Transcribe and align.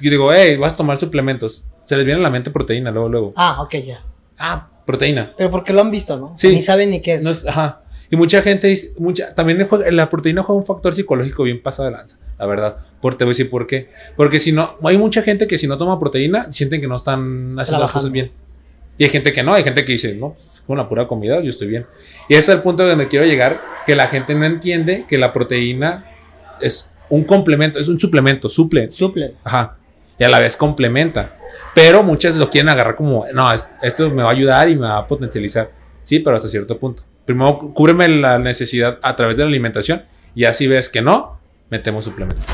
Y 0.00 0.10
digo, 0.10 0.32
hey, 0.32 0.56
vas 0.56 0.74
a 0.74 0.76
tomar 0.76 0.96
suplementos. 0.98 1.64
Se 1.82 1.96
les 1.96 2.04
viene 2.04 2.20
a 2.20 2.22
la 2.22 2.30
mente 2.30 2.50
proteína 2.50 2.90
luego, 2.90 3.08
luego. 3.08 3.32
Ah, 3.36 3.62
ok, 3.62 3.74
ya. 3.76 4.02
Ah, 4.38 4.68
proteína. 4.84 5.32
Pero 5.36 5.50
porque 5.50 5.72
lo 5.72 5.80
han 5.80 5.90
visto, 5.90 6.16
¿no? 6.16 6.32
Sí. 6.36 6.48
Ni 6.48 6.60
saben 6.60 6.90
ni 6.90 7.00
qué 7.00 7.14
es. 7.14 7.22
No 7.24 7.30
es- 7.30 7.46
ajá. 7.46 7.82
Y 8.10 8.16
mucha 8.16 8.40
gente 8.40 8.68
dice, 8.68 8.92
mucha, 8.98 9.34
también 9.34 9.66
la 9.90 10.08
proteína 10.08 10.42
juega 10.44 10.58
un 10.60 10.64
factor 10.66 10.94
psicológico 10.94 11.42
bien 11.42 11.60
pasado 11.60 11.88
de 11.90 11.96
lanza, 11.96 12.18
la 12.38 12.46
verdad. 12.46 12.76
Por, 13.00 13.16
te 13.16 13.24
voy 13.24 13.30
a 13.30 13.32
decir 13.32 13.50
por 13.50 13.66
qué. 13.66 13.88
Porque 14.16 14.38
si 14.38 14.52
no, 14.52 14.76
hay 14.84 14.96
mucha 14.96 15.22
gente 15.22 15.48
que 15.48 15.58
si 15.58 15.66
no 15.66 15.76
toma 15.76 15.98
proteína, 15.98 16.52
sienten 16.52 16.80
que 16.80 16.86
no 16.86 16.94
están 16.94 17.58
haciendo 17.58 17.80
las 17.80 17.90
cosas 17.90 18.12
bien. 18.12 18.30
Y 18.96 19.04
hay 19.04 19.10
gente 19.10 19.32
que 19.32 19.42
no, 19.42 19.54
hay 19.54 19.64
gente 19.64 19.84
que 19.84 19.92
dice, 19.92 20.14
no, 20.14 20.30
pues, 20.34 20.62
con 20.66 20.78
la 20.78 20.88
pura 20.88 21.08
comida 21.08 21.40
yo 21.40 21.50
estoy 21.50 21.66
bien. 21.66 21.84
Y 22.28 22.34
ese 22.34 22.52
es 22.52 22.56
el 22.58 22.62
punto 22.62 22.86
donde 22.86 23.08
quiero 23.08 23.26
llegar, 23.26 23.60
que 23.84 23.96
la 23.96 24.06
gente 24.06 24.34
no 24.36 24.44
entiende 24.44 25.04
que 25.08 25.18
la 25.18 25.32
proteína 25.32 26.06
es 26.60 26.90
un 27.10 27.24
complemento, 27.24 27.78
es 27.80 27.88
un 27.88 27.98
suplemento, 27.98 28.48
suple, 28.48 28.90
Suple. 28.92 29.34
Ajá. 29.44 29.76
Y 30.18 30.24
a 30.24 30.28
la 30.28 30.38
vez 30.38 30.56
complementa. 30.56 31.36
Pero 31.74 32.02
muchas 32.02 32.36
lo 32.36 32.48
quieren 32.48 32.68
agarrar 32.70 32.96
como, 32.96 33.26
no, 33.34 33.52
es- 33.52 33.68
esto 33.82 34.10
me 34.10 34.22
va 34.22 34.30
a 34.30 34.32
ayudar 34.32 34.68
y 34.68 34.76
me 34.76 34.86
va 34.86 34.98
a 34.98 35.06
potencializar. 35.06 35.70
Sí, 36.02 36.20
pero 36.20 36.36
hasta 36.36 36.48
cierto 36.48 36.78
punto. 36.78 37.02
Primero, 37.24 37.58
cúbreme 37.74 38.08
la 38.08 38.38
necesidad 38.38 38.98
a 39.02 39.14
través 39.16 39.36
de 39.36 39.42
la 39.42 39.48
alimentación 39.48 40.04
y 40.34 40.44
así 40.44 40.66
ves 40.68 40.88
que 40.88 41.02
no, 41.02 41.38
metemos 41.70 42.04
suplementos. 42.04 42.44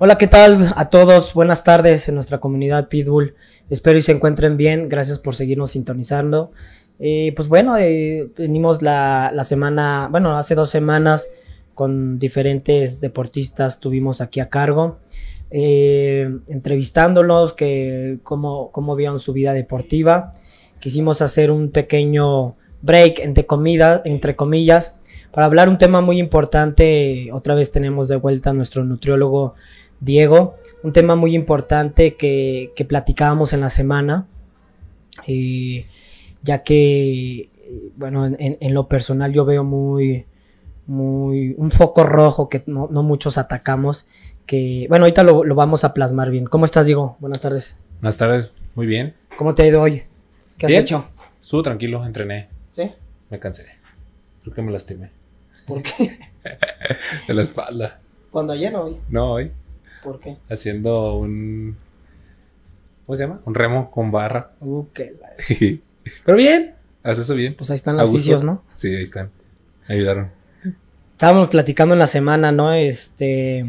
Hola, 0.00 0.16
¿qué 0.16 0.28
tal 0.28 0.72
a 0.76 0.90
todos? 0.90 1.34
Buenas 1.34 1.64
tardes 1.64 2.08
en 2.08 2.14
nuestra 2.14 2.38
comunidad 2.38 2.88
Pitbull. 2.88 3.34
Espero 3.68 3.98
y 3.98 4.02
se 4.02 4.12
encuentren 4.12 4.56
bien. 4.56 4.88
Gracias 4.88 5.18
por 5.18 5.34
seguirnos 5.34 5.72
sintonizando. 5.72 6.52
Eh, 7.00 7.32
pues 7.36 7.48
bueno, 7.48 7.76
eh, 7.78 8.28
venimos 8.36 8.80
la, 8.82 9.30
la 9.34 9.44
semana, 9.44 10.08
bueno, 10.10 10.36
hace 10.38 10.54
dos 10.54 10.70
semanas 10.70 11.28
con 11.78 12.18
diferentes 12.18 13.00
deportistas 13.00 13.78
tuvimos 13.78 14.20
aquí 14.20 14.40
a 14.40 14.48
cargo, 14.48 14.98
eh, 15.52 16.28
entrevistándolos, 16.48 17.52
que 17.52 18.18
cómo, 18.24 18.72
cómo 18.72 18.96
vieron 18.96 19.20
su 19.20 19.32
vida 19.32 19.52
deportiva. 19.52 20.32
Quisimos 20.80 21.22
hacer 21.22 21.52
un 21.52 21.70
pequeño 21.70 22.56
break 22.82 23.20
entre, 23.20 23.46
comida, 23.46 24.02
entre 24.04 24.34
comillas 24.34 24.98
para 25.30 25.46
hablar 25.46 25.68
un 25.68 25.78
tema 25.78 26.00
muy 26.00 26.18
importante. 26.18 27.30
Otra 27.32 27.54
vez 27.54 27.70
tenemos 27.70 28.08
de 28.08 28.16
vuelta 28.16 28.50
a 28.50 28.54
nuestro 28.54 28.82
nutriólogo 28.82 29.54
Diego, 30.00 30.56
un 30.82 30.92
tema 30.92 31.14
muy 31.14 31.36
importante 31.36 32.16
que, 32.16 32.72
que 32.74 32.84
platicábamos 32.84 33.52
en 33.52 33.60
la 33.60 33.70
semana, 33.70 34.26
eh, 35.28 35.86
ya 36.42 36.64
que, 36.64 37.38
eh, 37.38 37.50
bueno, 37.94 38.26
en, 38.26 38.74
lo 38.74 38.88
personal 38.88 39.32
yo 39.32 39.44
veo 39.44 39.62
muy, 39.62 40.26
muy, 40.88 41.54
un 41.58 41.70
foco 41.70 42.02
rojo 42.04 42.48
que 42.48 42.64
no, 42.66 42.88
no 42.90 43.02
muchos 43.04 43.38
atacamos, 43.38 44.06
que, 44.46 44.86
bueno, 44.88 45.04
ahorita 45.04 45.22
lo, 45.22 45.44
lo 45.44 45.54
vamos 45.54 45.84
a 45.84 45.94
plasmar 45.94 46.30
bien. 46.30 46.46
¿Cómo 46.46 46.64
estás, 46.64 46.86
Diego? 46.86 47.16
Buenas 47.20 47.40
tardes. 47.42 47.76
Buenas 48.00 48.16
tardes, 48.16 48.52
muy 48.74 48.86
bien. 48.86 49.14
¿Cómo 49.36 49.54
te 49.54 49.62
ha 49.62 49.66
ido 49.66 49.82
hoy? 49.82 50.02
¿Qué 50.56 50.66
has 50.66 50.72
hecho? 50.72 51.04
Estuvo 51.40 51.62
tranquilo, 51.62 52.04
entrené, 52.04 52.48
¿Sí? 52.72 52.90
me 53.30 53.38
cansé. 53.38 53.66
Creo 54.42 54.54
que 54.54 54.62
me 54.62 54.72
lastimé. 54.72 55.10
¿Por 55.66 55.82
qué? 55.82 56.18
De 57.28 57.34
la 57.34 57.42
espalda. 57.42 58.00
Cuando 58.30 58.54
ayer 58.54 58.74
o 58.74 58.84
hoy. 58.86 58.96
No, 59.10 59.32
hoy. 59.34 59.52
¿Por 60.02 60.18
qué? 60.20 60.38
Haciendo 60.48 61.16
un. 61.16 61.76
¿Cómo 63.04 63.16
se 63.16 63.24
llama? 63.24 63.40
Un 63.44 63.54
remo 63.54 63.90
con 63.90 64.10
barra. 64.10 64.52
Uh, 64.60 64.84
la- 64.96 65.30
Pero 66.24 66.36
bien. 66.38 66.74
Haces 67.02 67.24
eso 67.24 67.34
bien. 67.34 67.54
Pues 67.54 67.70
ahí 67.70 67.74
están 67.74 67.96
los 67.96 68.10
vicios, 68.10 68.44
¿no? 68.44 68.62
Sí, 68.74 68.94
ahí 68.94 69.02
están. 69.02 69.30
Ayudaron. 69.86 70.30
Estábamos 71.18 71.48
platicando 71.48 71.94
en 71.96 71.98
la 71.98 72.06
semana, 72.06 72.52
¿no? 72.52 72.72
Este. 72.72 73.66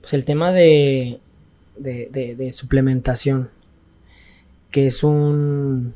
Pues 0.00 0.14
el 0.14 0.24
tema 0.24 0.52
de. 0.52 1.20
de, 1.76 2.08
de- 2.10 2.34
de 2.34 2.50
suplementación. 2.50 3.50
Que 4.70 4.86
es 4.86 5.04
un. 5.04 5.94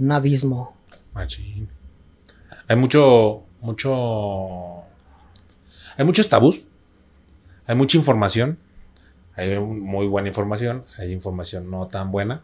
un 0.00 0.10
abismo. 0.12 0.74
Machín. 1.14 1.68
Hay 2.66 2.74
mucho, 2.74 3.44
mucho. 3.60 4.80
Hay 5.96 6.04
muchos 6.04 6.28
tabús. 6.28 6.66
Hay 7.68 7.76
mucha 7.76 7.96
información. 7.96 8.58
Hay 9.36 9.56
muy 9.60 10.08
buena 10.08 10.26
información. 10.26 10.84
Hay 10.98 11.12
información 11.12 11.70
no 11.70 11.86
tan 11.86 12.10
buena. 12.10 12.42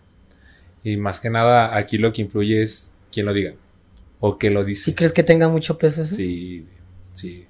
Y 0.85 0.97
más 0.97 1.19
que 1.19 1.29
nada, 1.29 1.77
aquí 1.77 1.99
lo 1.99 2.13
que 2.13 2.23
influye 2.23 2.63
es 2.63 2.95
quién 3.11 3.27
lo 3.27 3.33
diga. 3.33 3.55
O 4.25 4.39
que 4.39 4.51
lo 4.51 4.65
dice. 4.65 4.85
¿Sí 4.85 4.95
crees 4.95 5.13
que 5.13 5.25
tenga 5.25 5.49
mucho 5.49 5.77
peso 5.79 6.03
eso? 6.03 6.15
Sí, 6.15 6.65
sí. 7.13 7.45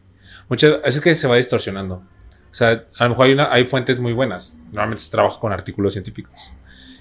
Muchas 0.48 0.80
es 0.86 0.98
que 1.00 1.14
se 1.14 1.28
va 1.28 1.36
distorsionando. 1.36 1.96
O 1.96 2.54
sea, 2.54 2.86
a 2.98 3.04
lo 3.04 3.10
mejor 3.10 3.26
hay, 3.26 3.32
una- 3.34 3.52
hay 3.52 3.66
fuentes 3.66 4.00
muy 4.00 4.14
buenas. 4.14 4.56
Normalmente 4.72 5.02
se 5.02 5.10
trabaja 5.10 5.38
con 5.38 5.52
artículos 5.52 5.92
científicos. 5.92 6.54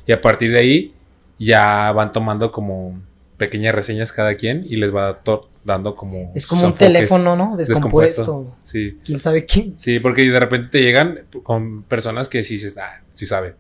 Y 0.06 0.12
a 0.12 0.20
partir 0.20 0.52
de 0.52 0.60
ahí 0.60 0.94
ya 1.40 1.92
van 1.94 2.12
tomando 2.12 2.52
como 2.52 3.02
pequeñas 3.38 3.74
reseñas 3.74 4.12
cada 4.12 4.36
quien 4.36 4.66
y 4.68 4.76
les 4.76 4.94
va 4.94 5.22
dando 5.64 5.96
como... 5.96 6.32
Es 6.36 6.46
como 6.46 6.66
un 6.68 6.74
teléfono, 6.74 7.36
¿no? 7.38 7.56
Descompuesto. 7.58 8.56
Sí, 8.64 9.00
¿Quién 9.06 9.20
sabe 9.22 9.46
quién? 9.46 9.74
sí, 9.80 10.00
porque 10.02 10.30
de 10.30 10.40
repente 10.40 10.68
te 10.68 10.82
llegan 10.82 11.22
con 11.44 11.84
personas 11.84 12.28
que 12.30 12.44
sí, 12.44 12.56
dices, 12.56 12.78
ah, 12.78 13.02
sí 13.10 13.26
sabe. 13.26 13.56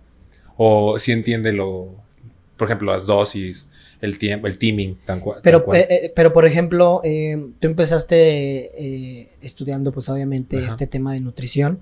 O 0.57 0.99
sí 0.99 1.13
entiende 1.13 1.53
lo... 1.53 1.95
Por 2.57 2.67
ejemplo, 2.67 2.91
las 2.91 3.07
dosis, 3.07 3.70
el 4.01 4.17
tiempo, 4.17 4.47
el 4.47 4.57
teaming, 4.57 4.97
tan, 5.05 5.21
Pero, 5.43 5.63
cual. 5.63 5.79
eh, 5.79 5.87
eh, 5.89 6.13
pero 6.15 6.33
por 6.33 6.45
ejemplo, 6.45 7.01
eh, 7.03 7.37
tú 7.59 7.67
empezaste 7.67 8.71
eh, 8.75 9.29
estudiando, 9.41 9.91
pues 9.91 10.09
obviamente, 10.09 10.57
Ajá. 10.57 10.67
este 10.67 10.87
tema 10.87 11.13
de 11.13 11.19
nutrición. 11.19 11.79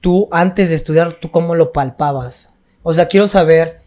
Tú, 0.00 0.28
antes 0.32 0.70
de 0.70 0.76
estudiar, 0.76 1.12
¿tú 1.14 1.30
cómo 1.30 1.54
lo 1.54 1.72
palpabas? 1.72 2.50
O 2.82 2.94
sea, 2.94 3.06
quiero 3.08 3.28
saber 3.28 3.80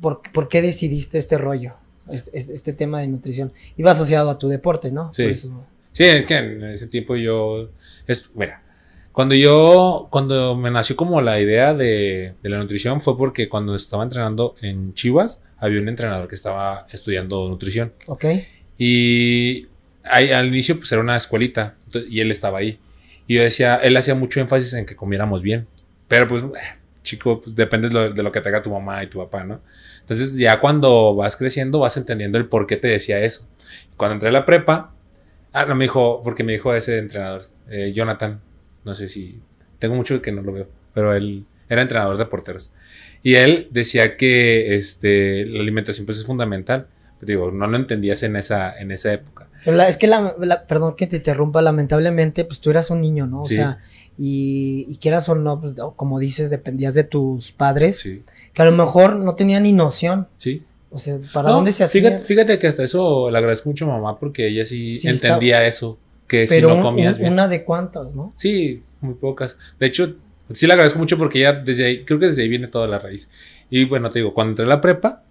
por, 0.00 0.22
por 0.32 0.48
qué 0.48 0.62
decidiste 0.62 1.18
este 1.18 1.38
rollo, 1.38 1.74
este, 2.08 2.36
este- 2.38 2.54
este 2.54 2.72
tema 2.72 3.00
de 3.00 3.08
nutrición. 3.08 3.52
Iba 3.76 3.90
asociado 3.90 4.30
a 4.30 4.38
tu 4.38 4.48
deporte, 4.48 4.92
¿no? 4.92 5.12
Sí. 5.12 5.22
Por 5.24 5.32
eso- 5.32 5.64
Sí, 5.92 6.04
es 6.04 6.24
que 6.26 6.36
en 6.36 6.62
ese 6.64 6.86
tiempo 6.88 7.16
yo. 7.16 7.70
Es, 8.06 8.30
mira, 8.34 8.62
cuando 9.16 9.34
yo. 9.34 10.08
Cuando 10.10 10.54
me 10.56 10.70
nació 10.70 10.94
como 10.94 11.22
la 11.22 11.40
idea 11.40 11.72
de, 11.72 12.34
de 12.42 12.48
la 12.50 12.58
nutrición 12.58 13.00
fue 13.00 13.16
porque 13.16 13.48
cuando 13.48 13.74
estaba 13.74 14.02
entrenando 14.02 14.56
en 14.60 14.92
Chivas, 14.92 15.42
había 15.56 15.80
un 15.80 15.88
entrenador 15.88 16.28
que 16.28 16.34
estaba 16.34 16.86
estudiando 16.92 17.48
nutrición. 17.48 17.94
Ok. 18.08 18.26
Y 18.76 19.68
ahí, 20.04 20.32
al 20.32 20.48
inicio, 20.48 20.76
pues 20.76 20.92
era 20.92 21.00
una 21.00 21.16
escuelita. 21.16 21.76
y 22.10 22.20
él 22.20 22.30
estaba 22.30 22.58
ahí. 22.58 22.78
Y 23.26 23.36
yo 23.36 23.42
decía, 23.42 23.76
él 23.76 23.96
hacía 23.96 24.14
mucho 24.14 24.38
énfasis 24.38 24.74
en 24.74 24.84
que 24.84 24.94
comiéramos 24.94 25.40
bien. 25.40 25.66
Pero 26.08 26.28
pues, 26.28 26.42
eh, 26.42 26.76
chico, 27.02 27.40
pues, 27.40 27.56
depende 27.56 27.88
de 27.88 27.94
lo, 27.94 28.12
de 28.12 28.22
lo 28.22 28.30
que 28.30 28.42
te 28.42 28.50
haga 28.50 28.62
tu 28.62 28.70
mamá 28.70 29.02
y 29.02 29.06
tu 29.06 29.20
papá, 29.20 29.44
¿no? 29.44 29.62
Entonces, 30.00 30.36
ya 30.36 30.60
cuando 30.60 31.14
vas 31.14 31.38
creciendo, 31.38 31.78
vas 31.78 31.96
entendiendo 31.96 32.36
el 32.36 32.50
por 32.50 32.66
qué 32.66 32.76
te 32.76 32.88
decía 32.88 33.18
eso. 33.20 33.48
Cuando 33.96 34.12
entré 34.16 34.28
a 34.28 34.32
la 34.32 34.44
prepa, 34.44 34.92
ah, 35.54 35.64
no 35.64 35.74
me 35.74 35.86
dijo, 35.86 36.20
porque 36.22 36.44
me 36.44 36.52
dijo 36.52 36.74
ese 36.74 36.98
entrenador, 36.98 37.40
eh, 37.70 37.94
Jonathan, 37.94 38.42
no 38.86 38.94
sé 38.94 39.08
si, 39.10 39.40
tengo 39.78 39.94
mucho 39.94 40.22
que 40.22 40.32
no 40.32 40.40
lo 40.40 40.52
veo, 40.52 40.68
pero 40.94 41.14
él 41.14 41.44
era 41.68 41.82
entrenador 41.82 42.16
de 42.16 42.24
porteros. 42.26 42.72
Y 43.22 43.34
él 43.34 43.68
decía 43.70 44.16
que 44.16 44.76
este, 44.76 45.44
la 45.44 45.60
alimentación 45.60 46.06
pues 46.06 46.16
es 46.18 46.24
fundamental. 46.24 46.86
Digo, 47.20 47.50
no 47.50 47.66
lo 47.66 47.76
entendías 47.76 48.22
en 48.22 48.36
esa, 48.36 48.78
en 48.78 48.90
esa 48.92 49.12
época. 49.12 49.48
Pero 49.64 49.76
la- 49.76 49.88
es 49.88 49.96
que, 49.96 50.06
la, 50.06 50.34
la- 50.38 50.66
perdón 50.66 50.94
que 50.96 51.06
te 51.06 51.16
interrumpa, 51.16 51.60
lamentablemente, 51.62 52.44
pues 52.44 52.60
tú 52.60 52.70
eras 52.70 52.90
un 52.90 53.00
niño, 53.00 53.26
¿no? 53.26 53.40
O 53.40 53.44
Sí. 53.44 53.56
sea, 53.56 53.78
y, 54.18 54.86
y 54.88 54.96
quieras 54.98 55.28
o 55.28 55.34
no, 55.34 55.60
pues 55.60 55.74
como 55.96 56.18
dices, 56.18 56.50
dependías 56.50 56.94
de 56.94 57.04
tus 57.04 57.52
padres, 57.52 57.98
Sí, 57.98 58.22
que 58.54 58.62
a 58.62 58.64
lo 58.64 58.72
mejor 58.72 59.16
no 59.16 59.34
tenían 59.34 59.64
ni 59.64 59.72
noción. 59.72 60.28
sí. 60.36 60.62
O 60.88 60.98
sea, 60.98 61.18
¿para 61.32 61.48
No, 61.48 61.56
dónde 61.56 61.72
se 61.72 61.82
hacía? 61.84 62.00
Fíjate, 62.00 62.22
fíjate 62.22 62.58
que 62.60 62.68
hasta 62.68 62.84
eso 62.84 63.28
le 63.30 63.36
agradezco 63.36 63.68
mucho 63.68 63.84
a 63.86 63.88
mamá 63.88 64.18
porque 64.18 64.46
ella 64.46 64.64
sí, 64.64 64.92
Sí, 64.92 65.08
entendía 65.08 65.66
eso, 65.66 65.98
que 66.26 66.46
Pero 66.48 66.70
si 66.70 66.76
no 66.76 66.82
comías 66.82 67.16
un- 67.16 67.20
bien. 67.22 67.32
una 67.34 67.48
de 67.48 67.62
cuántas, 67.64 68.14
¿no? 68.14 68.32
Sí, 68.36 68.82
muy 69.00 69.14
pocas. 69.14 69.56
De 69.78 69.86
hecho, 69.86 70.16
sí 70.50 70.66
le 70.66 70.72
agradezco 70.72 70.98
mucho 70.98 71.18
porque 71.18 71.40
ya 71.40 71.52
desde 71.52 71.84
ahí, 71.86 72.04
creo 72.04 72.18
que 72.18 72.26
desde 72.26 72.42
ahí 72.42 72.48
viene 72.48 72.68
toda 72.68 72.86
la 72.86 72.98
raíz. 72.98 73.28
Y 73.70 73.84
bueno, 73.84 74.10
te 74.10 74.18
digo, 74.20 74.34
cuando 74.34 74.50
entré 74.50 74.64
a 74.64 74.68
la 74.68 74.80
prepa, 74.80 75.22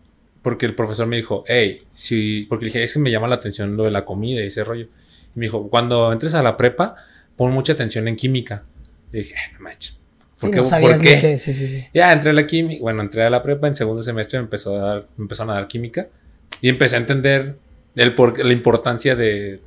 porque 0.41 0.65
el 0.65 0.75
profesor 0.75 1.07
me 1.07 1.15
dijo, 1.17 1.43
hey, 1.47 1.81
si, 1.93 2.45
porque 2.49 2.65
le 2.65 2.69
dije, 2.69 2.83
es 2.83 2.93
que 2.93 2.99
me 2.99 3.09
llama 3.11 3.27
la 3.27 3.35
atención 3.35 3.75
lo 3.77 3.83
de 3.85 3.91
la 3.91 4.05
comida 4.05 4.41
y 4.43 4.47
ese 4.47 4.63
rollo. 4.63 4.85
Y 5.35 5.39
me 5.39 5.45
dijo, 5.45 5.69
cuando 5.69 6.11
entres 6.13 6.33
a 6.35 6.43
la 6.43 6.55
prepa, 6.55 6.95
pon 7.35 7.51
mucha 7.51 7.73
atención 7.73 8.07
en 8.07 8.15
química. 8.15 8.63
Y 9.11 9.17
dije, 9.19 9.33
"Eh, 9.33 9.53
no 9.53 9.59
manches. 9.61 9.99
¿Por 10.39 10.49
Sí, 10.49 10.55
qué? 10.55 10.61
no 10.61 10.81
¿Por 10.81 11.01
qué? 11.01 11.19
qué, 11.21 11.37
sí, 11.37 11.53
sí, 11.53 11.67
sí. 11.67 11.85
Ya 11.93 12.11
entré 12.13 12.29
a 12.29 12.33
la 12.33 12.45
química, 12.45 12.81
bueno, 12.81 13.01
entré 13.01 13.23
a 13.23 13.29
la 13.29 13.41
prepa, 13.41 13.67
en 13.67 13.75
segundo 13.75 14.01
semestre 14.01 14.37
me 14.39 14.43
empezó 14.43 14.75
a 14.75 14.79
dar, 14.85 15.07
me 15.17 15.23
empezaron 15.23 15.51
a 15.51 15.55
dar 15.55 15.67
química 15.67 16.07
y 16.61 16.67
empecé 16.69 16.95
a 16.97 16.99
entender 16.99 17.57
el 17.95 18.13
por, 18.13 18.37
la 18.43 18.51
importancia 18.53 19.15
de, 19.15 19.61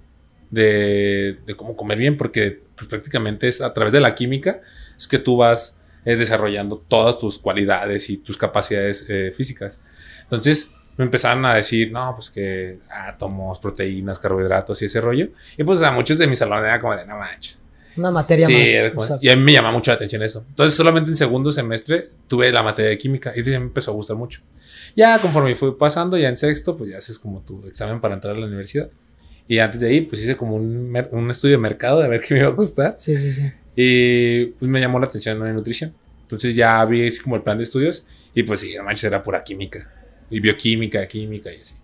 de, 0.50 1.38
de 1.46 1.54
cómo 1.56 1.76
comer 1.76 1.98
bien, 1.98 2.16
porque 2.16 2.62
pues, 2.74 2.88
prácticamente 2.88 3.48
es 3.48 3.60
a 3.60 3.72
través 3.74 3.92
de 3.92 4.00
la 4.00 4.14
química 4.14 4.60
es 4.96 5.06
que 5.06 5.18
tú 5.18 5.36
vas 5.36 5.80
eh, 6.04 6.16
desarrollando 6.16 6.78
todas 6.88 7.18
tus 7.18 7.38
cualidades 7.38 8.08
y 8.10 8.16
tus 8.18 8.36
capacidades 8.36 9.04
eh, 9.08 9.30
físicas. 9.34 9.80
Entonces, 10.22 10.72
me 10.96 11.04
empezaron 11.04 11.44
a 11.46 11.54
decir, 11.54 11.92
no, 11.92 12.14
pues 12.16 12.30
que 12.30 12.78
átomos, 12.90 13.58
proteínas, 13.60 14.18
carbohidratos 14.18 14.82
y 14.82 14.86
ese 14.86 15.00
rollo. 15.00 15.28
Y 15.56 15.62
pues 15.64 15.80
a 15.82 15.92
muchos 15.92 16.18
de 16.18 16.26
mi 16.26 16.34
salón 16.34 16.64
era 16.64 16.80
como 16.80 16.96
de, 16.96 17.06
no 17.06 17.16
manches. 17.18 17.60
Una 17.96 18.10
materia 18.10 18.46
Sí, 18.46 18.54
más. 18.94 19.08
como- 19.08 19.18
y 19.20 19.28
a 19.28 19.36
mí 19.36 19.42
me 19.42 19.52
llama 19.52 19.70
mucho 19.72 19.90
la 19.90 19.96
atención 19.96 20.22
eso. 20.22 20.44
Entonces, 20.48 20.76
solamente 20.76 21.10
en 21.10 21.16
segundo 21.16 21.52
semestre 21.52 22.10
tuve 22.26 22.50
la 22.52 22.62
materia 22.62 22.90
de 22.90 22.98
química 22.98 23.32
y 23.36 23.42
me 23.42 23.54
empezó 23.54 23.90
a 23.90 23.94
gustar 23.94 24.16
mucho. 24.16 24.40
Ya 24.96 25.18
conforme 25.18 25.54
fui 25.54 25.72
pasando, 25.72 26.16
ya 26.16 26.28
en 26.28 26.36
sexto, 26.36 26.76
pues 26.76 26.90
ya 26.90 26.96
haces 26.98 27.18
como 27.18 27.40
tu 27.42 27.64
examen 27.66 28.00
para 28.00 28.14
entrar 28.14 28.34
a 28.34 28.38
la 28.38 28.46
universidad. 28.46 28.88
Y 29.48 29.58
antes 29.58 29.80
de 29.80 29.88
ahí, 29.88 30.02
pues 30.02 30.22
hice 30.22 30.36
como 30.36 30.56
un, 30.56 30.94
un 31.10 31.30
estudio 31.30 31.56
de 31.56 31.58
mercado 31.62 32.00
de 32.00 32.08
ver 32.08 32.20
qué 32.26 32.34
me 32.34 32.40
iba 32.40 32.48
a 32.48 32.52
gustar. 32.52 32.94
Sí, 32.98 33.16
sí, 33.16 33.32
sí. 33.32 33.50
Y 33.74 34.46
pues 34.58 34.70
me 34.70 34.80
llamó 34.80 34.98
la 35.00 35.06
atención 35.06 35.38
la 35.40 35.52
nutrición. 35.52 35.94
Entonces 36.22 36.54
ya 36.54 36.84
vi 36.84 37.06
así 37.06 37.20
como 37.20 37.36
el 37.36 37.42
plan 37.42 37.56
de 37.56 37.64
estudios 37.64 38.06
y 38.34 38.42
pues 38.42 38.60
sí, 38.60 38.74
manches, 38.84 39.04
era 39.04 39.22
pura 39.22 39.42
química. 39.42 39.90
Y 40.30 40.40
bioquímica, 40.40 41.06
química 41.08 41.50
y 41.52 41.60
así. 41.60 41.74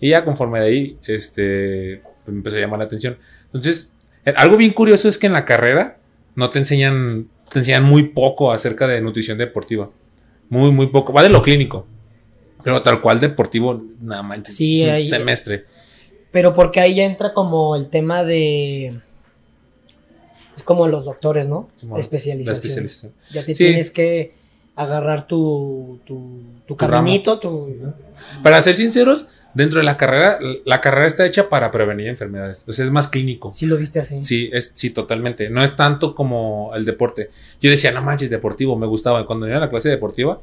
Y 0.00 0.10
ya 0.10 0.24
conforme 0.24 0.60
de 0.60 0.66
ahí, 0.66 0.98
este, 1.06 2.02
pues, 2.24 2.32
me 2.34 2.38
empezó 2.38 2.56
a 2.56 2.60
llamar 2.60 2.80
la 2.80 2.84
atención. 2.84 3.16
Entonces, 3.46 3.92
eh, 4.26 4.34
algo 4.36 4.56
bien 4.58 4.72
curioso 4.72 5.08
es 5.08 5.16
que 5.16 5.26
en 5.26 5.32
la 5.32 5.44
carrera 5.46 5.98
no 6.34 6.50
te 6.50 6.58
enseñan, 6.58 7.28
te 7.50 7.60
enseñan 7.60 7.84
muy 7.84 8.08
poco 8.08 8.52
acerca 8.52 8.86
de 8.86 9.00
nutrición 9.00 9.38
deportiva. 9.38 9.90
Muy, 10.50 10.70
muy 10.72 10.88
poco. 10.88 11.12
Va 11.14 11.22
de 11.22 11.30
lo 11.30 11.40
clínico. 11.40 11.86
Pero 12.62 12.82
tal 12.82 13.00
cual 13.00 13.20
deportivo, 13.20 13.82
nada 14.02 14.22
manches. 14.22 14.56
Sí, 14.56 14.82
un 14.84 14.90
ahí- 14.90 15.08
semestre. 15.08 15.64
Pero 16.34 16.52
porque 16.52 16.80
ahí 16.80 16.96
ya 16.96 17.04
entra 17.04 17.32
como 17.32 17.76
el 17.76 17.86
tema 17.86 18.24
de. 18.24 18.98
Es 20.56 20.64
como 20.64 20.88
los 20.88 21.04
doctores, 21.04 21.46
¿no? 21.46 21.68
Simón, 21.74 22.00
especialización. 22.00 22.52
La 22.52 22.58
especialización. 22.58 23.12
Ya 23.32 23.44
te 23.44 23.54
Sí. 23.54 23.64
tienes 23.64 23.92
que 23.92 24.34
agarrar 24.74 25.28
tu, 25.28 26.00
tu, 26.04 26.40
tu 26.66 26.76
caminito, 26.76 27.38
tu. 27.38 27.76
Para 28.42 28.60
ser 28.62 28.74
sinceros, 28.74 29.28
dentro 29.54 29.78
de 29.78 29.84
la 29.84 29.96
carrera, 29.96 30.40
la 30.64 30.80
carrera 30.80 31.06
está 31.06 31.24
hecha 31.24 31.48
para 31.48 31.70
prevenir 31.70 32.08
enfermedades. 32.08 32.64
O 32.66 32.72
sea, 32.72 32.84
es 32.84 32.90
más 32.90 33.06
clínico. 33.06 33.52
Sí 33.52 33.66
lo 33.66 33.76
viste 33.76 34.00
así. 34.00 34.24
Sí, 34.24 34.50
es, 34.52 34.72
sí, 34.74 34.90
totalmente. 34.90 35.50
No 35.50 35.62
es 35.62 35.76
tanto 35.76 36.16
como 36.16 36.72
el 36.74 36.84
deporte. 36.84 37.30
Yo 37.60 37.70
decía, 37.70 37.92
no 37.92 38.02
manches, 38.02 38.28
deportivo, 38.28 38.74
me 38.76 38.88
gustaba. 38.88 39.24
Cuando 39.24 39.46
iba 39.46 39.58
a 39.58 39.60
la 39.60 39.68
clase 39.68 39.88
deportiva, 39.88 40.40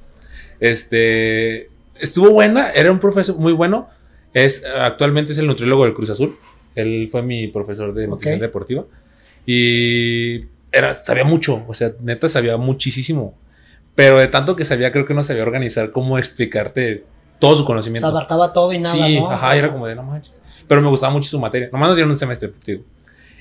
este, 0.62 1.70
estuvo 2.00 2.30
buena, 2.32 2.70
era 2.72 2.90
un 2.94 3.00
profesor 3.00 3.36
muy 3.38 3.52
bueno. 3.52 3.90
Es, 4.34 4.64
actualmente 4.66 5.32
es 5.34 5.38
el 5.38 5.48
nutriólogo 5.48 5.84
del 5.86 5.94
Cruz 5.94 6.10
Azul. 6.10 6.38
Él 6.76 7.08
fue 7.12 7.22
mi 7.22 7.48
profesor 7.48 7.94
de 7.94 8.08
nutrición 8.08 8.40
deportiva. 8.40 8.86
Y 9.46 10.46
era, 10.72 10.94
sabía 10.94 11.24
mucho, 11.24 11.64
o 11.68 11.74
sea, 11.74 11.92
neta 12.00 12.28
sabía 12.28 12.58
muchísimo. 12.58 13.38
Pero 13.96 14.18
de 14.20 14.28
tanto 14.28 14.56
que 14.56 14.64
sabía, 14.64 14.92
creo 14.92 15.06
que 15.06 15.14
no 15.14 15.24
sabía 15.24 15.44
organizar 15.44 15.92
cómo 15.92 16.18
explicarte 16.18 17.04
todo 17.40 17.56
su 17.56 17.64
O 17.64 17.66
conocimiento. 17.66 18.08
sea, 18.08 18.12
abarcaba 18.16 18.54
todo 18.54 18.72
y 18.72 18.78
nada, 18.80 18.94
Sí, 18.96 19.20
¿no? 19.20 19.32
ajá, 19.32 19.56
era 19.56 19.72
como 19.72 19.88
de 19.88 19.96
no 19.96 20.04
manches. 20.04 20.42
Pero 20.68 20.82
me 20.82 20.88
gustaba 20.88 21.12
mucho 21.12 21.28
su 21.30 21.40
materia. 21.40 21.70
Nomás 21.72 21.90
nos 21.90 21.98
dieron 21.98 22.12
un 22.12 22.18
semestre, 22.18 22.52
digo. 22.66 22.84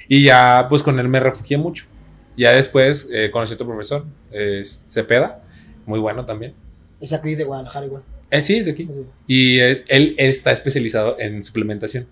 Y 0.09 0.25
ya, 0.25 0.67
pues 0.69 0.83
con 0.83 0.99
él 0.99 1.07
me 1.09 1.21
refugié 1.21 1.57
mucho. 1.57 1.85
Ya 2.37 2.53
después 2.53 3.09
eh, 3.13 3.31
conocí 3.31 3.53
a 3.53 3.55
otro 3.55 3.67
profesor, 3.69 4.05
es 4.33 4.85
Cepeda, 4.89 5.43
muy 5.87 6.01
bueno 6.01 6.25
también. 6.25 6.55
Es 7.01 7.13
aquí 7.13 7.35
de 7.35 7.45
Guadalajara 7.45 7.87
igual. 7.87 8.03
Eh, 8.31 8.43
sí, 8.43 8.57
es 8.59 8.67
de 8.67 8.73
aquí. 8.73 8.89
Sí. 8.93 9.01
Y 9.27 9.59
él, 9.59 9.85
él 9.89 10.15
está 10.19 10.53
especializado 10.53 11.17
en 11.19 11.43
suplementación. 11.43 12.07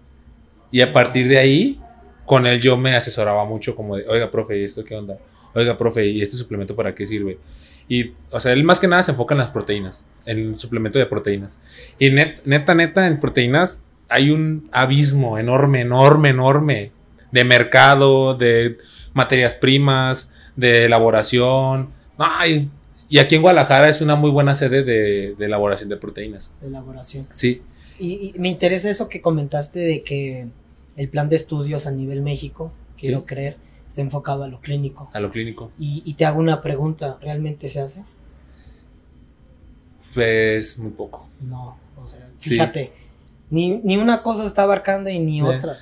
Y 0.70 0.80
a 0.80 0.92
partir 0.92 1.28
de 1.28 1.38
ahí, 1.38 1.80
con 2.26 2.46
él 2.46 2.60
yo 2.60 2.76
me 2.76 2.94
asesoraba 2.94 3.44
mucho 3.44 3.74
como 3.74 3.96
de, 3.96 4.06
oiga, 4.08 4.30
profe, 4.30 4.58
¿y 4.58 4.64
esto 4.64 4.84
qué 4.84 4.94
onda? 4.94 5.18
Oiga, 5.54 5.78
profe, 5.78 6.06
¿y 6.06 6.20
este 6.20 6.36
suplemento 6.36 6.76
para 6.76 6.94
qué 6.94 7.06
sirve? 7.06 7.38
Y, 7.88 8.12
o 8.30 8.38
sea, 8.38 8.52
él 8.52 8.64
más 8.64 8.78
que 8.80 8.86
nada 8.86 9.02
se 9.02 9.12
enfoca 9.12 9.34
en 9.34 9.38
las 9.38 9.50
proteínas, 9.50 10.06
en 10.26 10.38
el 10.38 10.54
suplemento 10.56 10.98
de 10.98 11.06
proteínas. 11.06 11.62
Y 11.98 12.10
net- 12.10 12.42
neta, 12.44 12.74
neta, 12.74 13.06
en 13.06 13.18
proteínas 13.18 13.84
hay 14.10 14.30
un 14.30 14.68
abismo 14.72 15.38
enorme, 15.38 15.80
enorme, 15.80 16.28
enorme 16.30 16.92
de 17.32 17.44
mercado, 17.44 18.34
de 18.34 18.76
materias 19.14 19.54
primas, 19.54 20.30
de 20.54 20.84
elaboración. 20.84 21.90
Ay, 22.18 22.68
y 23.08 23.18
aquí 23.18 23.34
en 23.36 23.42
Guadalajara 23.42 23.88
es 23.88 24.00
una 24.00 24.16
muy 24.16 24.30
buena 24.30 24.54
sede 24.54 24.82
de, 24.84 25.34
de 25.38 25.44
elaboración 25.46 25.88
de 25.88 25.96
proteínas. 25.96 26.52
De 26.60 26.68
elaboración. 26.68 27.24
Sí, 27.30 27.62
Y, 27.98 28.32
y 28.34 28.38
me 28.38 28.48
interesa 28.48 28.88
eso 28.90 29.08
que 29.08 29.20
comentaste 29.20 29.80
de 29.80 30.02
que 30.04 30.46
el 30.96 31.08
plan 31.08 31.28
de 31.28 31.36
estudios 31.36 31.86
a 31.86 31.90
nivel 31.90 32.22
México, 32.22 32.72
quiero 32.98 33.20
Sí. 33.20 33.24
creer, 33.26 33.56
está 33.88 34.00
enfocado 34.02 34.42
a 34.44 34.48
lo 34.48 34.60
clínico. 34.60 35.10
a 35.12 35.20
lo 35.20 35.30
clínico. 35.30 35.70
Y, 35.78 36.02
y 36.04 36.14
te 36.14 36.24
hago 36.24 36.38
una 36.40 36.60
pregunta, 36.62 37.18
¿realmente 37.20 37.68
se 37.68 37.80
hace? 37.80 38.04
Pues 40.14 40.78
muy 40.78 40.90
poco. 40.92 41.28
No, 41.40 41.76
o 41.96 42.06
sea, 42.06 42.28
Sí. 42.40 42.50
fíjate, 42.50 42.92
ni, 43.50 43.78
ni 43.78 43.96
una 43.96 44.22
cosa 44.22 44.44
está 44.44 44.62
abarcando 44.62 45.10
y 45.10 45.18
ni 45.18 45.40
Eh. 45.40 45.42
otra. 45.44 45.76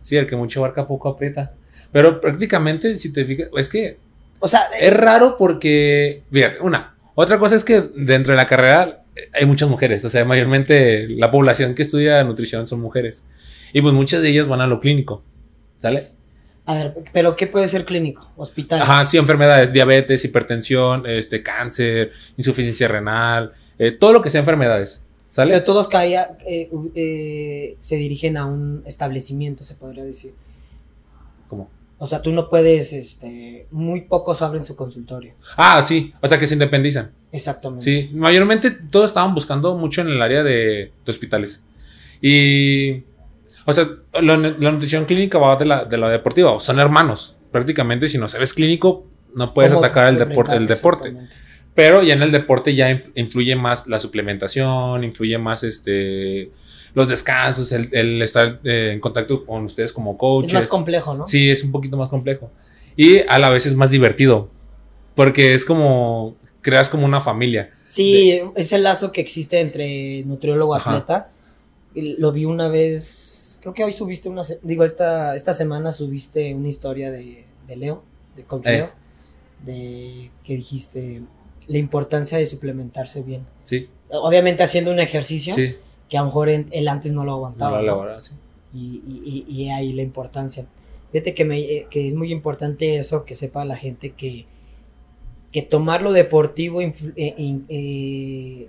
Sí, 0.00 0.16
el 0.16 0.26
que 0.26 0.36
mucho 0.36 0.60
abarca 0.60 0.86
poco 0.86 1.08
aprieta. 1.08 1.54
Pero 1.92 2.20
prácticamente, 2.20 2.98
si 2.98 3.12
te 3.12 3.24
fijas, 3.24 3.48
es 3.56 3.68
que 3.68 3.98
O 4.44 4.48
sea, 4.48 4.64
es 4.78 4.92
raro 4.92 5.36
porque, 5.38 6.22
fíjate, 6.30 6.60
una, 6.60 6.96
otra 7.14 7.38
cosa 7.38 7.56
es 7.56 7.64
que 7.64 7.80
dentro 7.96 8.32
de 8.32 8.36
la 8.36 8.46
carrera 8.46 9.04
hay 9.32 9.46
muchas 9.46 9.70
mujeres, 9.70 10.04
o 10.04 10.10
sea, 10.10 10.24
mayormente 10.26 11.08
la 11.08 11.30
población 11.30 11.74
que 11.74 11.80
estudia 11.80 12.22
nutrición 12.24 12.66
son 12.66 12.80
mujeres. 12.80 13.24
Y 13.72 13.80
pues 13.80 13.94
muchas 13.94 14.20
de 14.20 14.28
ellas 14.28 14.46
van 14.46 14.60
a 14.60 14.66
lo 14.66 14.80
clínico, 14.80 15.22
¿sale? 15.80 16.12
a 16.66 16.74
ver, 16.74 16.94
pero 17.12 17.36
¿qué 17.36 17.46
puede 17.46 17.68
ser 17.68 17.86
clínico? 17.86 18.30
Hospital. 18.36 18.82
Ajá, 18.82 19.06
sí, 19.06 19.16
enfermedades, 19.16 19.72
diabetes, 19.72 20.24
hipertensión, 20.26 21.06
este, 21.06 21.42
cáncer, 21.42 22.12
insuficiencia 22.36 22.86
renal, 22.86 23.52
eh, 23.78 23.92
todo 23.92 24.12
lo 24.12 24.20
que 24.20 24.28
sea 24.28 24.40
enfermedades, 24.40 25.06
¿sale? 25.30 25.52
Pero 25.52 25.64
todos 25.64 25.88
caía, 25.88 26.36
eh, 26.46 26.70
eh, 26.94 27.76
se 27.80 27.96
dirigen 27.96 28.36
a 28.36 28.44
un 28.44 28.82
establecimiento, 28.84 29.64
se 29.64 29.74
podría 29.74 30.04
decir. 30.04 30.34
¿Cómo? 31.48 31.70
O 32.04 32.06
sea, 32.06 32.20
tú 32.20 32.32
no 32.32 32.50
puedes, 32.50 32.92
este, 32.92 33.66
muy 33.70 34.02
pocos 34.02 34.42
abren 34.42 34.62
su 34.62 34.76
consultorio. 34.76 35.32
Ah, 35.56 35.80
sí, 35.82 36.12
o 36.20 36.26
sea 36.28 36.38
que 36.38 36.46
se 36.46 36.52
independizan. 36.52 37.12
Exactamente. 37.32 37.82
Sí, 37.84 38.10
mayormente 38.12 38.70
todos 38.70 39.08
estaban 39.10 39.34
buscando 39.34 39.74
mucho 39.78 40.02
en 40.02 40.08
el 40.08 40.20
área 40.20 40.42
de, 40.42 40.92
de 41.04 41.10
hospitales. 41.10 41.64
Y, 42.20 43.04
o 43.64 43.72
sea, 43.72 43.88
la, 44.20 44.36
la 44.36 44.70
nutrición 44.70 45.06
clínica 45.06 45.38
va 45.38 45.56
de 45.56 45.64
la, 45.64 45.84
de 45.86 45.96
la 45.96 46.10
deportiva, 46.10 46.60
son 46.60 46.78
hermanos. 46.78 47.36
Prácticamente, 47.50 48.06
si 48.08 48.18
no 48.18 48.28
sabes 48.28 48.52
clínico, 48.52 49.06
no 49.34 49.54
puedes 49.54 49.72
¿Cómo 49.72 49.82
atacar 49.84 50.08
el, 50.12 50.20
el 50.52 50.66
deporte. 50.66 51.16
Pero 51.74 52.02
ya 52.02 52.12
en 52.12 52.22
el 52.22 52.32
deporte 52.32 52.74
ya 52.74 52.90
inf- 52.90 53.10
influye 53.14 53.56
más 53.56 53.86
la 53.86 53.98
suplementación, 53.98 55.02
influye 55.04 55.38
más 55.38 55.64
este 55.64 56.50
los 56.94 57.08
descansos, 57.08 57.72
el, 57.72 57.88
el 57.92 58.22
estar 58.22 58.60
eh, 58.64 58.90
en 58.92 59.00
contacto 59.00 59.44
con 59.44 59.64
ustedes 59.64 59.92
como 59.92 60.16
coaches. 60.16 60.50
Es 60.50 60.54
más 60.54 60.66
complejo, 60.66 61.14
¿no? 61.14 61.26
Sí, 61.26 61.50
es 61.50 61.64
un 61.64 61.72
poquito 61.72 61.96
más 61.96 62.08
complejo. 62.08 62.50
Y 62.96 63.18
a 63.28 63.38
la 63.38 63.50
vez 63.50 63.66
es 63.66 63.74
más 63.74 63.90
divertido. 63.90 64.48
Porque 65.14 65.54
es 65.54 65.64
como. 65.64 66.36
Creas 66.60 66.88
como 66.88 67.04
una 67.04 67.20
familia. 67.20 67.70
Sí, 67.84 68.40
es 68.56 68.72
el 68.72 68.84
lazo 68.84 69.12
que 69.12 69.20
existe 69.20 69.60
entre 69.60 70.22
nutriólogo 70.24 70.74
Ajá. 70.74 70.92
atleta. 70.92 71.30
Y 71.94 72.16
Lo 72.16 72.32
vi 72.32 72.46
una 72.46 72.68
vez, 72.68 73.58
creo 73.60 73.74
que 73.74 73.84
hoy 73.84 73.92
subiste 73.92 74.28
una, 74.30 74.40
digo, 74.62 74.82
esta, 74.84 75.36
esta 75.36 75.52
semana 75.52 75.92
subiste 75.92 76.54
una 76.54 76.68
historia 76.68 77.10
de, 77.10 77.44
de 77.68 77.76
Leo, 77.76 78.02
de 78.34 78.44
Coach 78.44 78.66
Eh. 78.66 78.72
Leo, 78.72 78.90
de 79.64 80.30
que 80.42 80.56
dijiste 80.56 81.22
la 81.68 81.78
importancia 81.78 82.38
de 82.38 82.46
suplementarse 82.46 83.22
bien. 83.22 83.46
Sí, 83.62 83.88
Obviamente 84.08 84.62
haciendo 84.62 84.90
un 84.90 85.00
ejercicio 85.00 85.54
sí. 85.54 85.76
Que 86.14 86.18
a 86.18 86.20
lo 86.20 86.26
mejor 86.26 86.48
él 86.48 86.86
antes 86.88 87.10
no 87.10 87.24
lo 87.24 87.32
No 87.32 87.36
aguantaba. 87.38 87.82
y, 88.72 89.44
y, 89.48 89.68
ahí 89.70 89.92
la 89.92 90.02
importancia. 90.02 90.64
Fíjate 91.10 91.34
que, 91.34 91.44
me, 91.44 91.58
eh, 91.60 91.86
que 91.90 92.06
es 92.06 92.14
muy 92.14 92.30
importante 92.30 92.98
eso, 92.98 93.24
que 93.24 93.34
sepa 93.34 93.64
la 93.64 93.76
gente 93.76 94.10
que, 94.12 94.46
que 95.50 95.62
tomar 95.62 96.02
lo 96.02 96.12
deportivo 96.12 96.80
influ- 96.82 97.12
eh, 97.16 97.34
eh, 97.68 98.68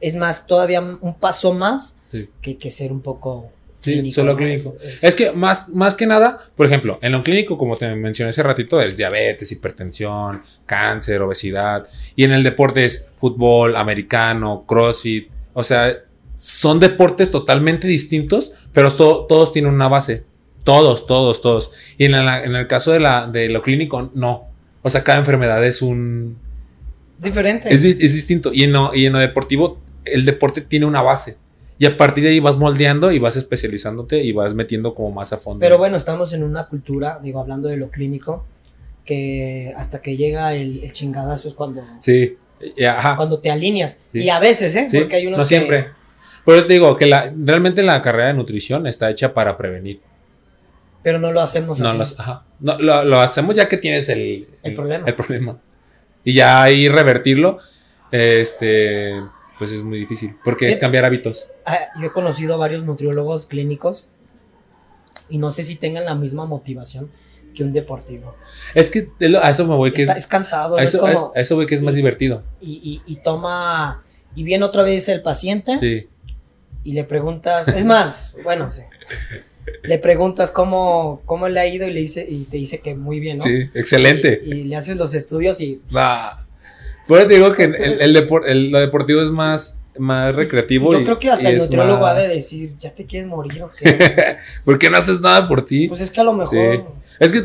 es 0.00 0.16
más, 0.16 0.46
todavía 0.46 0.80
un 0.80 1.14
paso 1.20 1.52
más 1.52 1.98
Sí, 2.06 2.30
que, 2.40 2.56
que 2.56 2.70
ser 2.70 2.92
un 2.92 3.02
poco 3.02 3.50
sí 3.80 4.10
solo 4.10 4.34
clínico. 4.34 4.74
Es- 4.82 5.04
Es 5.04 5.14
que 5.14 5.32
más, 5.32 5.68
más 5.68 5.94
que 5.94 6.06
nada, 6.06 6.38
por 6.56 6.64
ejemplo, 6.64 6.98
en 7.02 7.12
lo 7.12 7.22
clínico, 7.22 7.58
como 7.58 7.76
te 7.76 7.94
mencioné 7.94 8.30
hace 8.30 8.42
ratito, 8.42 8.80
es 8.80 8.96
diabetes, 8.96 9.52
hipertensión, 9.52 10.40
cáncer, 10.64 11.20
obesidad. 11.20 11.86
Y 12.16 12.24
en 12.24 12.32
el 12.32 12.42
deporte 12.42 12.86
es 12.86 13.10
fútbol, 13.18 13.76
americano, 13.76 14.64
crossfit. 14.66 15.28
O 15.52 15.62
sea, 15.62 15.94
son 16.34 16.80
deportes 16.80 17.30
totalmente 17.30 17.86
distintos, 17.86 18.52
pero 18.72 18.90
to- 18.92 19.26
todos 19.28 19.52
tienen 19.52 19.72
una 19.72 19.88
base. 19.88 20.24
Todos, 20.64 21.06
todos, 21.06 21.40
todos. 21.42 21.70
Y 21.98 22.06
en, 22.06 22.12
la- 22.12 22.42
en 22.42 22.54
el 22.56 22.66
caso 22.66 22.90
de, 22.92 23.00
la, 23.00 23.26
de 23.26 23.48
lo 23.48 23.60
clínico, 23.60 24.10
no. 24.14 24.44
O 24.82 24.90
sea, 24.90 25.02
cada 25.04 25.18
enfermedad 25.18 25.64
es 25.64 25.82
un... 25.82 26.36
diferente. 27.18 27.72
Es, 27.72 27.84
es 27.84 28.12
distinto. 28.12 28.52
Y 28.52 28.64
en, 28.64 28.72
lo, 28.72 28.94
y 28.94 29.06
en 29.06 29.12
lo 29.12 29.18
deportivo, 29.18 29.78
el 30.04 30.24
deporte 30.24 30.60
tiene 30.60 30.86
una 30.86 31.02
base. 31.02 31.36
Y 31.78 31.86
a 31.86 31.96
partir 31.96 32.24
de 32.24 32.30
ahí 32.30 32.40
vas 32.40 32.56
moldeando 32.56 33.10
y 33.12 33.18
vas 33.18 33.36
especializándote 33.36 34.22
y 34.22 34.32
vas 34.32 34.54
metiendo 34.54 34.94
como 34.94 35.10
más 35.10 35.32
a 35.32 35.38
fondo. 35.38 35.60
Pero 35.60 35.76
bueno, 35.76 35.96
estamos 35.96 36.32
en 36.32 36.42
una 36.44 36.64
cultura, 36.68 37.18
digo, 37.22 37.40
hablando 37.40 37.68
de 37.68 37.76
lo 37.76 37.90
clínico, 37.90 38.44
que 39.04 39.74
hasta 39.76 40.00
que 40.00 40.16
llega 40.16 40.54
el, 40.54 40.82
el 40.84 40.92
chingadazo 40.92 41.48
es 41.48 41.54
cuando, 41.54 41.82
Sí, 42.00 42.36
ajá. 42.88 43.16
cuando 43.16 43.40
te 43.40 43.50
alineas. 43.50 43.98
Sí. 44.06 44.20
Y 44.20 44.30
a 44.30 44.38
veces, 44.38 44.74
¿eh? 44.76 44.86
Sí, 44.88 45.00
Porque 45.00 45.16
hay 45.16 45.26
unos 45.26 45.38
no 45.38 45.44
que- 45.44 45.48
siempre. 45.48 45.88
Por 46.44 46.56
eso 46.56 46.66
te 46.66 46.74
digo 46.74 46.96
que 46.96 47.06
la, 47.06 47.32
realmente 47.36 47.82
la 47.82 48.00
carrera 48.02 48.28
de 48.28 48.34
nutrición 48.34 48.86
está 48.86 49.10
hecha 49.10 49.32
para 49.32 49.56
prevenir. 49.56 50.00
Pero 51.02 51.18
no 51.18 51.32
lo 51.32 51.40
hacemos 51.40 51.80
No, 51.80 51.88
así. 51.90 51.98
los- 51.98 52.20
ajá. 52.20 52.44
No, 52.60 52.78
lo, 52.78 53.04
lo 53.04 53.20
hacemos 53.20 53.56
ya 53.56 53.68
que 53.68 53.76
tienes 53.76 54.08
el, 54.08 54.46
El 54.62 54.74
problema. 54.74 55.06
el 55.06 55.14
problema. 55.14 55.58
Y 56.24 56.34
ya 56.34 56.62
ahí 56.62 56.88
revertirlo, 56.88 57.58
este, 58.10 59.20
pues 59.58 59.72
es 59.72 59.82
muy 59.82 59.98
difícil. 59.98 60.34
Porque 60.44 60.68
es 60.70 60.76
Eh, 60.76 60.80
cambiar 60.80 61.04
hábitos. 61.04 61.50
Ah, 61.66 61.78
yo 62.00 62.06
he 62.06 62.12
conocido 62.12 62.54
a 62.54 62.56
varios 62.56 62.84
nutriólogos 62.84 63.46
clínicos 63.46 64.08
y 65.28 65.38
no 65.38 65.50
sé 65.50 65.62
si 65.64 65.76
tengan 65.76 66.04
la 66.04 66.14
misma 66.14 66.46
motivación 66.46 67.10
que 67.54 67.62
un 67.64 67.72
deportivo. 67.72 68.34
Es 68.74 68.90
que 68.90 69.08
a 69.42 69.50
eso 69.50 69.66
me 69.66 69.76
voy 69.76 69.92
que 69.92 70.02
Está- 70.02 70.14
es, 70.14 70.22
es 70.24 70.26
cansado, 70.26 70.76
a 70.76 70.80
¿no? 70.80 70.84
eso, 70.84 71.06
es 71.06 71.14
como... 71.14 71.32
a 71.34 71.40
eso 71.40 71.54
voy 71.54 71.66
que 71.66 71.74
es 71.74 71.82
más 71.82 71.94
divertido. 71.94 72.42
Y, 72.60 73.02
y- 73.06 73.12
y 73.12 73.16
toma... 73.16 74.02
Y 74.36 74.42
viene 74.42 74.64
otra 74.64 74.82
vez 74.82 75.08
el 75.08 75.22
paciente 75.22 75.78
Sí. 75.78 76.08
Y 76.84 76.92
le 76.92 77.02
preguntas... 77.04 77.66
Es 77.68 77.84
más, 77.84 78.36
bueno, 78.44 78.70
sí. 78.70 78.82
Le 79.82 79.98
preguntas 79.98 80.50
cómo, 80.50 81.22
cómo 81.24 81.48
le 81.48 81.58
ha 81.58 81.66
ido 81.66 81.86
y, 81.88 81.92
le 81.92 82.00
dice, 82.00 82.24
y 82.28 82.44
te 82.44 82.58
dice 82.58 82.80
que 82.80 82.94
muy 82.94 83.18
bien, 83.18 83.38
¿no? 83.38 83.44
Sí, 83.44 83.70
excelente. 83.74 84.40
Y, 84.44 84.52
y 84.54 84.64
le 84.64 84.76
haces 84.76 84.96
los 84.96 85.14
estudios 85.14 85.60
y... 85.60 85.80
Ah. 85.94 86.44
Por 87.08 87.18
eso 87.18 87.28
te 87.28 87.34
digo 87.34 87.52
que 87.54 87.64
el, 87.64 87.74
el 88.00 88.14
depor- 88.16 88.44
el- 88.46 88.70
lo 88.70 88.78
deportivo 88.78 89.20
es 89.22 89.30
más, 89.30 89.80
más 89.98 90.34
recreativo. 90.34 90.92
Yo 90.92 91.00
y- 91.00 91.04
creo 91.04 91.18
que 91.18 91.30
hasta 91.30 91.48
el 91.50 91.58
nutriólogo 91.58 92.00
más- 92.02 92.16
ha 92.16 92.18
de 92.20 92.28
decir, 92.28 92.74
¿ya 92.78 92.94
te 92.94 93.04
quieres 93.06 93.28
morir 93.28 93.62
o 93.62 93.70
qué? 93.70 94.36
¿Por 94.64 94.78
qué 94.78 94.88
no 94.90 94.96
haces 94.98 95.20
nada 95.20 95.48
por 95.48 95.64
ti? 95.64 95.88
pues 95.88 96.00
es 96.02 96.10
que 96.10 96.20
a 96.20 96.24
lo 96.24 96.32
mejor... 96.34 96.76
Sí. 96.76 96.82
Es 97.20 97.32
que 97.32 97.42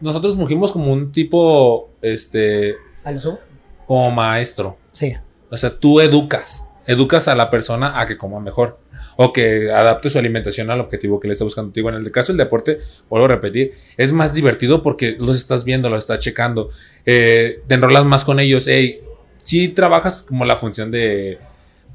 nosotros 0.00 0.36
fungimos 0.36 0.70
como 0.72 0.92
un 0.92 1.10
tipo, 1.12 1.90
este, 2.02 2.74
¿A 3.04 3.10
lo 3.12 3.20
subo? 3.20 3.38
como 3.86 4.10
maestro. 4.10 4.76
Sí. 4.92 5.14
O 5.50 5.56
sea, 5.56 5.76
tú 5.78 6.00
educas, 6.00 6.69
educas 6.86 7.28
a 7.28 7.34
la 7.34 7.50
persona 7.50 8.00
a 8.00 8.06
que 8.06 8.16
coma 8.16 8.40
mejor 8.40 8.78
o 9.16 9.32
que 9.32 9.70
adapte 9.70 10.10
su 10.10 10.18
alimentación 10.18 10.70
al 10.70 10.80
objetivo 10.80 11.20
que 11.20 11.28
le 11.28 11.32
está 11.32 11.44
buscando. 11.44 11.72
Digo, 11.72 11.88
en 11.88 11.96
el 11.96 12.10
caso 12.10 12.32
del 12.32 12.38
deporte, 12.38 12.78
vuelvo 13.08 13.26
a 13.26 13.28
repetir, 13.28 13.74
es 13.96 14.12
más 14.12 14.32
divertido 14.32 14.82
porque 14.82 15.16
los 15.18 15.36
estás 15.36 15.64
viendo, 15.64 15.90
los 15.90 15.98
estás 16.04 16.18
checando, 16.18 16.70
eh, 17.04 17.62
te 17.66 17.74
enrolas 17.74 18.04
más 18.04 18.24
con 18.24 18.40
ellos. 18.40 18.66
Hey, 18.66 19.00
sí 19.42 19.68
trabajas 19.68 20.22
como 20.22 20.44
la 20.44 20.56
función 20.56 20.90
de, 20.90 21.38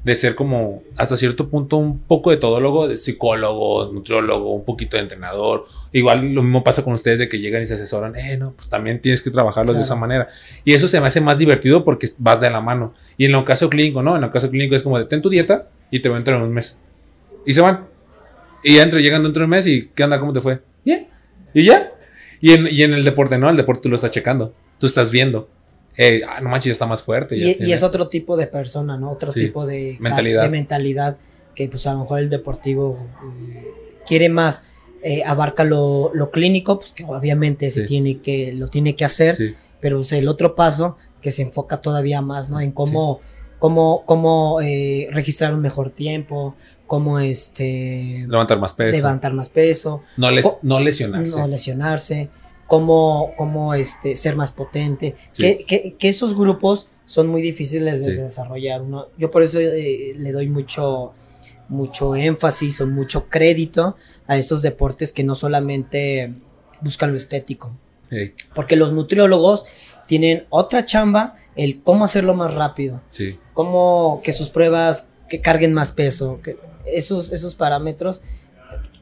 de 0.06 0.14
ser 0.14 0.36
como 0.36 0.84
hasta 0.96 1.16
cierto 1.16 1.50
punto 1.50 1.78
un 1.78 1.98
poco 1.98 2.30
de 2.30 2.36
todólogo, 2.36 2.86
de 2.86 2.96
psicólogo, 2.96 3.90
nutriólogo, 3.92 4.54
un 4.54 4.64
poquito 4.64 4.96
de 4.96 5.02
entrenador. 5.02 5.66
Igual 5.90 6.32
lo 6.32 6.44
mismo 6.44 6.62
pasa 6.62 6.84
con 6.84 6.92
ustedes 6.92 7.18
de 7.18 7.28
que 7.28 7.40
llegan 7.40 7.64
y 7.64 7.66
se 7.66 7.74
asesoran, 7.74 8.14
eh, 8.14 8.36
no, 8.36 8.52
pues 8.52 8.68
también 8.68 9.00
tienes 9.00 9.20
que 9.20 9.32
trabajarlos 9.32 9.74
de 9.76 9.82
esa 9.82 9.96
manera. 9.96 10.28
Y 10.64 10.74
eso 10.74 10.86
se 10.86 11.00
me 11.00 11.08
hace 11.08 11.20
más 11.20 11.38
divertido 11.38 11.84
porque 11.84 12.08
vas 12.18 12.40
de 12.40 12.48
la 12.48 12.60
mano. 12.60 12.94
Y 13.18 13.24
en 13.24 13.34
el 13.34 13.42
caso 13.42 13.68
clínico, 13.68 14.00
¿no? 14.00 14.16
En 14.16 14.22
el 14.22 14.30
caso 14.30 14.48
clínico 14.48 14.76
es 14.76 14.84
como 14.84 14.96
de 14.96 15.06
ten 15.06 15.20
tu 15.20 15.28
dieta 15.28 15.70
y 15.90 15.98
te 15.98 16.08
voy 16.08 16.14
a 16.14 16.18
entrar 16.18 16.36
en 16.36 16.44
un 16.44 16.54
mes. 16.54 16.78
Y 17.44 17.52
se 17.52 17.60
van. 17.60 17.88
Y 18.62 18.76
ya 18.76 18.84
entro, 18.84 19.00
llegan 19.00 19.24
dentro 19.24 19.40
de 19.40 19.44
un 19.46 19.50
mes 19.50 19.66
y 19.66 19.90
¿qué 19.92 20.04
onda? 20.04 20.20
¿Cómo 20.20 20.32
te 20.32 20.40
fue? 20.40 20.60
Bien. 20.84 21.08
Y 21.52 21.64
ya. 21.64 21.90
Y 22.40 22.52
en, 22.52 22.68
y 22.70 22.84
en 22.84 22.94
el 22.94 23.02
deporte, 23.02 23.38
no, 23.38 23.50
el 23.50 23.56
deporte 23.56 23.82
tú 23.82 23.88
lo 23.88 23.96
estás 23.96 24.12
checando. 24.12 24.54
Tú 24.78 24.86
estás 24.86 25.10
viendo. 25.10 25.48
Eh, 25.98 26.22
ah, 26.28 26.40
no 26.40 26.48
manches, 26.50 26.66
ya 26.70 26.72
está 26.72 26.86
más 26.86 27.02
fuerte. 27.02 27.38
ya 27.38 27.66
Y, 27.66 27.72
es 27.72 27.82
otro 27.82 28.08
tipo 28.08 28.36
de 28.36 28.46
persona, 28.46 28.96
¿no? 28.98 29.10
Otro 29.10 29.30
Sí. 29.30 29.46
tipo 29.46 29.66
de 29.66 29.96
Mentalidad. 30.00 30.42
de 30.42 30.48
mentalidad 30.48 31.16
que 31.54 31.68
pues 31.68 31.86
a 31.86 31.94
lo 31.94 32.00
mejor 32.00 32.18
el 32.18 32.28
deportivo 32.30 32.98
eh, 33.54 33.72
quiere 34.06 34.28
más, 34.28 34.62
eh, 35.02 35.22
abarca 35.24 35.64
lo, 35.64 36.10
lo 36.14 36.30
clínico, 36.30 36.78
pues 36.78 36.92
que 36.92 37.04
obviamente 37.04 37.70
se 37.70 37.82
tiene 37.84 38.18
que, 38.20 38.52
lo 38.52 38.68
tiene 38.68 38.94
que 38.94 39.04
hacer, 39.06 39.34
Sí, 39.36 39.54
pero 39.80 39.98
pues, 39.98 40.12
el 40.12 40.28
otro 40.28 40.54
paso 40.54 40.96
que 41.22 41.30
se 41.30 41.42
enfoca 41.42 41.80
todavía 41.80 42.20
más, 42.20 42.50
¿no? 42.50 42.60
En 42.60 42.72
cómo, 42.72 43.20
cómo, 43.58 44.02
cómo 44.04 44.60
eh, 44.60 45.08
registrar 45.12 45.54
un 45.54 45.60
mejor 45.62 45.90
tiempo, 45.90 46.54
cómo 46.86 47.18
este 47.20 48.26
levantar 48.28 48.58
más 48.60 48.74
peso. 48.74 48.96
levantar 48.96 49.32
más 49.32 49.48
peso, 49.48 50.02
no, 50.18 50.30
les- 50.30 50.46
no 50.62 50.78
lesionarse. 50.80 51.38
no 51.38 51.46
lesionarse, 51.46 52.28
cómo, 52.66 53.32
cómo 53.36 53.74
este, 53.74 54.16
ser 54.16 54.36
más 54.36 54.52
potente. 54.52 55.14
Sí. 55.32 55.42
Que, 55.42 55.64
que- 55.64 55.94
que 55.98 56.08
esos 56.08 56.36
grupos 56.36 56.88
son 57.06 57.28
muy 57.28 57.40
difíciles 57.42 58.04
de 58.04 58.12
Sí. 58.12 58.20
desarrollar. 58.20 58.82
Uno, 58.82 59.06
yo 59.16 59.30
por 59.30 59.42
eso 59.42 59.60
eh, 59.60 60.12
le 60.16 60.32
doy 60.32 60.48
mucho, 60.48 61.12
mucho 61.68 62.16
énfasis 62.16 62.80
o 62.80 62.86
mucho 62.86 63.28
crédito 63.28 63.96
a 64.26 64.36
estos 64.36 64.62
deportes 64.62 65.12
que 65.12 65.22
no 65.24 65.34
solamente 65.34 66.32
buscan 66.80 67.10
lo 67.12 67.16
estético. 67.16 67.72
Sí, 68.10 68.32
Porque 68.54 68.76
los 68.76 68.92
nutriólogos 68.92 69.64
tienen 70.06 70.46
otra 70.50 70.84
chamba, 70.84 71.34
el 71.56 71.82
cómo 71.82 72.04
hacerlo 72.04 72.34
más 72.34 72.54
rápido, 72.54 73.02
cómo 73.52 74.20
que 74.22 74.32
sus 74.32 74.48
pruebas 74.50 75.08
que 75.28 75.40
carguen 75.40 75.72
más 75.74 75.90
peso, 75.90 76.38
que 76.42 76.56
esos, 76.86 77.32
esos 77.32 77.56
parámetros 77.56 78.22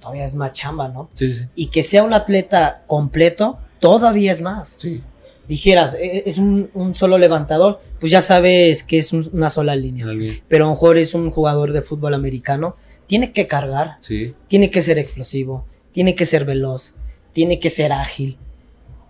todavía 0.05 0.25
es 0.25 0.35
más 0.37 0.53
chamba, 0.53 0.89
¿no? 0.89 1.09
sí, 1.15 1.33
sí, 1.33 1.45
y 1.55 1.67
que 1.67 1.83
sea 1.83 2.03
un 2.05 2.15
atleta 2.15 2.83
completo, 2.87 3.59
todavía 3.81 4.31
es 4.33 4.41
más. 4.41 4.75
sí. 4.79 5.03
Dijeras, 5.49 5.95
"E- 6.01 6.23
es 6.25 6.39
un, 6.39 6.71
un 6.73 6.95
solo 6.95 7.19
levantador, 7.19 7.83
pues 8.01 8.11
ya 8.11 8.23
sabes 8.23 8.83
que 8.83 8.97
es 8.97 9.13
un- 9.13 9.29
una 9.35 9.51
sola 9.51 9.77
línea. 9.77 10.07
Pero 10.49 10.65
a 10.65 10.69
lo 10.69 10.73
mejor 10.75 10.97
es 10.97 11.13
un 11.13 11.31
jugador 11.31 11.73
de 11.73 11.83
fútbol 11.83 12.15
americano, 12.15 12.77
tiene 13.07 13.31
que 13.33 13.47
cargar, 13.47 13.99
Sí, 14.01 14.35
tiene 14.49 14.71
que 14.71 14.81
ser 14.81 14.99
explosivo, 14.99 15.67
tiene 15.93 16.15
que 16.15 16.25
ser 16.25 16.47
veloz, 16.47 16.95
tiene 17.35 17.61
que 17.61 17.69
ser 17.69 17.93
ágil. 17.93 18.39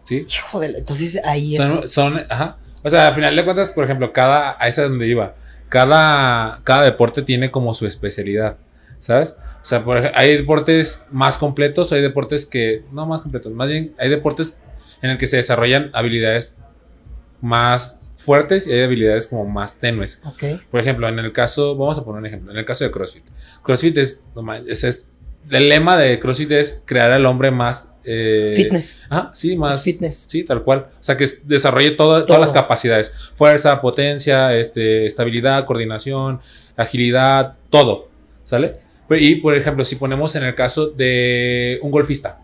sí. 0.02 0.26
Hijo 0.28 0.58
de 0.58 0.70
la- 0.70 0.78
entonces 0.78 1.20
ahí 1.24 1.54
es. 1.54 1.62
Son, 1.62 1.88
son, 1.88 2.20
ajá. 2.28 2.56
O 2.82 2.90
sea, 2.90 3.06
al 3.06 3.14
final 3.14 3.36
de 3.36 3.44
cuentas, 3.44 3.68
por 3.68 3.84
ejemplo, 3.84 4.12
cada, 4.12 4.56
a 4.58 4.66
esa 4.66 4.82
es 4.82 4.88
donde 4.90 5.06
iba, 5.06 5.36
cada, 5.68 6.60
cada 6.64 6.82
deporte 6.82 7.22
tiene 7.22 7.50
como 7.52 7.74
su 7.74 7.86
especialidad, 7.86 8.56
¿sabes? 8.98 9.36
O 9.64 9.66
sea, 9.66 9.82
por 9.82 9.96
hay 10.14 10.36
deportes 10.36 11.06
más 11.10 11.38
completos, 11.38 11.90
hay 11.92 12.02
deportes 12.02 12.44
que, 12.44 12.84
no 12.92 13.06
más 13.06 13.22
completos, 13.22 13.50
más 13.52 13.68
bien 13.68 13.94
hay 13.98 14.10
deportes 14.10 14.58
en 15.00 15.08
el 15.08 15.16
que 15.18 15.26
se 15.26 15.38
desarrollan 15.38 15.90
habilidades 15.94 16.54
más 17.40 18.00
fuertes 18.14 18.66
y 18.66 18.72
hay 18.72 18.82
habilidades 18.82 19.26
como 19.26 19.46
más 19.46 19.78
tenues. 19.78 20.20
Ok. 20.24 20.60
Por 20.70 20.80
ejemplo, 20.80 21.08
en 21.08 21.18
el 21.18 21.32
caso, 21.32 21.76
vamos 21.76 21.98
a 21.98 22.04
poner 22.04 22.20
un 22.20 22.26
ejemplo, 22.26 22.52
en 22.52 22.58
el 22.58 22.64
caso 22.66 22.84
de 22.84 22.90
CrossFit. 22.90 23.24
CrossFit 23.62 23.96
es, 23.98 24.20
ese 24.66 24.88
es 24.88 25.08
el 25.50 25.68
lema 25.68 25.96
de 25.98 26.18
CrossFit 26.20 26.52
es 26.52 26.82
crear 26.86 27.10
al 27.12 27.24
hombre 27.26 27.50
más... 27.50 27.88
eh, 28.04 28.52
Fitness. 28.56 28.98
Ajá, 29.10 29.30
sí, 29.34 29.56
más. 29.56 29.76
Es 29.76 29.82
fitness. 29.82 30.24
Sí, 30.28 30.44
tal 30.44 30.62
cual. 30.62 30.88
O 31.00 31.02
sea, 31.02 31.16
que 31.16 31.24
es- 31.24 31.46
desarrolle 31.48 31.90
todo- 31.92 32.16
Todo. 32.18 32.26
todas 32.26 32.40
las 32.40 32.52
capacidades: 32.52 33.12
fuerza, 33.34 33.80
potencia, 33.80 34.54
este, 34.54 35.04
estabilidad, 35.06 35.64
coordinación, 35.66 36.40
agilidad, 36.76 37.56
todo. 37.70 38.08
¿Sale? 38.44 38.83
Pero- 39.08 39.20
Y 39.20 39.36
por 39.36 39.54
ejemplo, 39.54 39.84
si 39.84 39.96
ponemos 39.96 40.34
en 40.36 40.44
el 40.44 40.54
caso 40.54 40.86
de 40.88 41.78
un 41.82 41.90
golfista 41.90 42.40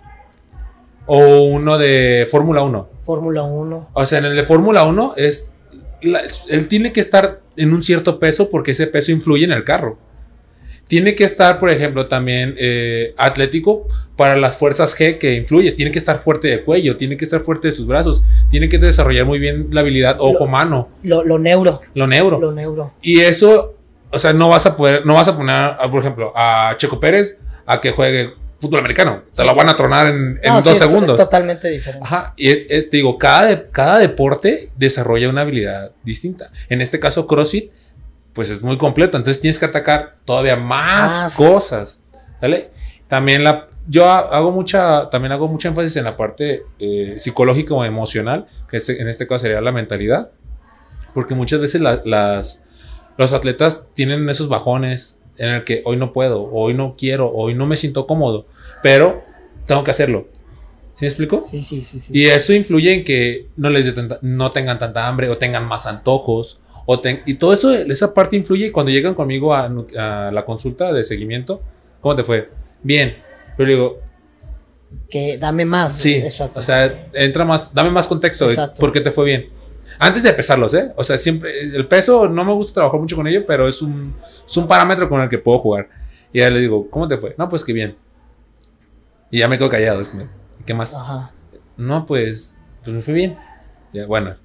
o 1.07 1.43
uno 1.45 1.79
de 1.79 2.27
Fórmula 2.31 2.63
1. 2.63 2.89
Fórmula 3.01 3.43
1. 3.43 3.89
O 3.93 4.07
sea, 4.07 4.19
en 4.19 4.27
el 4.27 4.37
de 4.37 4.45
Fórmula 4.45 4.85
1 4.85 5.15
es. 5.17 5.53
la- 6.03 6.23
él 6.49 6.67
tiene 6.69 6.93
que 6.95 7.01
estar 7.01 7.41
en 7.57 7.75
un 7.75 7.83
cierto 7.83 8.19
peso 8.19 8.49
porque 8.49 8.71
ese 8.71 8.87
peso 8.87 9.13
influye 9.13 9.45
en 9.45 9.53
el 9.53 9.65
carro. 9.65 9.99
Tiene 10.89 11.15
que 11.15 11.25
estar, 11.25 11.61
por 11.61 11.69
ejemplo, 11.71 12.07
también 12.07 12.55
eh, 12.59 13.13
atlético 13.19 13.87
para 14.17 14.35
las 14.37 14.57
fuerzas 14.57 14.99
G 14.99 15.19
que 15.19 15.35
influye. 15.37 15.73
Tiene 15.73 15.91
que 15.91 15.99
estar 15.99 16.17
fuerte 16.19 16.49
de 16.49 16.63
cuello, 16.65 16.97
tiene 16.97 17.17
que 17.19 17.25
estar 17.25 17.41
fuerte 17.43 17.69
de 17.69 17.73
sus 17.73 17.87
brazos, 17.87 18.25
tiene 18.51 18.69
que 18.69 18.79
desarrollar 18.79 19.27
muy 19.27 19.39
bien 19.39 19.69
la 19.73 19.83
habilidad 19.83 20.17
ojo-mano, 20.21 20.89
Lo, 21.03 21.23
lo 21.23 21.39
neuro. 21.39 21.81
lo 21.95 22.07
neuro. 22.07 22.41
Lo 22.41 22.51
neuro. 22.51 22.93
Y 23.03 23.21
eso, 23.21 23.75
o 24.11 24.19
sea, 24.19 24.33
no 24.33 24.49
vas 24.49 24.67
a 24.67 24.77
poder, 24.77 25.05
no 25.07 25.15
vas 25.15 25.29
a 25.29 25.37
poner, 25.37 25.55
a, 25.55 25.89
por 25.91 26.01
ejemplo, 26.01 26.33
a 26.37 26.75
Checo 26.77 26.99
Pérez 27.01 27.41
a 27.67 27.81
que 27.81 27.93
juegue 27.93 28.35
fútbol 28.61 28.81
americano. 28.81 29.23
Se 29.33 29.43
lo 29.45 29.55
van 29.55 29.69
a 29.69 29.77
tronar 29.77 30.09
en, 30.09 30.39
en 30.43 30.53
No, 30.53 30.61
dos 30.61 30.73
sí, 30.75 30.79
segundos. 30.79 31.19
Es 31.19 31.25
totalmente 31.25 31.69
diferente. 31.69 32.05
Ajá, 32.05 32.35
y 32.37 32.51
es, 32.51 32.67
es- 32.69 32.91
te 32.91 32.97
digo, 32.99 33.17
cada, 33.17 33.47
de- 33.47 33.69
cada 33.71 33.99
deporte 33.99 34.71
desarrolla 34.77 35.29
una 35.31 35.43
habilidad 35.43 35.93
distinta. 36.03 36.51
En 36.69 36.81
este 36.81 37.01
caso, 37.01 37.27
CrossFit, 37.27 37.71
pues 38.35 38.51
es 38.51 38.63
muy 38.63 38.77
completo, 38.79 39.17
entonces 39.17 39.41
tienes 39.41 39.59
que 39.59 39.65
atacar 39.67 40.17
todavía 40.25 40.57
más, 40.57 41.19
Más. 41.21 41.37
cosas, 41.37 42.05
¿vale? 42.41 42.71
También 43.09 43.43
la, 43.45 43.69
yo 43.89 44.07
ha- 44.09 44.19
hago 44.37 44.51
mucha, 44.53 45.09
también 45.11 45.33
hago 45.33 45.49
mucha 45.49 45.69
énfasis 45.69 45.97
en 45.97 46.05
la 46.05 46.17
parte 46.17 46.63
eh, 46.79 47.15
psicológica 47.19 47.75
o 47.75 47.85
emocional, 47.85 48.47
que 48.69 48.77
es- 48.77 48.89
en 48.91 49.09
este 49.09 49.27
caso 49.27 49.41
sería 49.41 49.61
la 49.61 49.73
mentalidad, 49.73 50.31
porque 51.15 51.35
muchas 51.35 51.61
veces 51.61 51.81
la- 51.81 52.03
las, 52.05 52.65
los 53.21 53.33
atletas 53.35 53.87
tienen 53.95 54.29
esos 54.31 54.49
bajones 54.49 55.19
en 55.37 55.49
el 55.51 55.65
que 55.65 55.83
hoy 55.85 55.97
no 55.97 56.13
puedo, 56.13 56.51
hoy 56.53 56.75
no 56.75 56.95
quiero, 56.99 57.31
hoy 57.33 57.55
no 57.55 57.67
me 57.67 57.77
siento 57.77 58.07
cómodo, 58.07 58.47
pero 58.83 59.23
tengo 59.67 59.85
que 59.85 59.91
hacerlo. 59.91 60.29
¿Sí 60.95 61.05
me 61.05 61.09
explico? 61.09 61.41
Sí, 61.41 61.63
sí, 61.63 61.83
sí, 61.83 61.99
sí. 61.99 62.13
Y 62.15 62.27
eso 62.27 62.53
influye 62.53 62.93
en 62.93 63.05
que 63.05 63.47
no 63.57 63.71
les 63.71 63.95
tanta- 63.95 64.19
no 64.23 64.51
tengan 64.51 64.79
tanta 64.79 65.07
hambre 65.07 65.29
o 65.31 65.39
tengan 65.39 65.67
más 65.67 65.87
antojos. 65.87 66.61
O 66.87 66.99
ten- 67.01 67.23
y 67.27 67.35
todo 67.35 67.53
eso, 67.53 67.73
esa 67.75 68.13
parte 68.13 68.37
influye 68.37 68.73
cuando 68.73 68.91
llegan 68.91 69.15
conmigo 69.15 69.55
a, 69.55 69.69
la 69.69 70.45
consulta 70.45 70.93
de 70.93 71.05
seguimiento. 71.05 71.63
¿Cómo 72.01 72.15
te 72.17 72.25
fue? 72.25 72.51
Bien. 72.83 73.17
Pero 73.57 73.71
digo, 73.71 74.01
Que 75.09 75.39
dame 75.39 75.65
más. 75.65 75.93
sí, 75.95 76.15
Exacto. 76.15 76.59
o 76.59 76.63
sea, 76.63 77.09
entra 77.13 77.45
más, 77.45 77.73
dame 77.73 77.91
más 77.91 78.07
contexto 78.09 78.47
de 78.47 78.53
Exacto. 78.53 78.81
por 78.81 78.93
qué 78.93 79.01
te 79.01 79.11
fue 79.11 79.25
bien. 79.27 79.49
Antes 80.01 80.23
de 80.23 80.33
pesarlos, 80.33 80.73
¿eh? 80.75 80.91
O 80.97 81.05
sea, 81.05 81.17
siempre. 81.19 81.61
El 81.61 81.87
peso 81.87 82.27
no 82.29 82.45
me 82.45 82.53
gusta 82.53 82.75
trabajar 82.75 82.99
mucho 82.99 83.15
con 83.17 83.27
ello, 83.27 83.45
pero 83.47 83.69
es 83.69 83.83
un, 83.83 84.15
es 84.47 84.57
un 84.57 84.67
parámetro 84.67 85.09
con 85.09 85.21
el 85.21 85.29
que 85.29 85.39
puedo 85.39 85.59
jugar. 85.59 85.89
Y 86.33 86.39
ya 86.41 86.49
le 86.51 86.59
digo, 86.61 86.89
¿cómo 86.91 87.07
te 87.07 87.17
fue? 87.19 87.35
No, 87.37 87.49
pues 87.49 87.63
que 87.65 87.73
bien. 87.73 87.97
Y 89.31 89.39
ya 89.39 89.49
me 89.49 89.59
quedo 89.59 89.69
callado. 89.69 90.01
Es 90.01 90.09
como, 90.09 90.27
¿Qué 90.67 90.75
más? 90.75 90.95
Ajá. 90.95 91.33
No, 91.77 92.07
pues. 92.07 92.57
Pues 92.83 92.95
me 92.97 93.03
fue 93.03 93.15
bien. 93.15 93.37
Ya, 93.93 94.07
bueno. 94.07 94.37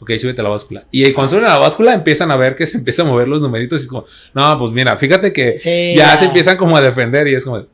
Ok, 0.00 0.10
súbete 0.18 0.40
a 0.40 0.44
la 0.44 0.50
báscula. 0.50 0.84
Y 0.90 1.12
cuando 1.12 1.30
suben 1.30 1.44
a 1.44 1.50
la 1.50 1.58
báscula 1.58 1.94
empiezan 1.94 2.30
a 2.32 2.36
ver 2.36 2.56
que 2.56 2.66
se 2.66 2.76
empiezan 2.78 3.06
a 3.06 3.10
mover 3.10 3.28
los 3.28 3.40
numeritos 3.40 3.80
y 3.80 3.84
es 3.84 3.88
como, 3.88 4.04
no, 4.34 4.58
pues 4.58 4.72
mira, 4.72 4.96
fíjate 4.96 5.32
que 5.32 5.56
Sí, 5.56 5.94
ya 5.96 6.06
ya. 6.12 6.16
se 6.16 6.24
empiezan 6.24 6.56
como 6.56 6.76
a 6.76 6.80
defender 6.82 7.28
y 7.28 7.34
es 7.36 7.44
como, 7.44 7.58
o 7.58 7.66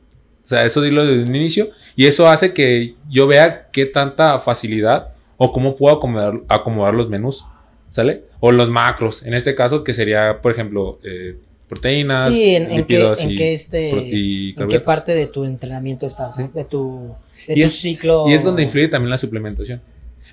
sea, 0.43 0.63
eso 0.63 0.79
dilo 0.81 1.03
desde 1.07 1.23
un 1.23 1.35
inicio 1.35 1.69
y 1.95 2.05
eso 2.05 2.29
hace 2.29 2.53
que 2.53 2.93
yo 3.09 3.25
vea 3.25 3.69
qué 3.71 3.87
tanta 3.87 4.37
facilidad 4.37 5.09
o 5.39 5.51
cómo 5.51 5.75
puedo 5.75 5.95
acomodar, 5.95 6.41
acomodar 6.47 6.93
los 6.93 7.09
menús, 7.09 7.45
¿sale? 7.89 8.25
O 8.39 8.51
los 8.51 8.69
macros, 8.69 9.23
en 9.23 9.33
este 9.33 9.55
caso 9.55 9.83
que 9.83 9.95
sería, 9.95 10.39
por 10.43 10.51
ejemplo, 10.51 10.99
eh, 11.03 11.37
proteínas, 11.67 12.27
Sí, 12.33 12.55
en, 12.55 12.69
en 12.71 12.85
qué, 12.85 13.13
en 13.19 13.35
qué 13.35 13.53
este, 13.53 13.89
y 13.89 14.53
en 14.57 14.67
qué 14.67 14.79
parte 14.79 15.15
de 15.15 15.25
tu 15.27 15.43
entrenamiento 15.45 16.05
estás, 16.05 16.37
¿no? 16.37 16.49
de 16.53 16.63
tu, 16.65 17.15
de 17.47 17.53
Y 17.53 17.59
tu 17.61 17.65
es- 17.65 17.79
ciclo. 17.79 18.25
Y 18.27 18.33
es 18.33 18.43
donde 18.43 18.61
influye 18.63 18.87
también 18.87 19.09
la 19.09 19.17
suplementación. 19.17 19.81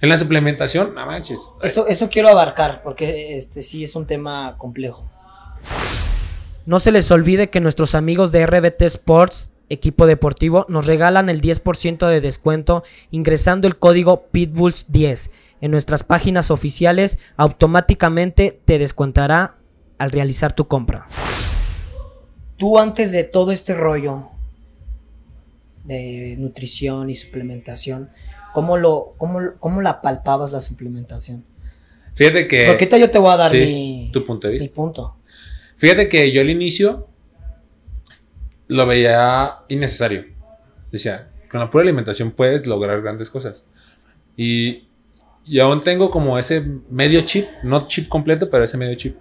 En 0.02 0.08
la 0.10 0.18
suplementación, 0.18 0.94
no 0.94 1.06
manches. 1.06 1.50
Eso, 1.62 1.86
eso 1.86 2.10
quiero 2.10 2.28
abarcar, 2.28 2.82
porque 2.82 3.34
este 3.36 3.62
sí 3.62 3.82
es 3.84 3.96
un 3.96 4.06
tema 4.06 4.56
complejo. 4.58 5.08
No 6.66 6.80
se 6.80 6.90
les 6.92 7.10
olvide 7.10 7.48
que 7.48 7.60
nuestros 7.60 7.94
amigos 7.94 8.32
de 8.32 8.44
RBT 8.46 8.82
Sports, 8.82 9.50
equipo 9.68 10.06
deportivo, 10.06 10.66
nos 10.68 10.86
regalan 10.86 11.28
el 11.28 11.40
10% 11.40 12.08
de 12.08 12.20
descuento 12.20 12.84
ingresando 13.10 13.66
el 13.66 13.76
código 13.78 14.28
Pitbulls10 14.32 15.30
en 15.60 15.70
nuestras 15.70 16.04
páginas 16.04 16.50
oficiales. 16.50 17.18
Automáticamente 17.36 18.60
te 18.64 18.78
descontará 18.78 19.56
al 19.98 20.10
realizar 20.10 20.54
tu 20.54 20.68
compra. 20.68 21.06
Tú 22.56 22.78
antes 22.78 23.12
de 23.12 23.24
todo 23.24 23.52
este 23.52 23.74
rollo 23.74 24.28
de 25.84 26.36
nutrición 26.38 27.10
y 27.10 27.14
suplementación, 27.14 28.10
¿cómo, 28.52 28.76
lo, 28.76 29.14
cómo, 29.18 29.40
cómo 29.60 29.82
la 29.82 30.00
palpabas 30.00 30.52
la 30.52 30.60
suplementación? 30.60 31.44
Fíjate 32.14 32.48
que. 32.48 32.66
Porque 32.66 32.88
yo 32.98 33.10
te 33.10 33.18
voy 33.18 33.30
a 33.30 33.36
dar 33.36 33.50
sí, 33.50 33.58
mi, 33.58 34.10
tu 34.12 34.24
punto 34.24 34.48
de 34.48 34.54
mi 34.54 34.58
vista. 34.58 34.74
punto. 34.74 35.16
Fíjate 35.76 36.08
que 36.08 36.32
yo 36.32 36.40
al 36.40 36.48
inicio 36.48 37.08
lo 38.68 38.86
veía 38.86 39.58
innecesario. 39.68 40.26
Decía, 40.90 41.30
con 41.50 41.60
la 41.60 41.70
pura 41.70 41.82
alimentación 41.82 42.30
puedes 42.30 42.66
lograr 42.66 43.02
grandes 43.02 43.30
cosas. 43.30 43.66
Y, 44.36 44.88
y 45.44 45.60
aún 45.60 45.80
tengo 45.82 46.10
como 46.10 46.38
ese 46.38 46.64
medio 46.90 47.20
chip, 47.22 47.46
no 47.62 47.86
chip 47.86 48.08
completo, 48.08 48.50
pero 48.50 48.64
ese 48.64 48.76
medio 48.76 48.94
chip. 48.94 49.16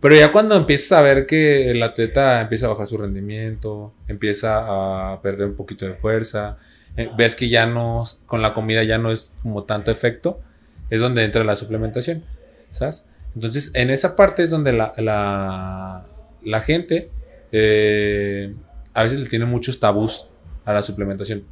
Pero 0.00 0.16
ya 0.16 0.32
cuando 0.32 0.56
empiezas 0.56 0.92
a 0.98 1.00
ver 1.00 1.26
que 1.26 1.70
el 1.70 1.82
atleta 1.82 2.40
empieza 2.40 2.66
a 2.66 2.70
bajar 2.70 2.88
su 2.88 2.98
rendimiento, 2.98 3.94
empieza 4.08 5.12
a 5.12 5.22
perder 5.22 5.46
un 5.46 5.54
poquito 5.54 5.86
de 5.86 5.94
fuerza, 5.94 6.58
eh, 6.96 7.08
ves 7.16 7.36
que 7.36 7.48
ya 7.48 7.66
no, 7.66 8.04
con 8.26 8.42
la 8.42 8.52
comida 8.52 8.82
ya 8.82 8.98
no 8.98 9.12
es 9.12 9.36
como 9.42 9.62
tanto 9.62 9.92
efecto, 9.92 10.40
es 10.90 11.00
donde 11.00 11.24
entra 11.24 11.44
la 11.44 11.54
suplementación, 11.54 12.24
¿sabes? 12.70 13.06
Entonces, 13.36 13.70
en 13.74 13.90
esa 13.90 14.16
parte 14.16 14.42
es 14.42 14.50
donde 14.50 14.72
la, 14.72 14.92
la, 14.98 16.04
la 16.42 16.60
gente 16.60 17.10
eh, 17.52 18.54
a 18.94 19.02
veces 19.02 19.18
le 19.20 19.28
tiene 19.28 19.44
muchos 19.44 19.78
tabús 19.80 20.26
a 20.64 20.72
la 20.72 20.82
suplementación. 20.82 21.44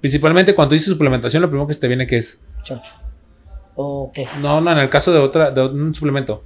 Principalmente 0.00 0.54
cuando 0.54 0.72
dices 0.74 0.88
suplementación, 0.92 1.42
lo 1.42 1.48
primero 1.48 1.66
que 1.66 1.74
se 1.74 1.80
te 1.80 1.88
viene 1.88 2.06
que 2.06 2.18
es, 2.18 2.40
Chocho. 2.62 2.94
¿O 3.74 4.10
qué? 4.12 4.26
no, 4.42 4.60
no, 4.60 4.72
en 4.72 4.78
el 4.78 4.88
caso 4.90 5.12
de 5.12 5.18
otra, 5.18 5.50
de 5.50 5.62
un 5.66 5.94
suplemento. 5.94 6.44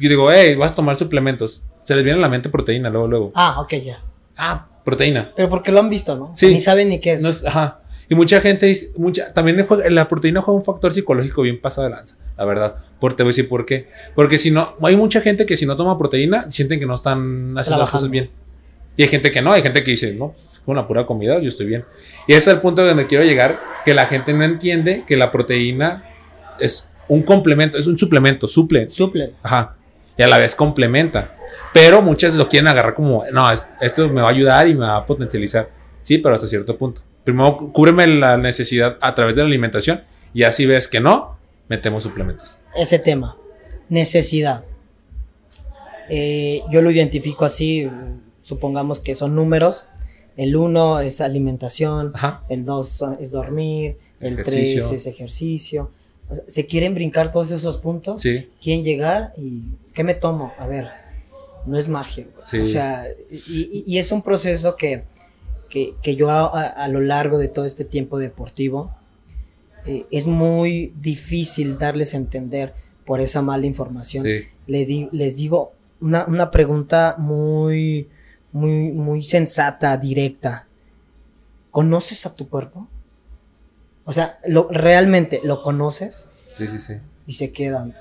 Yo 0.00 0.08
digo, 0.08 0.30
hey, 0.32 0.54
vas 0.54 0.72
a 0.72 0.74
tomar 0.76 0.96
suplementos. 0.96 1.64
Se 1.82 1.94
les 1.94 2.04
viene 2.04 2.18
a 2.18 2.22
la 2.22 2.28
mente 2.28 2.48
proteína, 2.48 2.88
luego, 2.88 3.08
luego. 3.08 3.32
Ah, 3.34 3.60
ok, 3.60 3.74
ya. 3.84 4.00
Ah, 4.36 4.66
proteína. 4.84 5.32
Pero 5.34 5.48
porque 5.48 5.72
lo 5.72 5.80
han 5.80 5.90
visto, 5.90 6.14
¿no? 6.16 6.32
Sí. 6.36 6.46
Ni 6.52 6.60
saben 6.60 6.88
ni 6.88 7.00
qué 7.00 7.14
es. 7.14 7.22
No 7.22 7.28
es- 7.30 7.44
ajá. 7.44 7.80
Y 8.08 8.14
mucha 8.14 8.40
gente 8.40 8.66
dice, 8.66 8.92
mucha, 8.96 9.34
también 9.34 9.64
juega- 9.66 9.90
la 9.90 10.08
proteína 10.08 10.40
juega 10.40 10.56
un 10.58 10.64
factor 10.64 10.92
psicológico 10.92 11.42
bien 11.42 11.60
pasado 11.60 11.88
de 11.88 11.94
lanza, 11.94 12.16
la 12.38 12.44
verdad. 12.44 12.76
Por, 13.00 13.14
te 13.14 13.22
voy 13.22 13.28
a 13.30 13.32
decir 13.32 13.48
por 13.48 13.66
qué. 13.66 13.88
Porque 14.14 14.38
si 14.38 14.50
no, 14.50 14.76
hay 14.82 14.96
mucha 14.96 15.20
gente 15.20 15.44
que 15.46 15.56
si 15.56 15.66
no 15.66 15.76
toma 15.76 15.98
proteína, 15.98 16.50
sienten 16.50 16.78
que 16.80 16.86
no 16.86 16.94
están 16.94 17.56
haciendo 17.58 17.80
las 17.80 17.90
cosas 17.90 18.08
bien. 18.08 18.30
Y 18.98 19.02
hay 19.02 19.08
gente 19.08 19.30
que 19.30 19.40
no, 19.40 19.52
hay 19.52 19.62
gente 19.62 19.84
que 19.84 19.92
dice, 19.92 20.12
no, 20.12 20.32
pues, 20.32 20.60
con 20.64 20.74
la 20.76 20.86
pura 20.86 21.06
comida 21.06 21.38
yo 21.40 21.48
estoy 21.48 21.66
bien. 21.66 21.84
Y 22.26 22.32
ese 22.32 22.50
es 22.50 22.56
el 22.56 22.60
punto 22.60 22.84
donde 22.84 23.06
quiero 23.06 23.24
llegar, 23.24 23.60
que 23.84 23.94
la 23.94 24.06
gente 24.06 24.32
no 24.32 24.42
entiende 24.42 25.04
que 25.06 25.16
la 25.16 25.30
proteína 25.30 26.04
es 26.58 26.90
un 27.06 27.22
complemento, 27.22 27.78
es 27.78 27.86
un 27.86 27.96
suplemento, 27.96 28.48
suple, 28.48 28.90
Suple. 28.90 29.34
Ajá. 29.42 29.76
Y 30.16 30.22
a 30.22 30.26
la 30.26 30.36
vez 30.36 30.56
complementa. 30.56 31.36
Pero 31.72 32.02
muchas 32.02 32.34
lo 32.34 32.48
quieren 32.48 32.66
agarrar 32.66 32.94
como, 32.94 33.24
no, 33.32 33.48
es- 33.52 33.66
esto 33.80 34.08
me 34.08 34.20
va 34.20 34.28
a 34.28 34.32
ayudar 34.32 34.66
y 34.66 34.74
me 34.74 34.80
va 34.84 34.96
a 34.96 35.06
potencializar. 35.06 35.70
Sí, 36.02 36.18
pero 36.18 36.34
hasta 36.34 36.48
cierto 36.48 36.76
punto. 36.76 37.00
Primero, 37.22 37.70
cúbreme 37.72 38.04
la 38.08 38.36
necesidad 38.36 38.98
a 39.00 39.14
través 39.14 39.36
de 39.36 39.42
la 39.42 39.46
alimentación 39.46 40.02
y 40.34 40.42
así 40.42 40.66
ves 40.66 40.88
que 40.88 40.98
no, 40.98 41.38
metemos 41.68 42.02
suplementos. 42.02 42.58
Ese 42.74 42.98
tema. 42.98 43.36
Necesidad. 43.88 44.64
Eh, 46.10 46.62
yo 46.70 46.82
lo 46.82 46.90
identifico 46.90 47.44
así. 47.44 47.88
Supongamos 48.48 48.98
que 49.00 49.14
son 49.14 49.34
números. 49.34 49.84
El 50.36 50.56
uno 50.56 51.00
es 51.00 51.20
alimentación. 51.20 52.12
Ajá. 52.14 52.42
El 52.48 52.64
2 52.64 53.04
es 53.20 53.30
dormir, 53.30 53.98
el 54.20 54.36
3 54.36 54.48
Ejercicio. 54.54 54.96
es 54.96 55.06
ejercicio. 55.06 55.90
O 56.30 56.34
sea, 56.34 56.44
se 56.48 56.64
quieren 56.66 56.94
brincar 56.94 57.30
todos 57.30 57.50
esos 57.50 57.76
puntos, 57.78 58.22
Sí. 58.22 58.48
quieren 58.62 58.84
llegar 58.84 59.32
y 59.36 59.62
¿qué 59.92 60.02
me 60.04 60.14
tomo? 60.14 60.52
A 60.58 60.66
ver, 60.66 60.88
no 61.66 61.76
es 61.76 61.88
magia. 61.88 62.26
Sí. 62.46 62.58
O 62.60 62.64
sea, 62.64 63.04
y, 63.30 63.98
es 63.98 64.12
un 64.12 64.22
proceso 64.22 64.76
que, 64.76 65.04
que, 65.68 65.94
que 66.02 66.16
yo 66.16 66.30
a, 66.30 66.46
a- 66.46 66.66
a 66.84 66.88
lo 66.88 67.00
largo 67.00 67.38
de 67.38 67.48
todo 67.48 67.64
este 67.66 67.84
tiempo 67.84 68.18
deportivo 68.18 68.90
eh, 69.86 70.06
es 70.10 70.26
muy 70.26 70.92
difícil 71.00 71.78
darles 71.78 72.14
a 72.14 72.16
entender 72.16 72.72
por 73.04 73.20
esa 73.20 73.42
mala 73.42 73.66
información. 73.66 74.24
Sí. 74.24 74.40
Le 74.66 74.84
di- 74.86 75.08
les 75.12 75.36
digo 75.38 75.72
una, 76.00 76.26
una 76.26 76.50
pregunta 76.50 77.16
muy, 77.18 78.08
muy, 78.52 78.90
muy 78.92 79.22
sensata, 79.22 79.96
directa. 79.96 80.66
¿Conoces 81.70 82.24
a 82.26 82.34
tu 82.34 82.48
cuerpo? 82.48 82.88
O 84.04 84.12
sea, 84.12 84.38
lo, 84.46 84.68
¿realmente 84.70 85.40
lo 85.44 85.62
conoces? 85.62 86.28
Sí, 86.52 86.66
sí, 86.66 86.78
sí. 86.78 86.94
Y 87.26 87.32
se 87.32 87.52
quedan. 87.52 87.94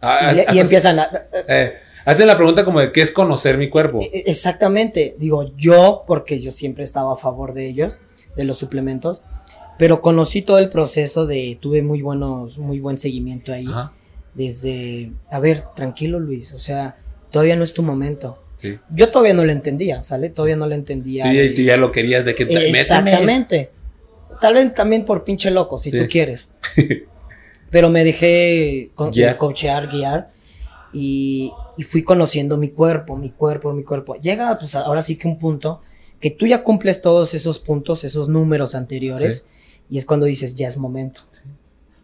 Ah, 0.00 0.32
Y, 0.52 0.56
y 0.56 0.58
empiezan 0.58 0.98
a... 0.98 1.10
eh, 1.48 1.74
hacen 2.04 2.26
la 2.26 2.36
pregunta 2.36 2.64
como 2.64 2.80
de 2.80 2.92
qué 2.92 3.00
es 3.02 3.10
conocer 3.12 3.56
mi 3.58 3.68
cuerpo. 3.68 4.00
E- 4.02 4.24
Exactamente, 4.26 5.16
digo 5.18 5.54
yo, 5.56 6.04
porque 6.06 6.40
yo 6.40 6.50
siempre 6.52 6.84
estaba 6.84 7.14
a 7.14 7.16
favor 7.16 7.54
de 7.54 7.66
ellos, 7.66 8.00
de 8.36 8.44
los 8.44 8.58
suplementos, 8.58 9.22
pero 9.78 10.02
conocí 10.02 10.42
todo 10.42 10.58
el 10.58 10.68
proceso 10.68 11.26
de, 11.26 11.56
tuve 11.60 11.82
muy 11.82 12.02
buenos, 12.02 12.58
muy 12.58 12.80
buen 12.80 12.98
seguimiento 12.98 13.52
ahí, 13.52 13.66
Ajá. 13.68 13.92
desde, 14.34 15.12
a 15.30 15.40
ver, 15.40 15.64
tranquilo 15.74 16.20
Luis, 16.20 16.52
o 16.52 16.58
sea, 16.58 16.96
todavía 17.30 17.56
no 17.56 17.64
es 17.64 17.72
tu 17.72 17.82
momento. 17.82 18.38
Sí. 18.60 18.78
Yo 18.90 19.10
todavía 19.10 19.34
no 19.34 19.44
lo 19.44 19.52
entendía, 19.52 20.02
¿sale? 20.02 20.28
Todavía 20.30 20.56
no 20.56 20.66
lo 20.66 20.74
entendía. 20.74 21.24
Tú 21.24 21.54
tú 21.56 21.62
ya 21.62 21.76
lo 21.76 21.90
querías 21.92 22.24
de 22.24 22.34
que. 22.34 22.42
Exactamente. 22.68 23.70
Tal 24.40 24.54
vez 24.54 24.72
también 24.74 25.04
por 25.04 25.24
pinche 25.24 25.50
loco, 25.50 25.78
si 25.78 25.90
Sí. 25.90 25.98
tú 25.98 26.06
quieres. 26.08 26.48
Pero 27.70 27.88
me 27.88 28.04
dejé 28.04 28.90
co- 28.94 29.10
Guiar. 29.10 29.34
eh, 29.34 29.36
coachear, 29.38 29.88
guiar. 29.88 30.30
Y, 30.92 31.52
y 31.76 31.82
fui 31.84 32.02
conociendo 32.02 32.56
mi 32.56 32.70
cuerpo, 32.70 33.16
mi 33.16 33.30
cuerpo, 33.30 33.72
mi 33.72 33.84
cuerpo. 33.84 34.16
Llega, 34.16 34.58
pues 34.58 34.74
ahora 34.74 35.02
sí 35.02 35.16
que 35.16 35.28
un 35.28 35.38
punto 35.38 35.80
que 36.20 36.30
tú 36.30 36.46
ya 36.46 36.62
cumples 36.62 37.00
todos 37.00 37.32
esos 37.34 37.58
puntos, 37.60 38.04
esos 38.04 38.28
números 38.28 38.74
anteriores. 38.74 39.46
Y 39.88 39.98
es 39.98 40.04
cuando 40.04 40.26
dices, 40.26 40.54
ya 40.54 40.68
es 40.68 40.76
momento. 40.76 41.22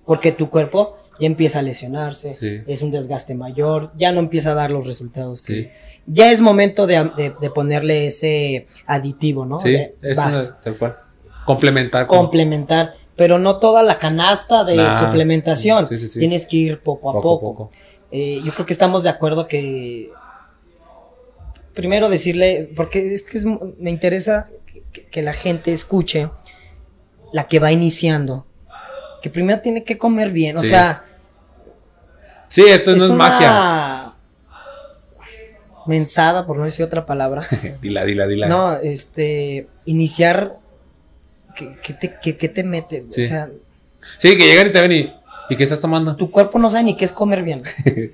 Porque 0.05 0.31
tu 0.33 0.49
cuerpo 0.51 0.97
ya 1.19 1.27
empieza 1.27 1.61
a 1.61 1.63
lesionarse, 1.63 2.35
Sí. 2.35 2.63
es 2.67 2.83
un 2.83 2.91
desgaste 2.91 3.35
mayor, 3.35 3.91
ya 3.97 4.13
no 4.13 4.21
empieza 4.21 4.53
a 4.53 4.55
dar 4.55 4.71
los 4.71 4.87
resultados 4.87 5.43
que... 5.43 5.73
Ya 6.07 6.31
es 6.31 6.41
momento 6.41 6.87
de, 6.87 7.11
de- 7.17 7.35
de 7.41 7.51
ponerle 7.51 8.07
ese 8.07 8.67
aditivo, 8.87 9.45
¿no? 9.47 9.59
Sí, 9.59 9.73
De- 9.73 9.95
es 10.03 10.19
una- 10.19 10.61
tal 10.61 10.79
cual. 10.79 10.97
Complementar. 11.45 12.07
con- 12.07 12.19
complementar, 12.19 12.95
pero 13.17 13.39
no 13.39 13.59
toda 13.59 13.83
la 13.83 13.99
canasta 13.99 14.63
de 14.65 14.77
Nah. 14.77 15.01
suplementación. 15.07 15.87
Sí, 15.87 15.99
sí, 15.99 16.07
sí. 16.09 16.19
Tienes 16.19 16.47
que 16.47 16.57
ir 16.57 16.81
poco 16.81 17.11
a 17.11 17.15
poco 17.15 17.19
a 17.19 17.41
poco. 17.41 17.55
poco. 17.55 17.71
Eh, 18.13 18.41
yo 18.45 18.53
creo 18.53 18.67
que 18.67 18.73
estamos 18.73 19.03
de 19.03 19.09
acuerdo 19.11 19.47
que 19.49 20.11
primero 21.75 22.09
decirle, 22.09 22.71
porque 22.77 23.13
es 23.13 23.27
que 23.29 23.39
es- 23.39 23.45
me 23.45 23.91
interesa 23.91 24.49
que, 24.93 25.05
que 25.07 25.23
la 25.23 25.35
gente 25.35 25.73
escuche 25.73 26.31
la 27.33 27.49
que 27.49 27.59
va 27.59 27.73
iniciando, 27.73 28.47
que 29.27 29.31
primero 29.31 29.61
tiene 29.61 29.83
que 29.83 29.99
comer 29.99 30.31
bien, 30.31 30.57
o 30.57 30.63
Sí. 30.63 30.69
sea, 30.69 31.03
Sí, 32.49 32.63
esto 32.63 32.93
no 32.93 32.97
es 33.05 33.11
una 33.11 33.15
magia. 33.17 34.13
mensada, 35.87 36.47
por 36.47 36.59
no 36.59 36.65
decir 36.65 36.85
otra 36.85 37.05
palabra. 37.07 37.43
dila, 37.83 38.05
dila, 38.05 38.27
dila. 38.29 38.47
No, 38.47 38.75
este, 38.77 39.67
iniciar, 39.85 40.59
¿qué, 41.57 41.77
qué 41.83 41.93
te, 41.93 42.15
qué- 42.23 42.37
qué 42.37 42.49
te 42.49 42.63
mete? 42.63 43.05
Sí. 43.09 43.25
O 43.25 43.27
sea, 43.27 43.51
Sí, 44.19 44.37
que 44.39 44.45
llegan 44.47 44.69
y 44.69 44.71
te 44.71 44.81
ven 44.81 44.93
y. 44.93 45.13
¿Y 45.51 45.57
qué 45.57 45.65
estás 45.65 45.81
tomando? 45.81 46.15
Tu 46.15 46.31
cuerpo 46.31 46.61
no 46.61 46.71
sabe 46.71 46.85
ni 46.85 46.97
qué 46.97 47.05
es 47.05 47.13
comer 47.13 47.43
bien. 47.43 47.63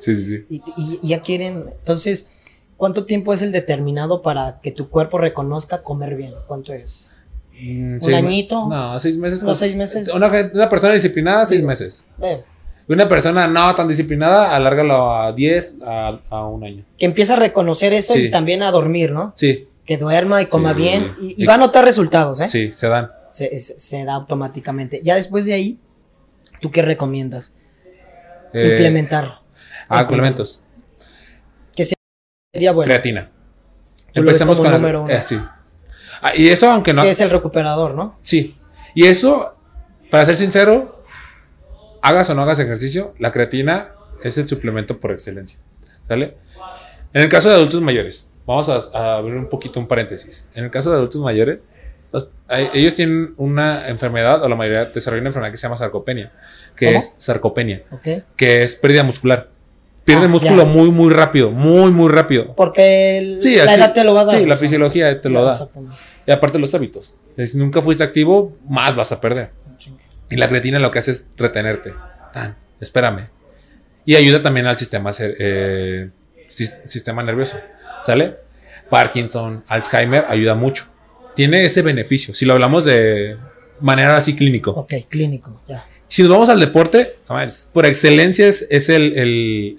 Sí, 0.00 0.14
sí, 0.14 0.22
sí. 0.26 0.46
Y, 0.50 0.56
y- 0.76 0.98
y 1.02 1.08
ya 1.08 1.22
quieren. 1.22 1.64
Entonces, 1.78 2.28
¿cuánto 2.76 3.04
tiempo 3.06 3.32
es 3.32 3.42
el 3.42 3.50
determinado 3.50 4.22
para 4.22 4.60
que 4.60 4.70
tu 4.70 4.90
cuerpo 4.90 5.18
reconozca 5.18 5.82
comer 5.82 6.14
bien? 6.14 6.34
¿Cuánto 6.46 6.72
es? 6.72 7.07
Mm, 7.60 7.94
¿Un 7.94 8.00
seis 8.00 8.16
añito? 8.16 8.66
No, 8.68 8.98
seis 8.98 9.18
meses. 9.18 9.42
¿Unos 9.42 9.58
seis 9.58 9.74
meses? 9.76 10.08
Una, 10.08 10.28
una 10.54 10.68
persona 10.68 10.94
disciplinada, 10.94 11.44
seis 11.44 11.62
meses. 11.62 12.06
Eh, 12.22 12.42
Una 12.88 13.06
persona 13.06 13.46
no 13.46 13.74
tan 13.74 13.86
disciplinada, 13.88 14.54
alárgalo 14.56 15.12
a 15.14 15.32
10 15.32 15.78
a, 15.84 16.20
a 16.30 16.46
un 16.46 16.64
año. 16.64 16.84
que 16.96 17.04
empieza 17.04 17.34
a 17.34 17.36
reconocer 17.36 17.92
eso 17.92 18.14
Sí. 18.14 18.26
y 18.26 18.30
también 18.30 18.62
a 18.62 18.70
dormir, 18.70 19.12
¿no? 19.12 19.32
Sí, 19.36 19.68
Que 19.84 19.96
duerma 19.98 20.40
y 20.42 20.46
coma 20.46 20.72
Sí. 20.74 20.80
bien. 20.82 21.12
Y, 21.20 21.44
va 21.44 21.54
a 21.54 21.58
notar 21.58 21.84
resultados, 21.84 22.40
¿eh? 22.40 22.48
sí, 22.48 22.72
se 22.72 22.88
dan. 22.88 23.10
Se, 23.30 23.58
se- 23.58 23.78
se 23.78 24.04
da 24.04 24.14
automáticamente. 24.14 25.00
Ya 25.04 25.16
después 25.16 25.44
de 25.46 25.52
ahí, 25.54 25.78
¿tú 26.60 26.70
qué 26.70 26.80
recomiendas? 26.82 27.54
Eh, 28.54 28.68
Implementar. 28.70 29.40
Ah, 29.90 30.06
complementos. 30.06 30.62
¿Qué 31.74 31.84
sería 32.54 32.72
bueno? 32.72 32.86
Creatina. 32.88 33.30
Ves 34.14 34.42
como 34.44 34.64
el- 34.64 34.70
número 34.72 35.02
uno. 35.02 35.10
eh, 35.12 35.20
sí. 35.22 35.38
Ah, 36.22 36.32
y 36.36 36.48
eso, 36.48 36.70
aunque 36.70 36.92
no. 36.92 37.02
Que 37.02 37.10
es 37.10 37.20
el 37.20 37.30
recuperador, 37.30 37.94
¿no? 37.94 38.16
Sí. 38.20 38.56
Y 38.94 39.04
eso, 39.06 39.54
para 40.10 40.24
ser 40.26 40.36
sincero, 40.36 41.02
hagas 42.02 42.28
o 42.30 42.34
no 42.34 42.42
hagas 42.42 42.58
ejercicio, 42.58 43.14
la 43.18 43.32
creatina 43.32 43.90
es 44.22 44.38
el 44.38 44.46
suplemento 44.48 44.98
por 44.98 45.12
excelencia. 45.12 45.58
¿Sale? 46.08 46.36
En 47.12 47.22
el 47.22 47.28
caso 47.28 47.48
de 47.48 47.54
adultos 47.56 47.80
mayores, 47.80 48.32
vamos 48.46 48.68
a, 48.68 48.78
a 48.98 49.16
abrir 49.18 49.36
un 49.36 49.48
poquito 49.48 49.78
un 49.80 49.86
paréntesis. 49.86 50.50
En 50.54 50.64
el 50.64 50.70
caso 50.70 50.90
de 50.90 50.96
adultos 50.96 51.20
mayores, 51.20 51.70
los- 52.12 52.28
ellos 52.72 52.94
tienen 52.94 53.34
una 53.36 53.88
enfermedad, 53.88 54.42
o 54.42 54.48
la 54.48 54.56
mayoría 54.56 54.86
desarrollan 54.86 55.22
una 55.22 55.28
enfermedad 55.30 55.50
que 55.52 55.58
se 55.58 55.62
llama 55.66 55.76
sarcopenia, 55.76 56.32
que 56.74 56.86
¿Cómo? 56.86 56.98
es 56.98 57.14
sarcopenia, 57.18 57.82
que 58.36 58.62
es 58.62 58.76
pérdida 58.76 59.02
muscular. 59.02 59.50
Pierde 60.08 60.24
Ah, 60.24 60.28
músculo 60.28 60.62
ya. 60.64 60.68
muy, 60.68 60.90
muy 60.90 61.12
rápido, 61.12 61.50
muy, 61.50 61.90
muy 61.90 62.08
rápido. 62.10 62.54
Porque 62.56 63.18
el- 63.18 63.42
Sí, 63.42 63.56
la 63.56 63.64
así- 63.64 63.74
edad 63.74 63.92
te 63.92 64.04
lo 64.04 64.14
va 64.14 64.22
a 64.22 64.24
dar. 64.24 64.38
Sí, 64.38 64.46
la 64.46 64.56
fisiología 64.56 65.20
te 65.20 65.28
lo 65.28 65.44
da. 65.44 65.68
Y 66.26 66.30
aparte 66.32 66.58
los 66.58 66.74
hábitos. 66.74 67.14
Si 67.36 67.58
nunca 67.58 67.82
fuiste 67.82 68.02
activo, 68.04 68.56
más 68.68 68.96
vas 68.96 69.12
a 69.12 69.20
perder. 69.20 69.50
Y 70.30 70.36
la 70.36 70.48
creatina 70.48 70.78
lo 70.78 70.90
que 70.90 70.98
hace 71.00 71.10
es 71.10 71.26
retenerte. 71.36 71.92
Tan, 72.32 72.56
espérame. 72.80 73.28
Y 74.06 74.16
ayuda 74.16 74.40
también 74.40 74.66
al 74.66 74.78
sistema, 74.78 75.10
eh, 75.20 76.08
sis- 76.48 76.78
sistema 76.86 77.22
nervioso. 77.22 77.58
¿Sale? 78.02 78.36
Parkinson, 78.88 79.64
Alzheimer, 79.68 80.24
ayuda 80.30 80.54
mucho. 80.54 80.86
Tiene 81.34 81.64
ese 81.66 81.82
beneficio. 81.82 82.32
Si 82.32 82.46
lo 82.46 82.54
hablamos 82.54 82.84
de 82.86 83.36
manera 83.80 84.16
así 84.16 84.34
clínico. 84.34 84.70
Ok, 84.70 84.94
clínico, 85.10 85.60
ya. 85.68 85.84
Si 86.08 86.22
nos 86.22 86.30
vamos 86.30 86.48
al 86.48 86.58
deporte, 86.58 87.16
a 87.28 87.34
ver, 87.36 87.50
por 87.74 87.84
excelencia 87.84 88.48
es, 88.48 88.66
es 88.70 88.88
el, 88.88 89.16
el- 89.18 89.76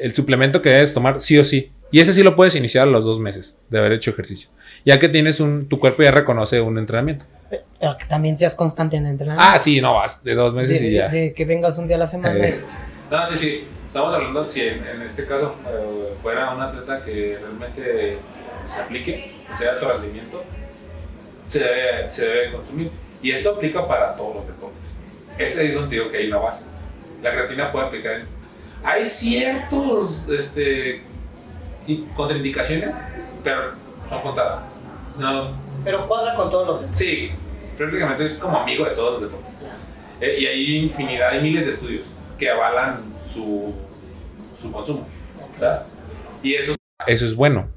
el 0.00 0.14
suplemento 0.14 0.62
que 0.62 0.70
debes 0.70 0.92
tomar 0.94 1.20
sí 1.20 1.38
o 1.38 1.44
sí. 1.44 1.72
Y 1.92 2.00
ese 2.00 2.12
sí 2.12 2.22
lo 2.22 2.36
puedes 2.36 2.54
iniciar 2.54 2.86
a 2.86 2.90
los 2.90 3.04
dos 3.04 3.18
meses 3.18 3.58
de 3.68 3.78
haber 3.80 3.92
hecho 3.92 4.10
ejercicio. 4.10 4.50
Ya 4.84 4.98
que 4.98 5.08
tienes 5.08 5.40
un, 5.40 5.68
tu 5.68 5.78
cuerpo 5.80 6.02
ya 6.02 6.10
reconoce 6.12 6.60
un 6.60 6.78
entrenamiento. 6.78 7.24
Pe- 7.50 7.62
Pero 7.80 7.96
que 7.98 8.04
también 8.06 8.36
seas 8.36 8.54
constante 8.54 8.96
en 8.96 9.06
entrenar. 9.06 9.36
Ah, 9.40 9.58
sí, 9.58 9.80
no 9.80 9.94
vas 9.94 10.22
de 10.22 10.34
dos 10.34 10.54
meses 10.54 10.80
de, 10.80 10.86
y 10.86 10.94
ya. 10.94 11.08
de 11.08 11.32
que 11.34 11.44
vengas 11.44 11.76
un 11.78 11.86
día 11.88 11.96
a 11.96 12.00
la 12.00 12.06
semana. 12.06 12.46
Eh, 12.46 12.60
No, 13.10 13.26
sí, 13.26 13.36
sí. 13.36 13.64
Estamos 13.88 14.14
hablando 14.14 14.44
si 14.44 14.60
en, 14.60 14.86
en 14.86 15.02
este 15.04 15.26
caso 15.26 15.56
eh, 15.68 16.12
fuera 16.22 16.54
un 16.54 16.60
atleta 16.62 17.04
que 17.04 17.36
realmente 17.40 18.18
se 18.72 18.80
aplique, 18.80 19.32
o 19.52 19.56
sea, 19.56 19.72
alto 19.72 19.92
rendimiento, 19.92 20.44
se 21.48 21.58
debe, 21.58 22.08
se 22.10 22.24
debe 22.28 22.52
consumir. 22.52 22.88
Y 23.20 23.32
esto 23.32 23.50
aplica 23.56 23.84
para 23.86 24.14
todos 24.14 24.36
los 24.36 24.46
deportes. 24.46 24.96
Ese 25.36 25.66
es 25.66 25.74
donde 25.74 25.96
digo 25.96 26.08
que 26.10 26.18
hay 26.18 26.28
la 26.28 26.36
base. 26.36 26.66
La 27.20 27.32
creatina 27.32 27.72
puede 27.72 27.86
aplicar 27.86 28.12
en... 28.14 28.39
Hay 28.82 29.04
ciertos 29.04 30.28
este, 30.28 31.02
in- 31.86 32.06
contraindicaciones, 32.16 32.94
pero 33.44 33.72
son 34.08 34.20
contadas. 34.22 34.64
No, 35.18 35.48
Pero 35.84 36.06
cuadra 36.06 36.34
con 36.34 36.50
todos 36.50 36.82
los 36.82 36.98
sí, 36.98 37.30
prácticamente 37.76 38.24
es 38.24 38.38
como 38.38 38.58
amigo 38.58 38.84
de 38.84 38.92
todos 38.92 39.20
los 39.20 39.30
deportes. 39.30 39.66
Eh, 40.20 40.36
y 40.40 40.46
hay 40.46 40.76
infinidad, 40.76 41.30
hay 41.30 41.42
miles 41.42 41.66
de 41.66 41.72
estudios 41.72 42.02
que 42.38 42.48
avalan 42.50 43.00
su, 43.30 43.74
su 44.60 44.70
consumo. 44.72 45.06
¿sabes? 45.58 45.80
Y 46.42 46.54
eso, 46.54 46.74
eso 47.06 47.24
es 47.24 47.34
bueno. 47.34 47.68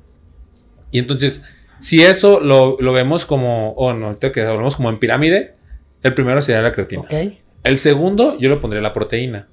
Y 0.91 0.99
entonces, 0.99 1.43
si 1.79 2.01
eso 2.03 2.39
lo, 2.39 2.77
lo 2.79 2.93
vemos 2.93 3.25
como, 3.25 3.71
o 3.73 3.93
no, 3.93 4.07
ahorita 4.07 4.31
que 4.31 4.41
hablamos 4.41 4.75
como 4.77 4.89
en 4.89 4.99
pirámide, 4.99 5.55
el 6.01 6.13
primero 6.13 6.41
sería 6.41 6.61
la 6.61 6.71
creatina. 6.71 7.03
El 7.63 7.77
segundo, 7.77 8.37
yo 8.39 8.49
lo 8.49 8.61
pondría 8.61 8.81
la 8.81 8.93
proteína. 8.93 9.47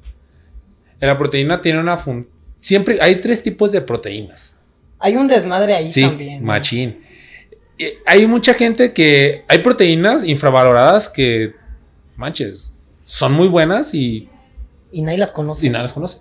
La 1.01 1.17
proteína 1.19 1.61
tiene 1.61 1.81
una 1.81 1.97
fun 1.97 2.29
Siempre 2.59 2.99
hay 3.01 3.17
tres 3.17 3.43
tipos 3.43 3.73
de 3.73 3.81
proteínas. 3.81 4.55
Hay 4.99 5.17
un 5.17 5.27
desmadre 5.29 5.75
ahí 5.75 5.91
Sí, 5.91 6.03
también. 6.03 6.45
machín. 6.45 7.01
Y 7.79 7.87
Hay 8.05 8.27
mucha 8.27 8.53
gente 8.53 8.93
que. 8.93 9.45
Hay 9.49 9.59
proteínas 9.61 10.25
infravaloradas 10.25 11.09
que. 11.09 11.55
Manches. 12.17 12.75
Son 13.05 13.33
muy 13.33 13.49
buenas 13.49 13.95
y, 13.95 14.29
Y 14.93 15.01
nadie 15.03 15.17
las 15.17 15.31
conoce. 15.33 15.67
y 15.67 15.71
nadie 15.71 15.85
las 15.85 15.95
conoce. 15.95 16.19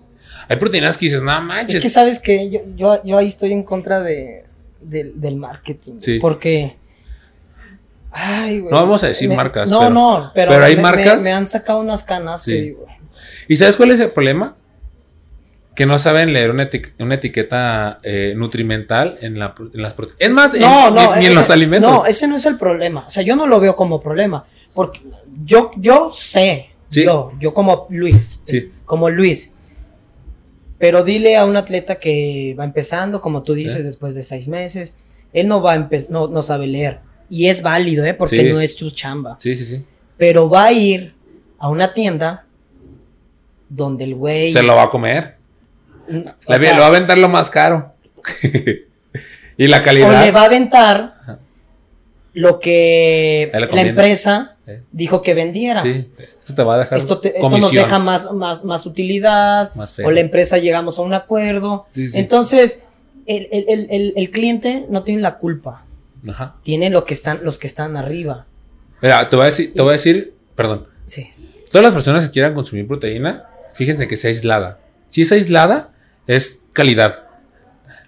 Hay 0.48 0.56
proteínas 0.58 0.98
que 0.98 1.08
dices, 1.08 1.22
no 1.22 1.42
manches. 1.42 1.76
Es 1.76 1.84
que 1.84 1.90
sabes 1.90 2.20
que 2.20 2.50
yo, 2.50 2.62
yo, 2.78 3.04
yo 3.04 3.18
ahí 3.18 3.28
estoy 3.28 3.52
en 3.52 3.64
contra 3.64 4.00
de, 4.02 4.46
del- 4.80 5.20
del 5.20 5.36
marketing. 5.36 5.96
Sí. 6.00 6.20
Porque. 6.20 6.78
Ay, 8.12 8.60
güey. 8.60 8.72
No 8.72 8.78
vamos 8.80 9.04
a 9.04 9.08
decir 9.08 9.30
Me- 9.30 9.36
marcas, 9.36 9.70
No, 9.70 9.80
pero- 9.80 9.90
no, 9.94 10.32
pero, 10.34 10.52
pero 10.52 10.66
hay 10.66 10.76
me- 10.78 10.82
marcas- 10.82 11.22
Me, 11.22 11.30
me 11.30 11.34
han 11.36 11.46
sacado 11.48 11.80
unas 11.80 12.04
canas 12.04 12.42
Sí. 12.44 12.52
que 12.54 12.62
digo. 12.62 12.86
¿Y 13.48 13.56
sabes 13.58 13.76
cuál 13.78 13.92
es 13.92 14.00
el 14.00 14.12
problema? 14.12 14.56
Que 15.80 15.86
no 15.86 15.98
saben 15.98 16.34
leer 16.34 16.52
una, 16.52 16.70
eti- 16.70 16.92
una 17.00 17.16
etiqueta 17.16 18.00
eh, 18.04 18.34
nutrimental 18.36 19.18
en, 19.22 19.40
la, 19.40 19.56
en 19.74 19.82
las 19.82 19.94
proteínas. 19.94 20.20
Es 20.20 20.30
más, 20.32 20.54
en- 20.54 20.60
No, 20.62 20.90
ni, 20.92 20.96
no. 20.98 21.16
ni 21.16 21.26
en 21.28 21.32
eh, 21.32 21.36
los 21.36 21.50
alimentos. 21.50 21.90
No, 21.90 22.06
ese 22.06 22.28
no 22.28 22.36
es 22.36 22.46
el 22.46 22.58
problema. 22.58 23.06
O 23.08 23.10
sea, 23.10 23.24
yo 23.24 23.38
no 23.38 23.48
lo 23.48 23.62
veo 23.62 23.78
como 23.78 24.02
problema. 24.02 24.46
Porque 24.74 25.00
yo, 25.46 25.72
yo 25.78 26.12
sé. 26.14 26.72
Sí. 26.90 27.06
Yo, 27.06 27.32
yo 27.40 27.54
como 27.54 27.88
Luis. 27.90 28.42
Sí. 28.44 28.74
Como 28.84 29.10
Luis. 29.10 29.52
Pero 30.80 31.06
dile 31.06 31.38
a 31.38 31.46
un 31.46 31.56
atleta 31.56 31.96
que 31.96 32.56
va 32.60 32.66
empezando, 32.66 33.22
como 33.22 33.44
tú 33.44 33.54
dices, 33.54 33.78
¿Eh? 33.78 33.84
después 33.84 34.16
de 34.16 34.24
seis 34.24 34.50
meses, 34.50 34.96
él 35.32 35.48
no 35.48 35.62
va 35.62 35.74
a 35.76 35.90
no, 36.10 36.28
no 36.28 36.42
sabe 36.42 36.68
leer. 36.68 37.00
Y 37.30 37.48
es 37.48 37.62
válido, 37.62 38.04
¿eh? 38.04 38.14
Porque 38.14 38.44
Sí. 38.46 38.52
no 38.52 38.60
es 38.60 38.74
su 38.76 38.92
chamba. 38.92 39.38
Sí, 39.40 39.56
sí, 39.56 39.64
sí. 39.64 39.86
Pero 40.18 40.50
va 40.50 40.66
a 40.66 40.72
ir 40.74 41.14
a 41.58 41.70
una 41.70 41.94
tienda 41.94 42.46
donde 43.70 44.04
el 44.04 44.16
güey. 44.16 44.52
Se 44.52 44.62
lo 44.62 44.76
va 44.76 44.84
a 44.84 44.90
comer. 44.90 45.39
O 46.46 46.54
Le, 46.54 46.60
sea, 46.60 46.74
lo 46.74 46.80
va 46.82 46.86
a 46.86 46.90
aventar 46.90 47.18
lo 47.18 47.30
más 47.30 47.50
caro. 47.50 47.94
y 49.58 49.68
la 49.68 49.78
o 49.80 49.84
calidad. 49.84 50.26
le 50.26 50.32
va 50.32 50.42
a 50.42 50.46
aventar 50.46 51.14
lo 52.34 52.60
que 52.60 53.50
le 53.54 53.60
la 53.76 53.82
empresa 53.82 54.56
Eh. 54.68 54.84
dijo 54.92 55.22
que 55.22 55.34
vendiera. 55.34 55.82
Sí, 55.82 56.10
esto 56.40 56.54
te 56.56 56.64
va 56.64 56.76
a 56.76 56.78
dejar 56.80 56.98
Esto, 57.00 57.20
te- 57.20 57.36
esto 57.38 57.58
nos 57.58 57.72
deja 57.72 57.98
más, 58.00 58.32
más, 58.32 58.64
más 58.66 58.86
utilidad. 58.86 59.74
Más 59.76 59.98
o 60.00 60.12
la 60.12 60.20
empresa 60.20 60.58
llegamos 60.60 61.00
a 61.00 61.02
un 61.02 61.14
acuerdo. 61.14 61.88
Sí, 61.90 62.08
sí. 62.08 62.20
Entonces, 62.20 62.80
el, 63.26 63.48
el- 63.52 63.66
el- 63.68 63.88
el- 63.90 64.14
el 64.16 64.32
cliente 64.32 64.86
no 64.90 65.04
tiene 65.04 65.22
la 65.22 65.38
culpa. 65.38 65.86
Ajá. 66.30 66.56
Tiene 66.64 66.90
lo 66.90 67.04
que 67.06 67.14
están, 67.14 67.40
los 67.44 67.58
que 67.58 67.68
están 67.68 67.98
arriba. 67.98 68.46
Mira, 69.02 69.28
te 69.30 69.36
voy 69.36 69.44
a 69.44 69.46
decir, 69.46 69.74
te 69.74 69.82
voy 69.82 69.90
a 69.90 69.94
decir, 69.94 70.34
perdón. 70.56 70.88
Sí. 71.06 71.30
Todas 71.72 71.84
las 71.84 71.94
personas 71.94 72.26
que 72.26 72.32
quieran 72.32 72.54
consumir 72.54 72.88
proteína, 72.88 73.46
fíjense 73.74 74.08
que 74.08 74.18
sea 74.18 74.30
aislada. 74.30 74.80
Si 75.08 75.22
es 75.24 75.32
aislada, 75.32 75.92
es 76.36 76.62
calidad. 76.74 77.24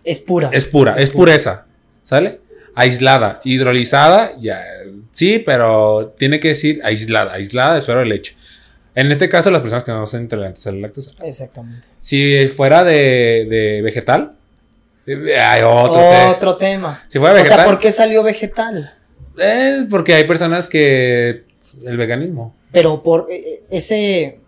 Es 0.04 0.20
pura. 0.20 0.50
Es 0.54 0.66
pura, 0.66 0.96
es 0.98 1.12
pureza. 1.12 1.66
¿Sale? 2.04 2.40
Aislada. 2.76 3.42
Hidrolizada, 3.44 4.32
ya. 4.40 4.62
Sí, 5.12 5.40
pero 5.46 6.14
tiene 6.18 6.40
que 6.40 6.50
decir 6.50 6.80
aislada. 6.84 7.34
Aislada 7.34 7.76
de 7.76 7.82
suero 7.82 8.00
de 8.02 8.06
leche. 8.08 8.36
En 8.96 9.12
este 9.12 9.30
caso, 9.30 9.52
las 9.52 9.62
personas 9.62 9.84
que 9.84 9.92
no 9.92 10.06
son 10.06 10.22
intolerantes 10.22 10.66
a 10.68 10.72
la 10.72 10.80
lactosa. 10.80 11.12
Exactamente. 11.24 11.88
Si 12.00 12.48
fuera 12.48 12.84
de, 12.84 13.46
de 13.50 13.82
vegetal, 13.82 14.34
eh, 15.08 15.38
hay 15.40 15.62
otro. 15.64 15.96
te- 16.02 16.26
Otro 16.28 16.58
tema. 16.58 17.04
Si 17.08 17.18
fuera 17.20 17.42
O 17.42 17.46
sea, 17.46 17.66
¿por 17.66 17.80
qué 17.80 17.92
salió 17.92 18.22
vegetal? 18.24 18.94
eh, 19.40 19.86
porque 19.90 20.14
hay 20.14 20.26
personas 20.26 20.68
que. 20.68 21.46
El 21.86 21.96
veganismo. 21.98 22.56
Pero 22.72 23.02
por 23.02 23.28
eh, 23.32 23.64
ese. 23.72 24.40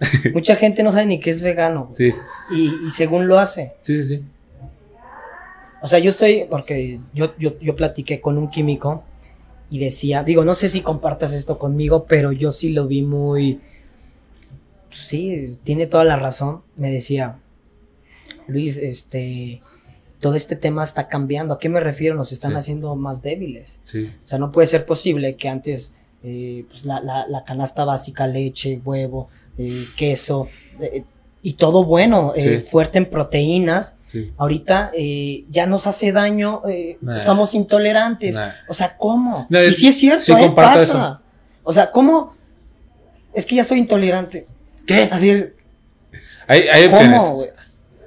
Mucha 0.34 0.56
gente 0.56 0.82
no 0.82 0.92
sabe 0.92 1.06
ni 1.06 1.20
qué 1.20 1.30
es 1.30 1.40
vegano. 1.40 1.88
Sí, 1.92 2.12
Y, 2.50 2.72
y 2.86 2.90
según 2.90 3.28
lo 3.28 3.38
hace. 3.38 3.72
sí, 3.80 3.96
sí, 3.96 4.04
sí. 4.16 4.24
O 5.82 5.88
sea, 5.88 5.98
yo 5.98 6.10
estoy. 6.10 6.46
Porque 6.50 7.00
yo, 7.14 7.34
yo, 7.38 7.58
yo 7.60 7.76
platiqué 7.76 8.20
con 8.20 8.38
un 8.38 8.50
químico. 8.50 9.04
Y 9.70 9.78
decía. 9.78 10.22
Digo, 10.24 10.44
no 10.44 10.54
sé 10.54 10.68
si 10.68 10.80
compartas 10.80 11.32
esto 11.32 11.58
conmigo. 11.58 12.04
Pero 12.08 12.32
yo 12.32 12.50
sí 12.50 12.70
lo 12.72 12.86
vi 12.86 13.02
muy. 13.02 13.60
Sí, 14.90 15.58
tiene 15.64 15.86
toda 15.86 16.04
la 16.04 16.16
razón. 16.16 16.62
Me 16.76 16.90
decía. 16.90 17.38
Luis, 18.46 18.76
este. 18.78 19.62
Todo 20.20 20.34
este 20.34 20.56
tema 20.56 20.82
está 20.82 21.08
cambiando. 21.08 21.54
¿A 21.54 21.58
qué 21.58 21.68
me 21.68 21.78
refiero? 21.80 22.16
Nos 22.16 22.32
están 22.32 22.52
Sí. 22.52 22.56
haciendo 22.56 22.96
más 22.96 23.22
débiles. 23.22 23.80
Sí, 23.82 24.10
O 24.24 24.26
sea, 24.28 24.38
no 24.38 24.50
puede 24.50 24.66
ser 24.66 24.86
posible 24.86 25.36
que 25.36 25.48
antes 25.48 25.92
eh, 26.22 26.64
pues 26.68 26.86
la, 26.86 27.00
la, 27.00 27.26
la 27.28 27.44
canasta 27.44 27.84
básica, 27.84 28.26
leche, 28.26 28.80
huevo, 28.84 29.28
eh, 29.58 29.86
queso, 29.96 30.48
eh, 30.80 31.04
y 31.42 31.52
todo 31.54 31.84
bueno, 31.84 32.32
eh, 32.34 32.58
Sí. 32.60 32.68
fuerte 32.70 32.98
en 32.98 33.06
proteínas. 33.06 33.96
Sí. 34.02 34.32
Ahorita 34.36 34.90
ya 35.48 35.66
nos 35.66 35.86
hace 35.86 36.10
daño, 36.12 36.62
Nah. 37.00 37.18
somos 37.18 37.54
intolerantes. 37.54 38.34
Nah. 38.34 38.50
O 38.68 38.74
sea, 38.74 38.96
¿cómo? 38.96 39.46
No, 39.48 39.62
y 39.62 39.66
es- 39.68 39.76
sí 39.76 39.88
es 39.88 39.96
cierto, 39.96 40.24
sí 40.24 40.32
pasa. 40.54 40.82
eso. 40.82 41.20
O 41.62 41.72
sea, 41.72 41.90
¿cómo? 41.90 42.34
Es 43.32 43.46
que 43.46 43.54
ya 43.56 43.64
soy 43.64 43.78
intolerante. 43.78 44.46
¿Qué? 44.86 45.08
A 45.12 45.18
ver, 45.18 45.54
Hay. 46.48 46.88
¿cómo? 46.90 47.44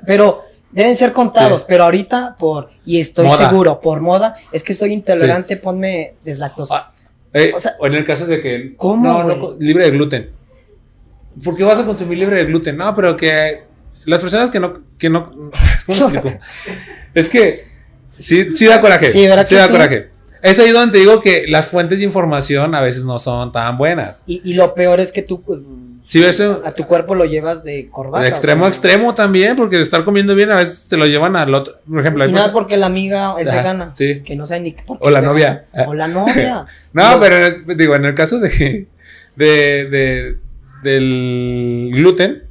Pero 0.06 0.44
deben 0.72 0.96
ser 0.96 1.12
contados, 1.14 1.62
Sí. 1.62 1.66
pero 1.70 1.84
ahorita 1.86 2.36
por, 2.40 2.70
y 2.86 3.00
estoy 3.00 3.28
Moda. 3.28 3.50
seguro, 3.50 3.80
por 3.82 4.02
moda, 4.02 4.36
es 4.52 4.64
que 4.64 4.74
soy 4.74 4.94
intolerante, 4.94 5.58
ponme 5.58 6.16
deslactosa. 6.24 6.76
Ah, 6.76 6.92
eh, 7.34 7.52
O 7.56 7.60
sea- 7.60 7.74
o 7.80 7.88
en 7.88 7.96
el 7.96 8.06
caso 8.06 8.26
de 8.26 8.42
que. 8.42 8.76
¿Cómo, 8.78 9.04
No, 9.08 9.24
no, 9.24 9.40
güey? 9.40 9.58
libre 9.60 9.86
de 9.86 9.92
gluten. 9.92 10.30
¿Por 11.44 11.56
qué 11.56 11.64
vas 11.64 11.80
a 11.80 11.86
consumir 11.86 12.18
libre 12.18 12.38
de 12.38 12.46
gluten? 12.46 12.78
No, 12.78 12.94
pero 12.96 13.16
que 13.16 13.64
las 14.06 14.22
personas 14.22 14.50
que 14.50 14.60
no. 14.60 14.82
Que 14.98 15.10
no 15.10 15.24
¿Cómo 15.86 16.10
explico? 16.10 16.34
es 17.14 17.30
que. 17.30 17.64
Sí, 18.18 18.52
sí 18.52 18.66
da 18.66 18.82
coraje. 18.82 19.12
Sí, 19.12 19.26
¿verdad 19.28 19.48
que 19.48 19.56
da 19.56 19.66
sí? 19.68 19.72
coraje. 19.72 20.10
Es 20.42 20.58
ahí 20.60 20.70
donde 20.72 20.94
te 20.94 20.98
digo 21.00 21.20
que 21.20 21.46
las 21.48 21.68
fuentes 21.68 22.00
de 22.00 22.06
información 22.06 22.74
a 22.76 22.82
veces 22.82 23.04
no 23.04 23.20
son 23.20 23.52
tan 23.52 23.78
buenas. 23.78 24.24
Y, 24.26 24.42
y 24.50 24.54
lo 24.54 24.74
peor 24.74 25.00
es 25.02 25.12
que 25.12 25.22
tú 25.22 25.44
Si 26.06 26.20
ves 26.22 26.40
un- 26.40 26.60
a 26.66 26.72
tu 26.72 26.86
cuerpo 26.86 27.14
lo 27.14 27.26
llevas 27.26 27.64
de 27.66 27.90
corbata. 27.90 28.24
de 28.24 28.30
o 28.30 28.30
extremo 28.30 28.66
a 28.66 28.68
extremo 28.70 29.14
también, 29.14 29.56
porque 29.58 29.76
de 29.76 29.82
estar 29.84 30.06
comiendo 30.06 30.36
bien 30.36 30.50
a 30.52 30.56
veces 30.56 30.80
se 30.80 30.96
lo 30.98 31.06
llevan 31.08 31.36
al 31.36 31.54
otro. 31.54 31.80
Por 31.90 32.00
ejemplo, 32.00 32.24
Y 32.24 32.28
nada 32.32 32.46
personas- 32.46 32.52
porque 32.54 32.78
la 32.78 32.86
amiga 32.86 33.36
es 33.38 33.48
Ajá, 33.50 33.58
vegana. 33.58 33.92
sí. 33.94 34.22
Que 34.26 34.36
no 34.38 34.46
sabe 34.46 34.62
ni 34.62 34.72
por 34.72 34.98
qué 35.00 35.08
O 35.08 35.10
la 35.10 35.20
es 35.20 35.26
novia. 35.26 35.66
vegana. 35.74 35.90
O 35.90 35.94
la 35.94 36.08
novia. 36.08 36.66
No, 36.94 37.20
pero 37.20 37.36
digo, 37.76 37.96
en 37.96 38.06
el 38.06 38.16
caso 38.16 38.40
de, 38.40 38.88
de, 39.36 39.46
de- 39.90 40.38
del 40.84 41.90
gluten, 41.94 42.44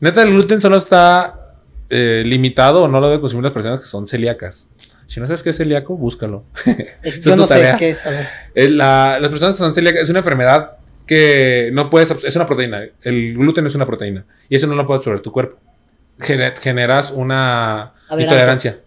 neta, 0.00 0.22
el 0.22 0.30
gluten 0.30 0.60
solo 0.60 0.76
está 0.76 1.56
eh, 1.90 2.22
limitado 2.26 2.82
o 2.82 2.88
no 2.88 3.00
lo 3.00 3.06
deben 3.06 3.20
consumir 3.20 3.44
las 3.44 3.52
personas 3.52 3.80
que 3.80 3.86
son 3.86 4.06
celíacas. 4.06 4.68
Si 5.06 5.20
no 5.20 5.26
sabes 5.26 5.42
qué 5.42 5.50
es 5.50 5.56
celíaco, 5.56 5.96
búscalo. 5.96 6.44
Yo 6.66 6.72
es 7.04 7.26
no 7.36 7.46
sé 7.46 7.54
tarea. 7.54 7.76
qué 7.76 7.90
es. 7.90 8.04
Es 8.54 8.70
la- 8.70 9.18
las 9.20 9.30
personas 9.30 9.54
que 9.54 9.58
son 9.58 9.74
celíacas 9.74 10.02
es 10.02 10.10
una 10.10 10.20
enfermedad 10.20 10.72
que 11.06 11.70
no 11.72 11.90
puedes, 11.90 12.10
es 12.10 12.36
una 12.36 12.46
proteína. 12.46 12.82
El 13.02 13.34
gluten 13.34 13.66
es 13.66 13.74
una 13.74 13.86
proteína 13.86 14.24
y 14.48 14.56
eso 14.56 14.66
no 14.66 14.74
lo 14.74 14.86
puede 14.86 14.98
absorber 14.98 15.20
tu 15.20 15.32
cuerpo. 15.32 15.58
Gene- 16.18 16.54
generas 16.60 17.10
una 17.10 17.92
intolerancia. 18.22 18.78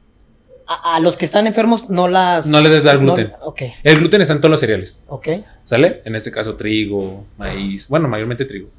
A, 0.68 0.96
a 0.96 1.00
los 1.00 1.16
que 1.18 1.26
están 1.26 1.46
enfermos 1.48 1.90
no 1.90 2.08
las. 2.08 2.48
No 2.48 2.60
les 2.62 2.70
debes 2.70 2.84
dar 2.86 2.98
gluten. 3.00 3.32
no- 3.40 3.46
ok, 3.46 3.62
El 3.84 4.00
gluten 4.00 4.22
está 4.22 4.34
en 4.34 4.40
todos 4.42 4.52
los 4.52 4.60
cereales. 4.60 5.04
ok. 5.08 5.28
¿Sale? 5.64 6.02
En 6.06 6.16
este 6.16 6.32
caso 6.32 6.56
trigo, 6.56 7.26
maíz, 7.38 7.88
bueno, 7.88 8.08
mayormente 8.08 8.46
trigo. 8.46 8.70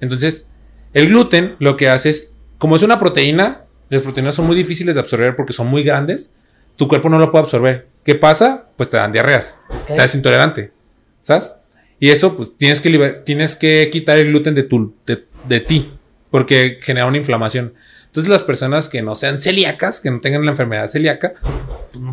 Entonces, 0.00 0.46
el 0.92 1.08
gluten 1.08 1.56
lo 1.58 1.76
que 1.76 1.88
hace 1.88 2.08
es, 2.10 2.34
como 2.58 2.76
es 2.76 2.82
una 2.82 2.98
proteína, 2.98 3.62
las 3.90 4.02
proteínas 4.02 4.34
son 4.34 4.46
muy 4.46 4.56
difíciles 4.56 4.94
de 4.94 5.00
absorber 5.00 5.36
porque 5.36 5.52
son 5.52 5.66
muy 5.68 5.82
grandes, 5.82 6.32
tu 6.76 6.88
cuerpo 6.88 7.08
no 7.08 7.18
lo 7.18 7.30
puede 7.30 7.44
absorber. 7.44 7.88
¿Qué 8.04 8.14
pasa? 8.14 8.68
Pues 8.76 8.88
te 8.90 8.96
dan 8.96 9.12
diarreas, 9.12 9.56
ok. 9.68 9.86
te 9.94 10.00
haces 10.00 10.14
intolerante, 10.16 10.72
¿sabes? 11.20 11.52
Y 11.98 12.10
eso, 12.10 12.34
pues 12.34 12.56
tienes 12.56 12.80
que, 12.80 13.20
tienes 13.26 13.56
que 13.56 13.88
quitar 13.92 14.16
el 14.18 14.28
gluten 14.28 14.54
de, 14.54 14.62
tu, 14.62 14.94
de, 15.06 15.24
de 15.48 15.60
ti, 15.60 15.92
porque 16.30 16.78
genera 16.80 17.06
una 17.06 17.18
inflamación. 17.18 17.74
Entonces, 18.10 18.28
las 18.28 18.42
personas 18.42 18.88
que 18.88 19.02
no 19.02 19.14
sean 19.14 19.40
celíacas, 19.40 20.00
que 20.00 20.10
no 20.10 20.20
tengan 20.20 20.44
la 20.44 20.50
enfermedad 20.50 20.88
celíaca, 20.88 21.34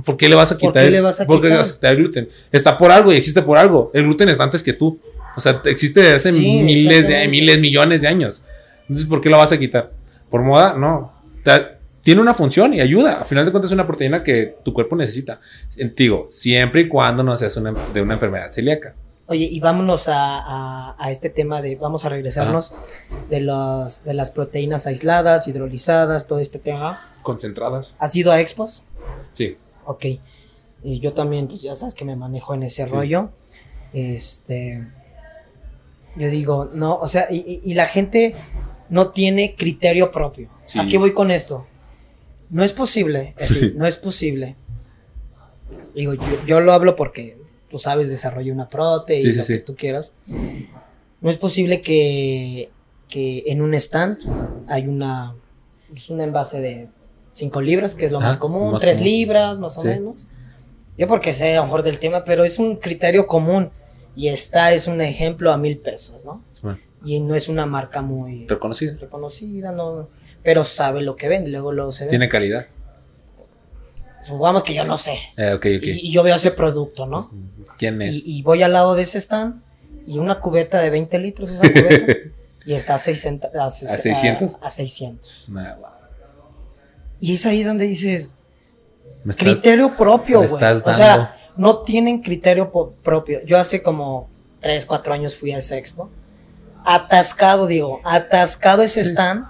¿por 0.05 0.15
qué 0.15 0.29
le 0.29 0.35
vas 0.35 0.51
a 0.51 0.55
¿Por 0.57 0.69
quitar, 0.69 0.83
qué 0.83 0.87
el- 0.87 0.93
le 0.93 1.01
vas 1.01 1.19
a 1.21 1.25
por 1.25 1.37
le 1.37 1.41
quitar? 1.43 1.57
vas 1.57 1.71
a 1.71 1.73
quitar 1.75 1.91
el 1.91 1.97
gluten? 1.97 2.29
Está 2.51 2.77
por 2.77 2.91
algo 2.91 3.11
y 3.11 3.15
existe 3.15 3.41
por 3.41 3.57
algo. 3.57 3.89
El 3.95 4.03
gluten 4.03 4.29
está 4.29 4.43
antes 4.43 4.61
que 4.61 4.73
tú. 4.73 4.99
O 5.35 5.39
sea, 5.41 5.61
existe 5.65 5.99
desde 6.01 6.15
hace 6.15 6.31
Sí, 6.31 6.39
miles 6.63 7.07
de 7.07 7.27
miles, 7.27 7.59
millones 7.59 8.01
de 8.01 8.07
años. 8.07 8.43
Entonces, 8.81 9.05
¿por 9.07 9.21
qué 9.21 9.29
lo 9.29 9.37
vas 9.37 9.51
a 9.51 9.57
quitar? 9.57 9.91
¿Por 10.29 10.41
moda? 10.43 10.73
No. 10.75 11.13
Tiene 12.03 12.21
una 12.21 12.33
función 12.33 12.73
y 12.73 12.79
ayuda. 12.79 13.19
Al 13.19 13.25
final 13.25 13.43
de 13.45 13.51
cuentas 13.51 13.69
es 13.69 13.73
una 13.73 13.85
proteína 13.85 14.23
que 14.23 14.55
tu 14.63 14.73
cuerpo 14.73 14.95
necesita. 14.95 15.41
Digo, 15.95 16.27
siempre 16.29 16.81
y 16.81 16.87
cuando 16.87 17.21
no 17.23 17.35
seas 17.35 17.57
una, 17.57 17.73
de 17.93 18.01
una 18.01 18.13
enfermedad 18.13 18.49
celíaca. 18.49 18.95
Oye, 19.27 19.45
y 19.45 19.59
vámonos 19.59 20.07
a, 20.07 20.37
a- 20.39 20.95
a 20.97 21.11
este 21.11 21.29
tema 21.29 21.61
de, 21.61 21.75
vamos 21.75 22.05
a 22.05 22.09
regresarnos 22.09 22.73
de, 23.29 23.41
los, 23.41 24.03
de 24.05 24.13
las 24.13 24.31
proteínas 24.31 24.87
aisladas, 24.87 25.47
hidrolizadas, 25.47 26.27
todo 26.27 26.39
este 26.39 26.59
tema. 26.59 27.13
Concentradas. 27.23 27.97
¿Has 27.99 28.15
ido 28.15 28.31
a 28.31 28.39
expos? 28.39 28.83
Sí. 29.33 29.57
Ok. 29.85 30.05
Y 30.83 30.99
yo 31.01 31.11
también, 31.13 31.47
pues 31.47 31.61
ya 31.61 31.75
sabes 31.75 31.93
que 31.93 32.05
me 32.05 32.15
manejo 32.15 32.53
en 32.53 32.63
ese 32.63 32.85
Sí. 32.87 32.93
rollo. 32.93 33.31
Este. 33.93 34.87
Yo 36.15 36.29
digo, 36.29 36.69
no, 36.73 36.95
o 36.95 37.07
sea, 37.07 37.27
y, 37.29 37.73
la 37.73 37.85
gente 37.85 38.33
no 38.89 39.09
tiene 39.09 39.55
criterio 39.55 40.11
propio. 40.11 40.49
Sí. 40.65 40.79
¿A 40.79 40.87
qué 40.87 40.97
voy 40.97 41.13
con 41.13 41.31
esto? 41.31 41.67
No 42.49 42.63
es 42.63 42.71
posible, 42.71 43.35
así, 43.39 43.73
no 43.75 43.85
es 43.85 43.97
posible. 43.97 44.55
Digo, 45.93 46.13
yo, 46.13 46.45
yo 46.47 46.59
lo 46.59 46.73
hablo 46.73 46.95
porque 46.95 47.36
tú 47.69 47.77
sabes, 47.77 48.09
desarrollé 48.09 48.51
una 48.51 48.69
prote 48.69 49.17
y 49.17 49.21
Sí, 49.21 49.33
lo 49.33 49.43
sí. 49.43 49.53
que 49.53 49.59
tú 49.59 49.75
quieras. 49.75 50.13
No 51.21 51.29
es 51.29 51.37
posible 51.37 51.81
que, 51.81 52.69
que 53.09 53.43
en 53.47 53.61
un 53.61 53.73
stand 53.73 54.19
hay 54.67 54.87
una, 54.87 55.35
es 55.93 56.09
un 56.09 56.21
envase 56.21 56.61
de 56.61 56.87
5 57.31 57.61
libras, 57.61 57.95
que 57.95 58.05
es 58.05 58.11
lo 58.11 58.19
más 58.19 58.37
común, 58.37 58.71
más 58.73 58.81
3 58.81 58.97
común. 58.97 59.09
libras 59.11 59.59
más 59.59 59.77
o 59.77 59.83
menos. 59.83 60.27
Yo 60.97 61.07
porque 61.07 61.33
sé 61.33 61.53
a 61.53 61.57
lo 61.57 61.63
mejor 61.63 61.83
del 61.83 61.99
tema, 61.99 62.23
pero 62.23 62.43
es 62.43 62.57
un 62.59 62.75
criterio 62.77 63.27
común 63.27 63.69
y 64.15 64.29
esta 64.29 64.73
es 64.73 64.87
un 64.87 64.99
ejemplo 65.01 65.51
a 65.51 65.57
mil 65.57 65.77
pesos, 65.77 66.25
¿no? 66.25 66.43
Bueno, 66.63 66.79
Y 67.05 67.19
no 67.19 67.35
es 67.35 67.49
una 67.49 67.65
marca 67.67 68.01
muy 68.01 68.47
reconocida. 68.47 68.97
reconocida, 68.99 69.71
no, 69.71 70.09
pero 70.43 70.63
sabe 70.63 71.01
lo 71.03 71.15
que 71.15 71.27
vende, 71.27 71.51
luego 71.51 71.71
lo 71.71 71.91
se 71.91 72.05
ve. 72.05 72.09
Tiene 72.09 72.29
calidad. 72.29 72.65
Supongamos 74.27 74.63
que 74.63 74.73
yo 74.73 74.83
no 74.85 74.97
sé. 74.97 75.17
Eh, 75.37 75.53
ok, 75.53 75.65
ok. 75.77 75.83
Y, 75.83 76.07
y 76.07 76.11
yo 76.11 76.23
veo 76.23 76.35
ese 76.35 76.51
producto, 76.51 77.05
¿no? 77.05 77.19
¿Quién 77.77 78.01
es? 78.01 78.25
Y, 78.27 78.39
y 78.39 78.41
voy 78.43 78.61
al 78.63 78.73
lado 78.73 78.95
de 78.95 79.03
ese 79.03 79.17
stand 79.19 79.61
y 80.05 80.19
una 80.19 80.39
cubeta 80.39 80.79
de 80.81 80.89
20 80.89 81.17
litros 81.19 81.49
esa 81.49 81.61
cubeta 81.71 82.13
y 82.65 82.73
está 82.73 82.95
a 82.95 82.97
600. 82.97 83.55
A, 83.55 83.65
¿A 83.65 83.69
600? 83.69 84.55
A, 84.61 84.67
a 84.67 84.69
600. 84.69 85.45
Nah, 85.49 85.75
guau. 85.75 85.91
Y 87.19 87.33
es 87.33 87.45
ahí 87.45 87.63
donde 87.63 87.85
dices, 87.85 88.31
Me 89.23 89.31
estás- 89.31 89.43
criterio 89.47 89.95
propio, 89.95 90.39
güey. 90.43 90.51
O 90.53 90.93
sea, 90.93 91.35
no 91.55 91.79
tienen 91.79 92.21
criterio 92.21 92.71
propio. 93.03 93.43
Yo 93.45 93.57
hace 93.57 93.81
como 93.81 94.29
3, 94.59 94.85
4 94.85 95.13
años 95.13 95.35
fui 95.35 95.51
a 95.51 95.57
esa 95.57 95.77
expo. 95.77 96.09
Atascado, 96.85 97.67
digo, 97.67 97.99
atascado 98.05 98.81
ese 98.83 99.03
Sí. 99.03 99.11
stand. 99.11 99.45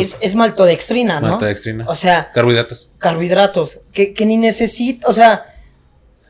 Es, 0.00 0.16
es 0.20 0.34
maltodextrina, 0.34 1.20
¿no? 1.20 1.28
Maltodextrina. 1.30 1.84
O 1.88 1.94
sea, 1.94 2.30
Carbohidratos. 2.32 2.90
carbohidratos, 2.98 3.80
que, 3.92 4.12
que 4.14 4.26
ni 4.26 4.36
necesita, 4.36 5.06
o 5.08 5.12
sea, 5.12 5.44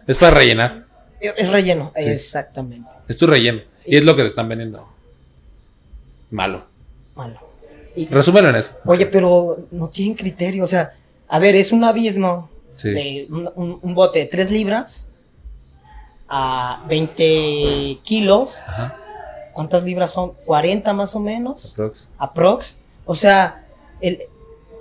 Es 0.07 0.17
para 0.17 0.37
rellenar. 0.37 0.87
es, 1.21 1.35
es 1.37 1.51
relleno. 1.53 1.93
Sí. 1.97 2.05
Exactamente. 2.09 2.89
Es 3.09 3.17
tu 3.19 3.27
relleno. 3.27 3.61
Y 3.85 3.97
es 3.97 4.05
lo 4.05 4.15
que 4.17 4.23
te 4.23 4.29
están 4.29 4.49
vendiendo. 4.49 4.87
Malo. 6.31 6.65
Malo. 7.15 7.39
Y- 7.97 8.07
Resúmelo 8.07 8.51
en 8.51 8.57
eso. 8.57 8.73
Oye, 8.85 9.07
pero 9.07 9.67
no 9.71 9.89
tienen 9.89 10.15
criterio. 10.15 10.63
O 10.65 10.67
sea, 10.67 10.95
a 11.29 11.39
ver, 11.39 11.57
es 11.57 11.73
un 11.73 11.85
abismo 11.85 12.51
Sí. 12.75 12.91
de 12.91 13.27
un, 13.31 13.51
un- 13.57 13.79
un 13.83 13.95
bote 13.95 14.21
de 14.21 14.27
3 14.27 14.51
libras 14.53 15.09
a 16.29 16.85
20 16.89 17.99
kilos. 18.05 18.59
Ajá. 18.67 18.97
¿Cuántas 19.53 19.83
libras 19.83 20.11
son? 20.11 20.33
40 20.45 20.93
más 20.93 21.15
o 21.17 21.21
menos. 21.21 21.73
Aprox. 21.73 22.09
Aprox. 22.19 22.75
O 23.11 23.15
sea, 23.15 23.65
el, 24.03 24.19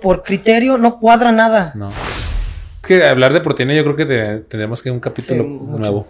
por 0.02 0.22
criterio 0.22 0.76
no 0.76 1.00
cuadra 1.00 1.32
nada. 1.32 1.72
No. 1.74 1.88
Es 1.88 2.86
que 2.86 3.02
hablar 3.04 3.32
de 3.32 3.40
proteína, 3.40 3.74
yo 3.74 3.82
creo 3.84 3.96
que 3.96 4.04
te- 4.06 4.38
tendremos 4.40 4.82
que 4.82 4.90
un 4.90 5.00
capítulo 5.00 5.42
Sí, 5.44 5.48
nuevo 5.78 6.06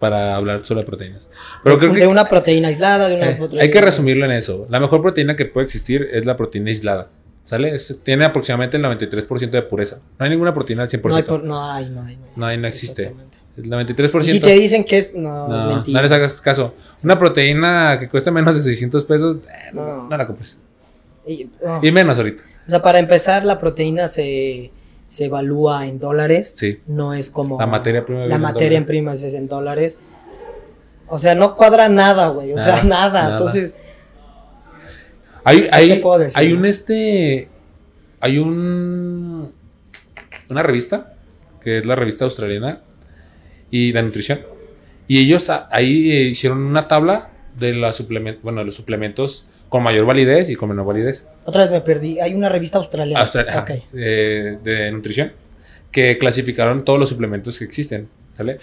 para 0.00 0.34
hablar 0.34 0.64
solo 0.64 0.80
de 0.80 0.86
proteínas. 0.86 1.28
Pero 1.62 1.78
creo 1.78 1.92
de 1.92 2.00
que 2.00 2.06
una 2.08 2.24
proteína 2.24 2.66
aislada, 2.68 3.08
de 3.08 3.14
una 3.16 3.30
eh, 3.30 3.36
proteína- 3.36 3.62
hay 3.62 3.70
que 3.70 3.80
resumirlo 3.80 4.24
en 4.24 4.32
eso. 4.32 4.66
La 4.68 4.80
mejor 4.80 5.00
proteína 5.02 5.36
que 5.36 5.46
puede 5.46 5.64
existir 5.66 6.08
es 6.12 6.26
la 6.26 6.36
proteína 6.36 6.68
aislada. 6.70 7.08
¿Sale? 7.44 7.74
Es- 7.74 8.00
tiene 8.04 8.24
aproximadamente 8.24 8.76
el 8.76 8.82
93% 8.82 9.50
de 9.50 9.62
pureza. 9.62 9.98
No 10.18 10.24
hay 10.24 10.30
ninguna 10.30 10.52
proteína 10.52 10.82
al 10.82 10.88
100%. 10.88 11.08
No 11.10 11.16
hay, 11.16 11.22
por- 11.22 11.44
no 11.44 11.70
hay, 11.72 11.90
no 11.90 12.02
hay. 12.02 12.18
No 12.36 12.46
hay, 12.46 12.56
no 12.58 12.66
existe. 12.66 13.02
Exactamente. 13.02 13.38
El 13.56 13.64
93%. 13.70 14.24
Y 14.24 14.32
si 14.32 14.40
te 14.40 14.52
dicen 14.52 14.84
que 14.84 14.98
es. 14.98 15.14
No, 15.14 15.46
no, 15.48 15.74
mentira. 15.76 15.96
no 15.98 16.02
les 16.02 16.10
hagas 16.12 16.40
caso. 16.40 16.74
Una 17.04 17.18
proteína 17.18 17.98
que 18.00 18.08
cuesta 18.08 18.30
menos 18.32 18.56
de 18.56 18.62
600 18.62 19.04
pesos, 19.04 19.36
eh, 19.36 19.70
no, 19.72 19.84
No. 19.86 20.08
no 20.08 20.16
la 20.16 20.26
compres. 20.26 20.58
Y- 21.26 21.48
oh. 21.64 21.80
Y 21.82 21.92
menos 21.92 22.18
ahorita. 22.18 22.42
O 22.66 22.70
sea, 22.70 22.82
para 22.82 22.98
empezar, 22.98 23.44
la 23.44 23.58
proteína 23.58 24.08
se, 24.08 24.70
se 25.08 25.24
evalúa 25.26 25.86
en 25.86 25.98
dólares. 25.98 26.52
Sí. 26.56 26.80
No 26.86 27.14
es 27.14 27.30
como. 27.30 27.58
La 27.58 27.66
materia 27.66 28.04
prima 28.04 28.26
La 28.26 28.38
materia 28.38 28.78
en 28.78 28.86
prima 28.86 29.12
es 29.14 29.22
en 29.24 29.48
dólares. 29.48 29.98
O 31.08 31.18
sea, 31.18 31.34
no 31.34 31.54
cuadra 31.56 31.88
nada, 31.88 32.28
güey. 32.28 32.52
O 32.52 32.58
sea, 32.58 32.82
Nada. 32.84 33.32
Entonces, 33.32 33.76
Hay, 35.44 35.68
hay, 35.72 35.88
te 35.88 35.96
puedo 35.96 36.18
decir? 36.20 36.38
hay 36.38 36.52
un 36.52 36.64
este. 36.66 37.48
Hay 38.20 38.38
un. 38.38 39.52
Una 40.48 40.62
revista. 40.62 41.14
Que 41.60 41.78
es 41.78 41.86
la 41.86 41.94
revista 41.96 42.24
australiana. 42.24 42.80
Y 43.70 43.92
de 43.92 44.02
nutrición. 44.02 44.40
Y 45.08 45.18
ellos 45.20 45.50
a- 45.50 45.68
ahí 45.70 46.10
eh, 46.12 46.22
hicieron 46.24 46.58
una 46.58 46.86
tabla 46.88 47.30
de, 47.58 47.74
la 47.74 47.90
suplement- 47.90 48.38
bueno, 48.42 48.60
de 48.60 48.66
los 48.66 48.74
suplementos 48.74 49.46
con 49.72 49.82
mayor 49.82 50.04
validez 50.04 50.50
y 50.50 50.54
con 50.54 50.68
menor 50.68 50.84
validez. 50.84 51.30
Otra 51.46 51.62
vez 51.62 51.70
me 51.70 51.80
perdí. 51.80 52.20
Hay 52.20 52.34
una 52.34 52.50
revista 52.50 52.76
australiana. 52.76 53.24
Eh, 53.94 54.58
de 54.62 54.92
nutrición 54.92 55.32
que 55.90 56.18
clasificaron 56.18 56.84
todos 56.84 56.98
los 56.98 57.08
suplementos 57.08 57.58
que 57.58 57.64
existen. 57.64 58.06
¿sale? 58.36 58.58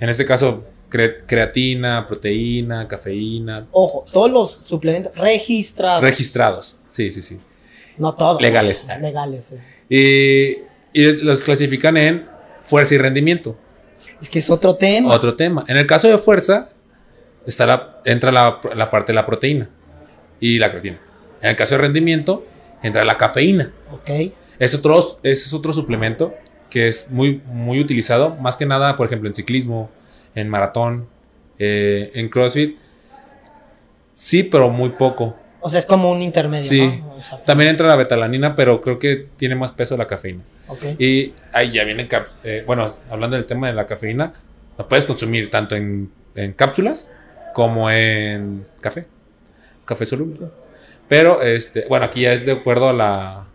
En 0.00 0.08
este 0.08 0.24
caso, 0.24 0.64
cre- 0.90 1.24
creatina, 1.26 2.06
proteína, 2.08 2.88
cafeína, 2.88 3.66
Ojo, 3.70 4.06
todos 4.10 4.30
los 4.30 4.50
suplementos 4.50 5.14
registrados. 5.14 6.00
registrados. 6.02 6.78
Sí, 6.88 7.10
sí, 7.10 7.20
sí. 7.20 7.38
no 7.98 8.14
todos. 8.14 8.40
Legales. 8.40 8.86
Legales, 9.02 9.44
sí. 9.44 9.56
Y, 9.90 10.98
y 10.98 11.22
los 11.22 11.40
clasifican 11.40 11.98
en 11.98 12.26
fuerza 12.62 12.94
y 12.94 12.98
rendimiento. 12.98 13.58
Es 14.22 14.30
que 14.30 14.38
es 14.38 14.48
otro 14.48 14.74
tema. 14.74 15.14
Otro 15.14 15.34
tema. 15.34 15.66
En 15.68 15.76
el 15.76 15.86
caso 15.86 16.08
de 16.08 16.16
fuerza, 16.16 16.70
está 17.46 17.66
la, 17.66 18.00
entra 18.06 18.32
la, 18.32 18.58
la 18.74 18.90
parte 18.90 19.12
de 19.12 19.16
la 19.16 19.26
proteína 19.26 19.68
y 20.40 20.58
la 20.58 20.70
creatina. 20.70 20.98
En 21.42 21.50
el 21.50 21.56
caso 21.56 21.74
de 21.76 21.82
rendimiento, 21.82 22.46
entra 22.82 23.04
la 23.04 23.16
cafeína. 23.16 23.72
Ok. 23.92 24.10
Es 24.58 24.74
otro, 24.74 24.98
ese 24.98 25.30
es 25.46 25.52
otro 25.54 25.72
suplemento 25.72 26.34
que 26.70 26.88
es 26.88 27.10
muy, 27.10 27.40
muy 27.46 27.80
utilizado, 27.80 28.34
más 28.36 28.56
que 28.56 28.66
nada, 28.66 28.96
por 28.96 29.06
ejemplo, 29.06 29.28
en 29.28 29.34
ciclismo, 29.34 29.90
en 30.34 30.48
maratón, 30.48 31.06
eh, 31.58 32.10
en 32.14 32.28
CrossFit. 32.28 32.76
Sí, 34.14 34.42
pero 34.44 34.70
muy 34.70 34.90
poco. 34.90 35.36
O 35.60 35.68
sea, 35.70 35.78
es 35.78 35.86
como 35.86 36.10
un 36.10 36.22
intermedio. 36.22 36.64
Sí. 36.64 37.02
¿no? 37.02 37.16
También 37.44 37.70
entra 37.70 37.86
la 37.86 37.96
betalanina, 37.96 38.54
pero 38.54 38.80
creo 38.80 38.98
que 38.98 39.26
tiene 39.36 39.54
más 39.56 39.72
peso 39.72 39.96
la 39.96 40.06
cafeína. 40.06 40.42
Ok. 40.68 40.84
Y 40.98 41.34
ahí 41.52 41.70
ya 41.70 41.84
vienen, 41.84 42.06
cap- 42.06 42.26
eh, 42.44 42.62
bueno, 42.66 42.86
hablando 43.10 43.36
del 43.36 43.46
tema 43.46 43.66
de 43.68 43.74
la 43.74 43.86
cafeína, 43.86 44.32
la 44.78 44.86
puedes 44.88 45.04
consumir 45.04 45.50
tanto 45.50 45.74
en, 45.76 46.10
en 46.34 46.52
cápsulas 46.52 47.14
como 47.54 47.90
en 47.90 48.66
café, 48.80 49.06
café 49.86 50.04
soluble. 50.04 50.48
Pero, 51.08 51.40
este, 51.40 51.86
bueno, 51.88 52.04
aquí 52.04 52.20
ya 52.22 52.32
es 52.34 52.44
de 52.44 52.52
acuerdo 52.52 52.88
a 52.88 52.92
la, 52.92 53.46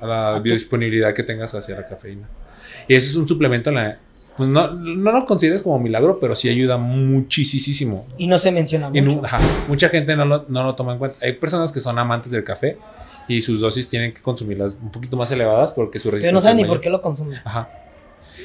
a 0.00 0.06
la 0.06 0.38
biodisponibilidad 0.40 1.14
que 1.14 1.22
tengas 1.22 1.54
hacia 1.54 1.76
la 1.76 1.86
cafeína. 1.88 2.28
Y 2.88 2.94
ese 2.94 3.08
es 3.10 3.16
un 3.16 3.26
suplemento, 3.28 3.70
en 3.70 3.76
la, 3.76 3.98
pues 4.36 4.48
no, 4.48 4.72
no 4.72 5.12
lo 5.12 5.24
consideres 5.24 5.62
como 5.62 5.78
milagro, 5.78 6.18
pero 6.20 6.34
sí 6.34 6.48
ayuda 6.48 6.76
muchísimo. 6.76 8.06
Y 8.18 8.26
no 8.26 8.38
se 8.38 8.50
menciona 8.50 8.88
mucho. 8.90 9.02
nu- 9.02 9.22
ajá, 9.24 9.38
mucha 9.68 9.88
gente 9.88 10.16
no 10.16 10.24
lo, 10.24 10.44
no 10.48 10.64
lo 10.64 10.74
toma 10.74 10.92
en 10.92 10.98
cuenta. 10.98 11.16
Hay 11.22 11.34
personas 11.34 11.70
que 11.72 11.80
son 11.80 11.98
amantes 11.98 12.30
del 12.32 12.42
café 12.42 12.76
y 13.28 13.42
sus 13.42 13.60
dosis 13.60 13.88
tienen 13.88 14.12
que 14.12 14.20
consumirlas 14.22 14.76
un 14.82 14.90
poquito 14.90 15.16
más 15.16 15.30
elevadas 15.30 15.70
porque 15.72 15.98
su 16.00 16.08
Pero 16.08 16.16
resistencia 16.16 16.32
no 16.32 16.40
saben 16.40 16.56
ni 16.56 16.64
por 16.64 16.80
qué 16.80 16.90
lo 16.90 17.00
consumen. 17.00 17.38
Ajá. 17.44 17.68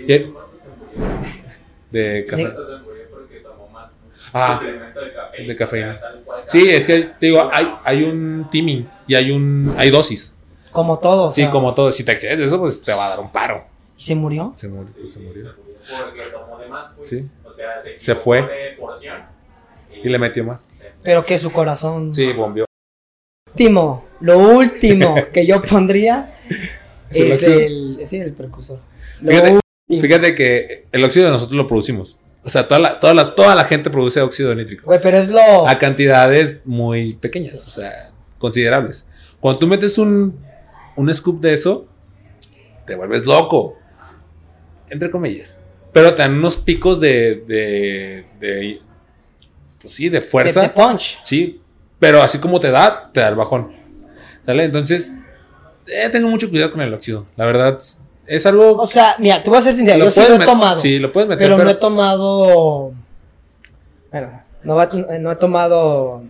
Y- 0.07 0.25
de 1.91 2.25
café. 2.27 2.43
De- 2.43 2.49
Entonces 2.49 2.81
murió 2.83 3.03
porque 3.11 3.37
tomó 3.39 3.67
más 3.69 3.91
Ah, 4.37 4.57
suplemento 4.59 4.99
de 4.99 5.13
cafeína. 5.13 5.47
de 5.47 5.55
cafeína. 5.55 5.89
O 5.89 5.93
sea, 5.93 6.01
tal 6.01 6.23
cual. 6.23 6.41
Sí, 6.45 6.69
es 6.69 6.85
que 6.85 7.01
te 7.19 7.25
digo, 7.27 7.49
hay, 7.53 7.73
hay 7.83 8.03
un 8.03 8.47
timing 8.51 8.87
y 9.07 9.15
hay 9.15 9.31
un 9.31 9.73
hay 9.77 9.89
dosis. 9.89 10.35
Como 10.71 10.99
todo. 10.99 11.27
o 11.27 11.31
Sí, 11.31 11.41
sea, 11.43 11.51
como 11.51 11.73
todo. 11.73 11.91
Si 11.91 12.03
te 12.03 12.11
excedes 12.11 12.37
de 12.39 12.45
eso, 12.45 12.59
pues 12.59 12.81
te 12.83 12.93
va 12.93 13.05
a 13.07 13.09
dar 13.11 13.19
un 13.19 13.31
paro. 13.31 13.63
¿Y 13.97 14.01
se 14.01 14.13
murió? 14.15 14.53
Se 14.57 14.67
murió. 14.67 14.89
pues, 14.99 15.13
se 15.13 15.19
murió. 15.21 15.53
Porque 16.03 16.21
tomó 16.33 16.57
de 16.59 16.67
más, 16.67 16.93
pues. 16.97 17.07
Sí. 17.09 17.29
O 17.45 17.51
sea, 17.51 17.81
se, 17.81 17.95
Se 17.95 18.13
fue. 18.15 18.41
de 18.41 18.75
porción. 18.77 19.23
Y 20.03 20.09
le 20.09 20.19
metió 20.19 20.43
más. 20.43 20.67
Pero 21.01 21.23
que 21.25 21.37
su 21.39 21.51
corazón. 21.51 22.13
Sí, 22.13 22.33
bombeó. 22.33 22.65
Último, 23.51 24.05
lo 24.19 24.37
último 24.39 25.15
que 25.33 25.45
yo 25.45 25.61
pondría 25.61 26.35
Es 27.09 27.17
el 27.19 27.27
es 27.31 27.33
óxido. 27.43 27.59
el, 27.61 27.99
sí, 28.03 28.17
el 28.17 28.33
precursor. 28.33 28.79
Lo 29.21 29.31
Fíjate, 29.31 29.59
fíjate 30.01 30.35
que 30.35 30.87
el 30.91 31.03
óxido 31.05 31.31
nosotros 31.31 31.55
lo 31.55 31.65
producimos. 31.67 32.19
O 32.45 32.49
sea, 32.49 32.67
toda 32.67 32.79
la, 32.79 32.99
toda 32.99 33.13
la, 33.15 33.33
toda 33.33 33.55
la 33.55 33.65
gente 33.65 33.89
produce 33.89 34.21
óxido 34.21 34.53
nítrico. 34.53 34.85
Güey, 34.85 34.99
pero 35.01 35.17
es 35.17 35.29
lo. 35.31 35.67
A 35.67 35.79
cantidades 35.79 36.61
muy 36.63 37.15
pequeñas, 37.15 37.67
o 37.67 37.71
sea, 37.71 38.11
considerables. 38.37 39.07
Cuando 39.39 39.59
tú 39.59 39.67
metes 39.67 39.97
un, 39.97 40.39
un 40.95 41.13
scoop 41.13 41.41
de 41.41 41.55
eso, 41.55 41.87
te 42.85 42.95
vuelves 42.95 43.25
loco. 43.25 43.79
Entre 44.89 45.09
comillas. 45.09 45.59
Pero 45.91 46.13
te 46.13 46.21
dan 46.21 46.35
unos 46.35 46.55
picos 46.57 46.99
de. 46.99 47.43
de, 47.47 48.25
de 48.39 48.79
pues 49.81 49.93
sí, 49.93 50.09
de 50.09 50.19
de, 50.19 50.21
fuerza. 50.21 50.61
de 50.61 50.69
punch. 50.69 51.19
Sí, 51.23 51.61
pero 51.97 52.21
así 52.21 52.37
como 52.37 52.59
te 52.59 52.69
da, 52.69 53.09
te 53.11 53.21
da 53.21 53.29
el 53.29 53.35
bajón. 53.35 53.71
¿Sale? 54.45 54.65
Entonces, 54.65 55.13
eh, 55.87 56.09
tengo 56.11 56.27
mucho 56.27 56.49
cuidado 56.51 56.69
con 56.69 56.81
el 56.81 56.93
óxido. 56.93 57.25
La 57.37 57.45
verdad, 57.47 57.79
es 58.27 58.45
algo. 58.45 58.77
O 58.77 58.87
sea, 58.87 59.15
mira, 59.19 59.41
te 59.41 59.49
voy 59.49 59.59
a 59.59 59.61
ser 59.61 59.73
sincero. 59.73 60.05
Yo 60.05 60.11
sí 60.11 60.21
lo 60.27 60.35
he 60.35 60.45
tomado. 60.45 60.77
Sí, 60.77 60.99
lo 60.99 61.11
puedes 61.11 61.27
meter, 61.29 61.45
pero, 61.45 61.55
pero, 61.55 61.65
no 61.65 61.69
he 61.71 61.75
tomado. 61.75 62.93
Bueno, 64.11 64.41
no, 64.63 64.75
no 65.19 65.31
he 65.31 65.35
tomado. 65.35 66.23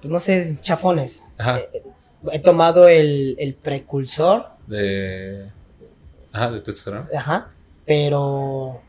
Pues 0.00 0.10
no 0.10 0.18
sé, 0.18 0.56
chafones. 0.62 1.22
Ajá, 1.38 1.58
Eh, 1.58 1.82
He 2.32 2.38
tomado 2.38 2.86
el, 2.88 3.36
el 3.38 3.54
precursor. 3.54 4.46
de. 4.66 5.46
Ajá, 6.32 6.50
de 6.50 6.60
testosterona. 6.60 7.08
Ajá. 7.16 7.48
Pero 7.86 8.80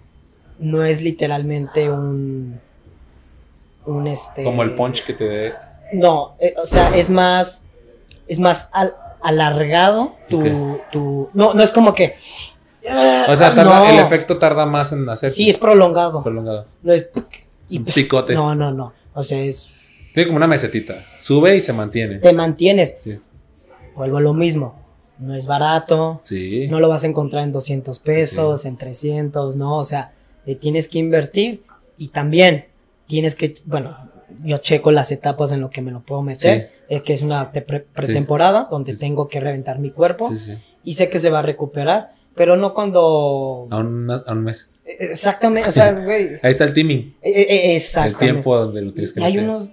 no 0.60 0.84
es 0.84 1.01
literalmente 1.01 1.89
un. 1.89 2.60
Un 3.86 4.07
este. 4.07 4.43
Como 4.43 4.63
el 4.63 4.75
punch 4.75 5.03
que 5.03 5.13
te 5.13 5.23
dé. 5.23 5.53
No, 5.93 6.36
eh, 6.39 6.53
o 6.62 6.65
sea, 6.65 6.95
es 6.95 7.10
más. 7.10 7.65
Es 8.27 8.39
más 8.39 8.69
al- 8.71 8.95
alargado 9.21 10.15
tu, 10.29 10.79
tu. 10.91 11.29
No, 11.34 11.53
no 11.53 11.63
es 11.63 11.71
como 11.71 11.93
que. 11.93 12.15
O 13.29 13.36
sea, 13.36 13.53
tarda- 13.53 13.79
No. 13.86 13.89
el 13.89 13.99
efecto 13.99 14.38
tarda 14.39 14.65
más 14.65 14.91
en 14.91 15.07
hacerse. 15.07 15.36
Sí, 15.36 15.49
es 15.49 15.57
prolongado. 15.57 16.23
prolongado. 16.23 16.65
No 16.81 16.93
es. 16.93 17.10
y- 17.69 17.77
Un 17.77 17.86
picote. 17.86 18.34
No, 18.34 18.55
no, 18.55 18.71
no. 18.71 18.93
O 19.13 19.23
sea, 19.23 19.39
es. 19.41 20.12
Tiene 20.13 20.27
como 20.27 20.38
una 20.38 20.47
mesetita. 20.47 20.93
Sube 20.93 21.55
y 21.55 21.62
se 21.62 21.73
mantiene. 21.73 22.17
Te 22.19 22.34
mantienes. 22.34 22.95
Sí. 22.99 23.19
Vuelvo 23.95 24.17
a 24.17 24.21
lo 24.21 24.34
mismo. 24.34 24.79
No 25.19 25.36
es 25.36 25.45
barato. 25.45 26.19
Sí. 26.23 26.67
No 26.69 26.79
lo 26.79 26.89
vas 26.89 27.03
a 27.03 27.07
encontrar 27.07 27.43
en 27.43 27.51
200 27.51 27.99
pesos, 27.99 28.65
en 28.65 28.75
300, 28.77 29.55
¿no? 29.55 29.77
O 29.77 29.86
sea, 29.86 30.13
le 30.45 30.55
tienes 30.55 30.88
que 30.88 30.97
invertir 30.99 31.63
y 31.97 32.07
también 32.10 32.65
tienes 33.05 33.36
que, 33.36 33.53
bueno, 33.65 33.95
yo 34.44 34.58
checo 34.58 34.91
las 34.91 35.12
etapas 35.12 35.52
en 35.52 35.62
lo 35.62 35.70
que 35.70 35.82
me 35.82 35.91
lo 35.91 36.02
puedo 36.02 36.22
meter. 36.22 36.72
Es 36.89 37.02
que 37.02 37.13
es 37.13 37.22
una 37.22 37.52
te- 37.52 37.62
pre- 37.62 37.82
pretemporada 37.82 38.67
donde 38.70 38.94
Sí. 38.94 39.00
tengo 39.00 39.28
que 39.28 39.39
reventar 39.39 39.80
mi 39.80 39.91
cuerpo 39.91 40.30
y 40.84 40.94
sé 40.94 41.10
que 41.10 41.20
se 41.20 41.30
va 41.30 41.39
a 41.39 41.44
recuperar, 41.44 42.13
pero 42.36 42.56
no 42.58 42.74
cuando... 42.74 43.67
A 43.72 43.78
un, 43.78 44.10
a 44.12 44.24
un 44.32 44.44
mes. 44.44 44.70
Exactamente, 44.86 45.70
o 45.70 45.72
sea, 45.72 45.91
güey. 46.04 46.32
Ahí 46.41 46.52
está 46.52 46.63
el 46.65 46.74
timing. 46.74 47.15
eh, 47.22 47.32
eh, 47.32 47.70
El 47.72 47.76
Exactamente. 47.78 48.26
tiempo 48.26 48.58
donde 48.58 48.82
lo 48.82 48.94
tienes 48.94 49.13
que 49.13 49.22
Y 49.22 49.24
hay 49.24 49.38
unos 49.38 49.70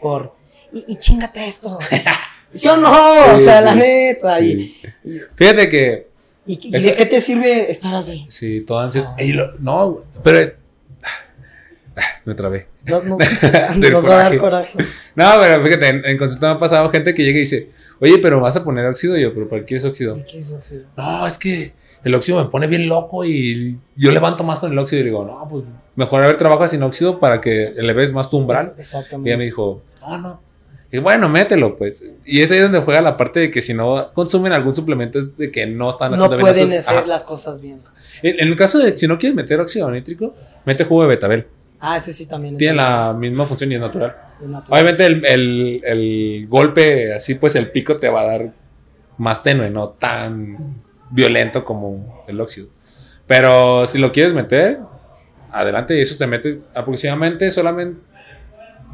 por 0.00 0.34
y, 0.72 0.84
y 0.92 0.96
chingate 0.96 1.46
esto. 1.46 1.78
¿Sí 2.52 2.68
o 2.68 2.76
no? 2.76 2.90
o 3.34 3.38
sea, 3.38 3.60
la 3.60 3.74
neta. 3.74 4.38
Sí. 4.38 4.76
Fíjate 5.34 5.68
que. 5.68 6.08
¿Y, 6.46 6.54
y, 6.54 6.72
y 6.72 6.76
Eso- 6.76 6.90
de 6.90 6.96
qué 6.96 7.06
te 7.06 7.20
sirve 7.20 7.70
estar 7.70 7.94
así? 7.94 8.24
Sí, 8.28 8.60
todo 8.66 8.80
ansias. 8.80 9.06
Ah. 9.06 9.16
No, 9.60 10.02
pero. 10.22 10.52
Me 12.24 12.34
trabé. 12.34 12.66
No, 12.84 13.02
no, 13.02 13.16
nos 13.90 14.04
va 14.08 14.20
a 14.20 14.30
dar 14.30 14.38
coraje. 14.38 14.78
No, 15.14 15.30
pero 15.40 15.62
fíjate, 15.62 15.88
en, 15.88 16.04
en 16.04 16.18
concepto 16.18 16.46
me 16.46 16.52
ha 16.52 16.58
pasado 16.58 16.88
gente 16.90 17.14
que 17.14 17.22
llega 17.22 17.36
y 17.36 17.40
dice, 17.40 17.70
oye, 18.00 18.18
pero 18.18 18.40
vas 18.40 18.56
a 18.56 18.64
poner 18.64 18.86
óxido. 18.86 19.16
Y 19.16 19.22
yo, 19.22 19.34
pero 19.34 19.48
¿para 19.48 19.60
qué 19.62 19.66
quieres 19.66 19.84
óxido? 19.84 20.18
¿Qué 20.30 20.38
es 20.38 20.52
óxido? 20.52 20.84
No, 20.96 21.26
es 21.26 21.38
que 21.38 21.72
el 22.02 22.14
óxido 22.14 22.42
me 22.42 22.50
pone 22.50 22.66
bien 22.66 22.88
loco 22.88 23.24
y 23.24 23.78
yo 23.96 24.10
levanto 24.10 24.42
más 24.44 24.58
con 24.58 24.72
el 24.72 24.78
óxido. 24.78 25.02
Y 25.02 25.04
digo, 25.04 25.24
no, 25.24 25.46
pues 25.48 25.64
mejor 25.96 26.24
haber 26.24 26.36
trabajado 26.36 26.66
sin 26.68 26.82
óxido 26.82 27.20
para 27.20 27.40
que 27.40 27.68
eleves 27.76 28.12
más 28.12 28.28
tu 28.30 28.38
umbral. 28.38 28.66
Y 28.66 28.70
ella 28.70 28.80
Exactamente. 28.80 29.36
me 29.36 29.44
dijo, 29.44 29.82
no, 30.00 30.18
no. 30.18 30.40
Y 30.90 30.98
bueno, 30.98 31.28
mételo, 31.28 31.76
pues. 31.76 32.04
Y 32.24 32.42
es 32.42 32.52
ahí 32.52 32.60
donde 32.60 32.78
juega 32.80 33.00
la 33.00 33.16
parte 33.16 33.40
de 33.40 33.50
que 33.50 33.60
si 33.62 33.74
no 33.74 34.12
consumen 34.12 34.52
algún 34.52 34.74
suplemento 34.76 35.18
es 35.18 35.36
de 35.36 35.50
que 35.50 35.66
no 35.66 35.90
están 35.90 36.10
No 36.12 36.16
haciendo 36.16 36.36
bien 36.36 36.40
pueden 36.46 36.60
las 36.62 36.68
cosas. 36.70 36.86
hacer 36.86 36.98
Ajá. 36.98 37.06
las 37.06 37.24
cosas 37.24 37.60
bien. 37.60 37.80
En, 38.22 38.38
en 38.40 38.48
el 38.48 38.54
caso 38.56 38.78
de 38.78 38.96
si 38.96 39.08
no 39.08 39.18
quieres 39.18 39.34
meter 39.34 39.58
óxido 39.58 39.90
nítrico, 39.90 40.34
mete 40.64 40.84
jugo 40.84 41.02
de 41.02 41.08
betabel. 41.08 41.46
Ah, 41.86 41.96
ese 41.96 42.12
sí 42.12 42.26
también. 42.26 42.56
Tiene 42.56 42.76
la 42.76 43.12
misma 43.12 43.46
función 43.46 43.70
y 43.70 43.74
es 43.74 43.80
natural. 43.80 44.16
es 44.42 44.48
natural. 44.48 44.72
Obviamente 44.82 45.06
el, 45.06 45.24
el- 45.26 45.82
el 45.84 46.46
golpe 46.48 47.12
así, 47.14 47.34
pues 47.34 47.54
el 47.56 47.70
pico 47.70 47.96
te 47.96 48.08
va 48.08 48.22
a 48.22 48.24
dar 48.26 48.52
más 49.18 49.42
tenue, 49.42 49.70
no 49.70 49.90
tan 49.90 50.82
violento 51.10 51.64
como 51.64 52.24
el 52.26 52.40
óxido. 52.40 52.68
Pero 53.26 53.86
si 53.86 53.98
lo 53.98 54.12
quieres 54.12 54.34
meter, 54.34 54.78
adelante. 55.52 55.96
Y 55.98 56.00
eso 56.02 56.16
te 56.18 56.26
mete 56.26 56.60
aproximadamente 56.74 57.50
solamente 57.50 58.00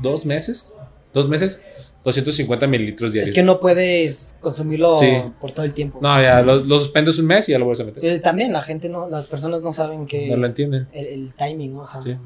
dos 0.02 0.26
meses. 0.26 0.74
Dos 1.12 1.28
meses, 1.28 1.60
250 2.04 2.66
mililitros 2.68 3.12
diarios. 3.12 3.30
Es 3.30 3.34
que 3.34 3.42
no 3.42 3.58
puedes 3.58 4.36
consumirlo 4.40 4.96
Sí. 4.96 5.10
por 5.40 5.50
todo 5.52 5.64
el 5.66 5.74
tiempo. 5.74 5.98
No, 6.00 6.22
ya 6.22 6.40
lo, 6.42 6.56
lo 6.60 6.78
suspendes 6.78 7.18
un 7.18 7.26
mes 7.26 7.48
y 7.48 7.52
ya 7.52 7.58
lo 7.58 7.64
vuelves 7.64 7.80
a 7.80 7.84
meter. 7.84 8.04
Eh, 8.04 8.20
También 8.20 8.52
la 8.52 8.62
gente 8.62 8.88
no, 8.88 9.08
las 9.08 9.26
personas 9.26 9.62
no 9.62 9.72
saben 9.72 10.06
que 10.06 10.28
No 10.28 10.36
lo 10.36 10.46
entienden. 10.46 10.86
el, 10.92 11.06
el 11.06 11.34
timing, 11.34 11.74
¿no? 11.74 11.80
O 11.82 11.86
sea, 11.88 12.00
Sí. 12.02 12.16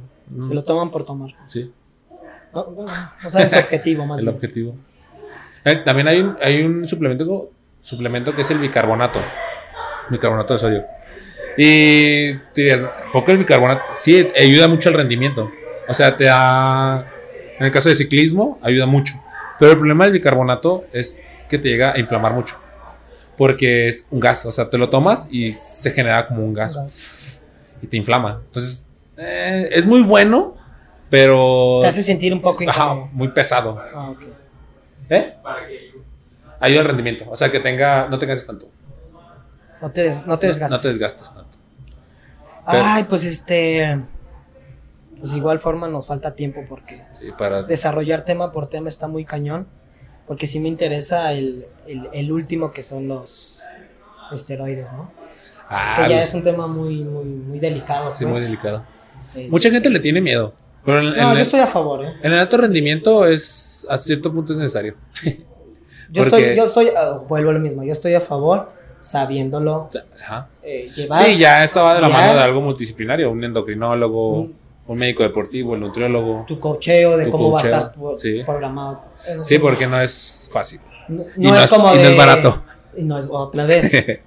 Se 0.47 0.55
lo 0.55 0.65
toman 0.65 0.91
por 0.91 1.05
tomar. 1.05 1.31
Sí, 1.47 1.73
No, 2.53 2.67
no, 2.77 2.85
no 3.23 3.31
saben 3.31 3.51
su 3.51 3.59
objetivo 3.59 4.07
más 4.07 4.19
el 4.21 4.27
bien. 4.27 4.35
objetivo. 4.37 4.77
Eh, 5.65 5.77
También 5.77 6.09
hay 6.09 6.21
un, 6.21 6.37
hay 6.43 6.63
un 6.63 6.87
suplemento, 6.87 7.51
suplemento 7.81 8.35
que 8.35 8.43
es 8.43 8.51
el 8.51 8.59
bicarbonato. 8.59 9.19
Bicarbonato 10.11 10.55
de 10.55 10.59
sodio. 10.59 10.85
Y 11.57 12.33
dirías, 12.55 12.81
¿por 13.13 13.25
qué 13.25 13.33
el 13.33 13.39
bicarbonato? 13.39 13.83
Sí, 13.95 14.29
ayuda 14.39 14.69
mucho 14.69 14.89
al 14.89 14.95
rendimiento. 14.97 15.51
O 15.89 15.95
sea, 15.95 16.17
te 16.17 16.25
da. 16.25 17.09
En 17.59 17.65
el 17.67 17.71
caso 17.71 17.89
de 17.89 17.95
ciclismo, 17.95 18.59
ayuda 18.63 18.87
mucho. 18.87 19.15
Pero 19.59 19.73
el 19.73 19.79
problema 19.79 20.05
del 20.05 20.13
bicarbonato 20.15 20.85
es 20.93 21.25
que 21.49 21.59
te 21.59 21.69
llega 21.69 21.93
a 21.93 21.99
inflamar 21.99 22.33
mucho. 22.35 22.57
Porque 23.37 23.89
es 23.89 24.07
un 24.11 24.19
gas. 24.21 24.45
O 24.47 24.53
sea, 24.53 24.69
te 24.69 24.79
lo 24.79 24.91
tomas 24.91 25.29
y 25.31 25.53
se 25.53 25.91
genera 25.93 26.27
como 26.27 26.45
un 26.45 26.53
gas. 26.55 27.43
Y 27.81 27.87
te 27.87 27.97
inflama. 27.97 28.43
Entonces, 28.47 28.89
eh, 29.17 29.69
es 29.73 29.87
muy 29.87 30.03
bueno, 30.03 30.57
pero. 31.11 31.79
Te 31.83 31.89
hace 31.89 32.03
sentir 32.03 32.33
un 32.33 32.41
poco 32.41 32.65
Ajá, 32.69 32.95
muy 33.13 33.29
pesado. 33.29 33.81
Ah, 33.95 34.11
ok. 34.11 34.23
¿Eh? 35.11 35.35
Ayuda 36.61 36.81
al 36.81 36.87
rendimiento. 36.87 37.25
O 37.29 37.37
sea, 37.37 37.51
que 37.51 37.61
tenga. 37.61 38.09
No 38.09 38.19
te 38.19 38.27
canses 38.27 38.47
tanto. 38.47 38.69
No 39.83 39.91
te, 39.91 40.03
des- 40.03 40.27
no 40.27 40.39
te 40.39 40.47
desgastes. 40.47 40.77
No 40.79 40.81
te 40.83 40.89
desgastes 40.89 41.35
tanto. 41.35 41.59
Pero- 42.71 42.83
Ay, 42.85 43.05
pues 43.05 43.25
este. 43.25 44.01
Pues 45.21 45.35
igual 45.35 45.59
forma 45.59 45.89
nos 45.89 46.07
falta 46.07 46.35
tiempo 46.35 46.63
porque 46.69 47.05
Sí, 47.13 47.27
para. 47.37 47.63
desarrollar 47.63 48.25
tema 48.25 48.53
por 48.53 48.67
tema 48.69 48.89
está 48.89 49.09
muy 49.09 49.25
cañón. 49.25 49.67
Porque 50.27 50.47
sí 50.47 50.59
me 50.59 50.69
interesa 50.69 51.33
el, 51.33 51.67
el, 51.87 52.09
el 52.15 52.33
último 52.33 52.71
que 52.71 52.83
son 52.83 53.09
los 53.09 53.61
esteroides, 54.33 54.91
¿no? 54.95 55.11
Ah, 55.69 55.97
que 56.03 56.09
ya 56.11 56.17
los- 56.19 56.29
es 56.29 56.35
un 56.35 56.43
tema 56.43 56.67
muy, 56.67 57.05
muy, 57.05 57.25
muy 57.27 57.59
delicado. 57.59 58.15
Sí, 58.15 58.25
pues. 58.25 58.33
muy 58.33 58.41
delicado. 58.41 58.85
Este, 59.35 59.49
Mucha 59.51 59.71
gente 59.71 59.91
le 59.91 60.01
tiene 60.01 60.21
miedo. 60.21 60.55
Pero 60.85 60.99
en, 61.01 61.07
en 61.07 61.17
No, 61.17 61.31
el, 61.33 61.37
yo 61.39 61.43
estoy 61.43 61.61
a 61.61 61.67
favor, 61.67 62.05
¿eh? 62.05 62.13
en 62.23 62.33
el 62.33 62.39
alto 62.39 62.57
rendimiento 62.57 63.25
es. 63.27 63.87
A 63.89 63.99
cierto 63.99 64.33
punto 64.33 64.53
es 64.53 64.59
necesario. 64.59 64.95
Yo 66.11 66.23
Porque- 66.23 66.53
estoy, 66.53 66.57
yo 66.57 66.65
estoy, 66.67 66.89
ah, 66.97 67.19
vuelvo 67.29 67.51
a 67.51 67.55
lo 67.55 67.61
mismo, 67.61 67.83
yo 67.83 67.91
estoy 67.93 68.15
a 68.15 68.21
favor 68.21 68.71
sabiéndolo 69.01 69.89
ajá. 70.21 70.49
eh, 70.63 70.89
llevar. 70.95 71.25
Sí, 71.25 71.39
ya 71.39 71.65
estaba 71.65 71.95
de 71.95 72.01
la 72.03 72.09
mano 72.09 72.35
de 72.35 72.41
algo 72.41 72.61
multidisciplinario, 72.61 73.31
un 73.31 73.43
endocrinólogo, 73.43 74.29
Un- 74.43 74.55
un 74.87 74.99
médico 74.99 75.23
deportivo, 75.25 75.75
el 75.75 75.81
nutriólogo. 75.81 76.45
Tu 76.47 76.61
cocheo 76.61 77.17
de 77.17 77.25
Tu 77.25 77.31
cómo 77.33 77.51
va 77.51 77.61
a 77.61 77.65
estar 77.65 77.93
sí. 78.19 78.43
programado. 78.45 79.01
Eh, 79.27 79.39
Sí, 79.43 79.59
porque 79.59 79.87
no 79.87 80.01
es 80.01 80.49
fácil. 80.53 80.81
No, 81.09 81.25
y 81.37 81.41
no 81.41 81.57
es 81.57 81.65
es- 81.65 81.71
como 81.71 81.93
y 81.93 81.97
no 81.97 82.03
de. 82.03 82.11
es 82.11 82.17
barato. 82.17 82.63
Y 82.97 83.03
no 83.03 83.19
es 83.19 83.27
otra 83.31 83.67
vez. 83.67 83.91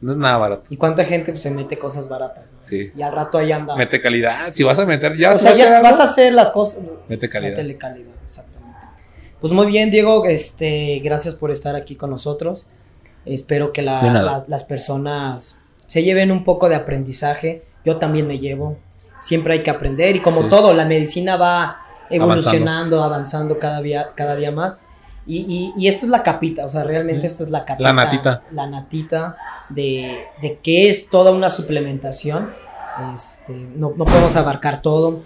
No 0.00 0.12
es 0.12 0.18
nada 0.18 0.38
barato. 0.38 0.64
y 0.70 0.76
cuánta 0.76 1.04
gente 1.04 1.30
pues, 1.32 1.42
se 1.42 1.50
mete 1.50 1.78
cosas 1.78 2.08
baratas. 2.08 2.44
¿no? 2.50 2.58
Sí. 2.60 2.90
Y 2.96 3.02
al 3.02 3.12
rato 3.12 3.36
ahí 3.38 3.52
anda. 3.52 3.76
Mete 3.76 4.00
calidad. 4.00 4.50
Si 4.50 4.62
vas 4.62 4.78
a 4.78 4.86
meter, 4.86 5.16
ya 5.18 5.28
o 5.28 5.32
vas 5.32 5.40
sea, 5.40 5.50
a 5.50 5.52
hacer 5.52 5.66
ya 5.68 5.76
algo, 5.76 5.88
vas 5.90 6.00
a 6.00 6.04
hacer 6.04 6.32
las 6.32 6.50
cosas. 6.50 6.80
Mete 7.08 7.28
calidad. 7.28 7.50
Métele 7.52 7.76
calidad, 7.76 8.12
exactamente. 8.24 8.78
Pues 9.40 9.52
muy 9.52 9.66
bien, 9.66 9.90
Diego, 9.90 10.24
este, 10.24 11.00
gracias 11.04 11.34
por 11.34 11.50
estar 11.50 11.74
aquí 11.76 11.96
con 11.96 12.10
nosotros. 12.10 12.66
Espero 13.26 13.72
que 13.72 13.82
la- 13.82 14.02
las, 14.10 14.48
las 14.48 14.64
personas 14.64 15.60
se 15.86 16.02
lleven 16.02 16.30
un 16.30 16.44
poco 16.44 16.68
de 16.70 16.76
aprendizaje. 16.76 17.62
Yo 17.84 17.98
también 17.98 18.26
me 18.26 18.38
llevo. 18.38 18.78
Siempre 19.18 19.52
hay 19.54 19.62
que 19.62 19.70
aprender 19.70 20.16
y 20.16 20.20
como 20.20 20.44
Sí. 20.44 20.48
todo, 20.48 20.72
la 20.72 20.86
medicina 20.86 21.36
va 21.36 21.82
evolucionando, 22.08 23.02
avanzando, 23.04 23.58
cada, 23.58 23.80
día, 23.82 24.08
cada 24.14 24.36
día 24.36 24.50
más. 24.50 24.74
Y, 25.26 25.38
y- 25.38 25.72
y 25.76 25.88
esto 25.88 26.06
es 26.06 26.10
la 26.10 26.22
capita, 26.22 26.64
o 26.64 26.68
sea, 26.68 26.82
realmente 26.84 27.26
esto 27.26 27.44
es 27.44 27.50
la 27.50 27.64
capita. 27.64 27.88
La 27.88 27.92
natita. 28.04 28.42
La 28.52 28.66
natita 28.66 29.36
de, 29.68 30.24
de 30.42 30.58
que 30.62 30.88
es 30.88 31.10
toda 31.10 31.30
una 31.32 31.50
suplementación. 31.50 32.52
Este, 33.14 33.52
no, 33.52 33.92
no 33.96 34.04
podemos 34.04 34.34
abarcar 34.36 34.82
todo. 34.82 35.22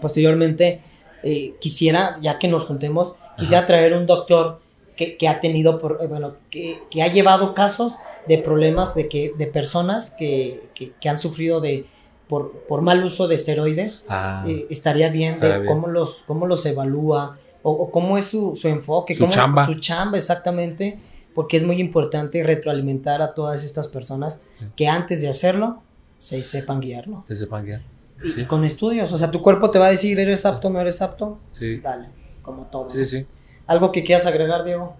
Posteriormente, 0.00 0.80
eh, 1.22 1.54
quisiera, 1.60 2.18
ya 2.20 2.38
que 2.38 2.48
nos 2.48 2.64
juntemos, 2.64 3.14
quisiera 3.36 3.66
traer 3.66 3.92
un 3.94 4.06
doctor 4.06 4.60
que, 4.96 5.16
que 5.16 5.28
ha 5.28 5.40
tenido, 5.40 5.78
por, 5.78 5.98
eh, 6.02 6.06
bueno, 6.06 6.34
que, 6.50 6.82
que 6.90 7.02
ha 7.02 7.08
llevado 7.08 7.54
casos 7.54 7.98
de 8.26 8.38
problemas 8.38 8.94
de, 8.94 9.08
que, 9.08 9.32
de 9.36 9.46
personas 9.46 10.10
que, 10.10 10.68
que- 10.74 11.08
han 11.08 11.18
sufrido 11.18 11.60
de, 11.60 11.86
por, 12.28 12.52
por 12.68 12.80
mal 12.82 13.02
uso 13.04 13.28
de 13.28 13.34
esteroides. 13.34 14.04
Ah, 14.08 14.44
Eh, 14.46 14.66
estaría 14.70 15.08
bien 15.10 15.38
de 15.40 15.48
bien. 15.58 15.66
cómo 15.66 15.86
los, 15.88 16.22
cómo 16.26 16.46
los 16.46 16.64
evalúa 16.66 17.38
o, 17.62 17.70
o 17.72 17.90
cómo 17.90 18.16
es 18.18 18.26
su, 18.26 18.54
su 18.56 18.68
enfoque, 18.68 19.14
Su 19.14 19.20
cómo- 19.20 19.32
chamba. 19.32 19.66
su 19.66 19.74
chamba 19.74 20.16
exactamente, 20.18 20.98
porque 21.34 21.56
es 21.56 21.62
muy 21.62 21.80
importante 21.80 22.42
retroalimentar 22.42 23.22
a 23.22 23.34
todas 23.34 23.64
estas 23.64 23.88
personas 23.88 24.40
Sí. 24.58 24.66
que 24.76 24.88
antes 24.88 25.22
de 25.22 25.28
hacerlo 25.28 25.82
se 26.18 26.42
sepan 26.42 26.80
guiarlo. 26.80 27.24
que 27.26 27.34
sepan 27.34 27.64
guiar. 27.64 27.82
Y 28.22 28.30
Sí. 28.30 28.44
con 28.44 28.64
estudios, 28.64 29.12
o 29.12 29.18
sea, 29.18 29.30
tu 29.30 29.40
cuerpo 29.40 29.70
te 29.70 29.78
va 29.78 29.86
a 29.86 29.90
decir, 29.90 30.20
¿eres 30.20 30.44
apto 30.44 30.68
o 30.68 30.70
no 30.70 30.80
eres 30.80 31.00
apto? 31.00 31.38
Sí. 31.52 31.78
Dale, 31.80 32.08
como 32.42 32.66
todo. 32.66 32.88
Sí, 32.88 33.04
sí. 33.06 33.24
¿Algo 33.66 33.92
que 33.92 34.02
quieras 34.02 34.26
agregar, 34.26 34.64
Diego? 34.64 34.96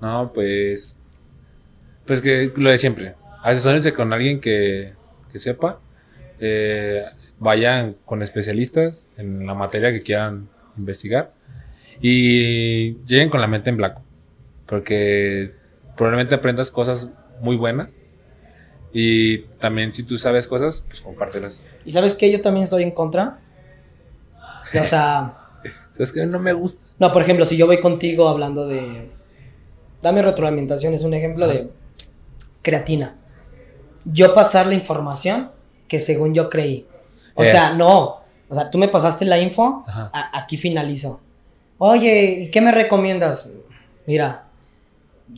No, 0.00 0.32
pues. 0.32 0.98
Pues 2.06 2.20
que 2.20 2.52
lo 2.56 2.70
de 2.70 2.78
siempre. 2.78 3.14
Asesórense 3.42 3.92
con 3.92 4.12
alguien 4.12 4.40
que, 4.40 4.94
que 5.32 5.38
sepa. 5.38 5.80
eh, 6.40 7.04
vayan 7.38 7.96
con 8.04 8.20
especialistas 8.22 9.12
en 9.16 9.46
la 9.46 9.54
materia 9.54 9.92
que 9.92 10.02
quieran 10.02 10.48
investigar. 10.76 11.32
Y 12.00 12.94
lleguen 13.04 13.28
con 13.30 13.40
la 13.40 13.46
mente 13.46 13.70
en 13.70 13.76
blanco. 13.76 14.02
Porque 14.66 15.52
probablemente 15.96 16.34
aprendas 16.34 16.70
cosas 16.70 17.10
muy 17.40 17.56
buenas. 17.56 18.04
Y 18.92 19.38
también 19.58 19.92
si 19.92 20.02
tú 20.04 20.18
sabes 20.18 20.46
cosas, 20.46 20.84
pues 20.88 21.00
compártelas. 21.00 21.64
¿Y 21.84 21.90
sabes 21.90 22.14
qué? 22.14 22.30
Yo 22.30 22.40
también 22.40 22.64
estoy 22.64 22.82
en 22.84 22.90
contra. 22.92 23.40
O 24.80 24.84
sea, 24.84 25.38
¿Sabes 25.92 26.12
que 26.12 26.26
No 26.26 26.38
me 26.40 26.52
gusta. 26.52 26.84
no, 26.98 27.12
por 27.12 27.22
ejemplo, 27.22 27.44
si 27.44 27.56
yo 27.56 27.66
voy 27.66 27.80
contigo 27.80 28.28
hablando 28.28 28.66
de... 28.66 29.10
Dame 30.02 30.20
retroalimentación, 30.22 30.92
es 30.94 31.02
un 31.02 31.14
ejemplo 31.14 31.46
de 31.48 31.70
creatina. 32.62 33.16
Yo 34.04 34.34
pasar 34.34 34.66
la 34.66 34.74
información 34.74 35.50
que 35.88 35.98
según 35.98 36.34
yo 36.34 36.50
creí. 36.50 36.86
O 37.34 37.42
Eh. 37.42 37.50
sea, 37.50 37.72
no. 37.74 38.22
O 38.48 38.54
sea, 38.54 38.70
tú 38.70 38.76
me 38.78 38.88
pasaste 38.88 39.24
la 39.24 39.38
info, 39.38 39.84
a- 39.86 40.30
aquí 40.38 40.56
finalizo. 40.56 41.20
Oye, 41.78 42.42
¿y 42.44 42.50
qué 42.50 42.60
me 42.60 42.72
recomiendas? 42.72 43.48
Mira, 44.06 44.44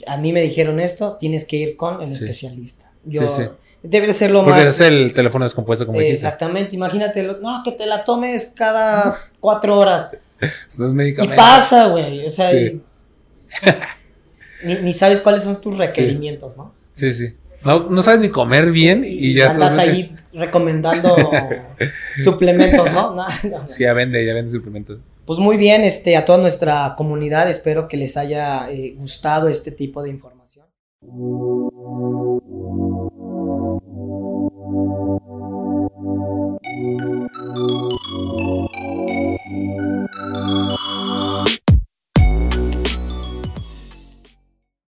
a 0.06 0.16
mí 0.16 0.32
me 0.32 0.42
dijeron 0.42 0.80
esto, 0.80 1.16
tienes 1.18 1.44
que 1.44 1.56
ir 1.56 1.76
con 1.76 2.02
el 2.02 2.12
Sí. 2.14 2.24
especialista. 2.24 2.90
Yo, 3.04 3.22
Sí, 3.26 3.42
sí. 3.42 3.48
Debe 3.82 4.08
de 4.08 4.14
ser 4.14 4.30
lo 4.32 4.42
Porque 4.44 4.58
más... 4.60 4.66
ese 4.68 4.84
es 4.86 4.90
el 4.92 5.14
teléfono 5.14 5.44
descompuesto, 5.44 5.86
como 5.86 6.00
dijiste. 6.00 6.26
Exactamente, 6.26 6.74
imagínate, 6.74 7.22
lo- 7.22 7.38
no, 7.38 7.62
que 7.64 7.70
te 7.72 7.86
la 7.86 8.04
tomes 8.04 8.52
cada 8.56 9.16
cuatro 9.38 9.78
horas. 9.78 10.10
Esto 10.66 10.86
es 10.98 11.08
Y 11.18 11.28
pasa, 11.28 11.86
güey, 11.88 12.26
o 12.26 12.30
sea, 12.30 12.52
y- 12.52 12.80
ni, 14.64 14.74
ni 14.76 14.92
sabes 14.92 15.20
cuáles 15.20 15.42
son 15.44 15.60
tus 15.60 15.78
requerimientos, 15.78 16.56
¿no? 16.56 16.72
Sí, 16.94 17.12
sí. 17.12 17.34
No, 17.64 17.88
no 17.90 18.02
sabes 18.02 18.20
ni 18.20 18.28
comer 18.28 18.70
bien 18.72 19.04
y, 19.06 19.34
ya 19.34 19.50
andas 19.50 19.72
estás- 19.72 19.88
ahí 19.88 20.14
recomendando 20.32 21.16
suplementos, 22.22 22.92
¿no? 22.92 23.14
No, 23.14 23.26
no. 23.50 23.68
Sí, 23.68 23.82
ya 23.84 23.92
vende, 23.92 24.24
ya 24.26 24.34
vende 24.34 24.52
suplementos 24.52 24.98
pues 25.26 25.38
muy 25.40 25.56
bien, 25.56 25.82
este, 25.82 26.16
a 26.16 26.24
toda 26.24 26.38
nuestra 26.38 26.94
comunidad, 26.96 27.50
espero 27.50 27.88
que 27.88 27.96
les 27.96 28.16
haya 28.16 28.70
eh, 28.70 28.94
gustado 28.96 29.48
este 29.48 29.72
tipo 29.72 30.02
de 30.02 30.10
información. 30.10 30.66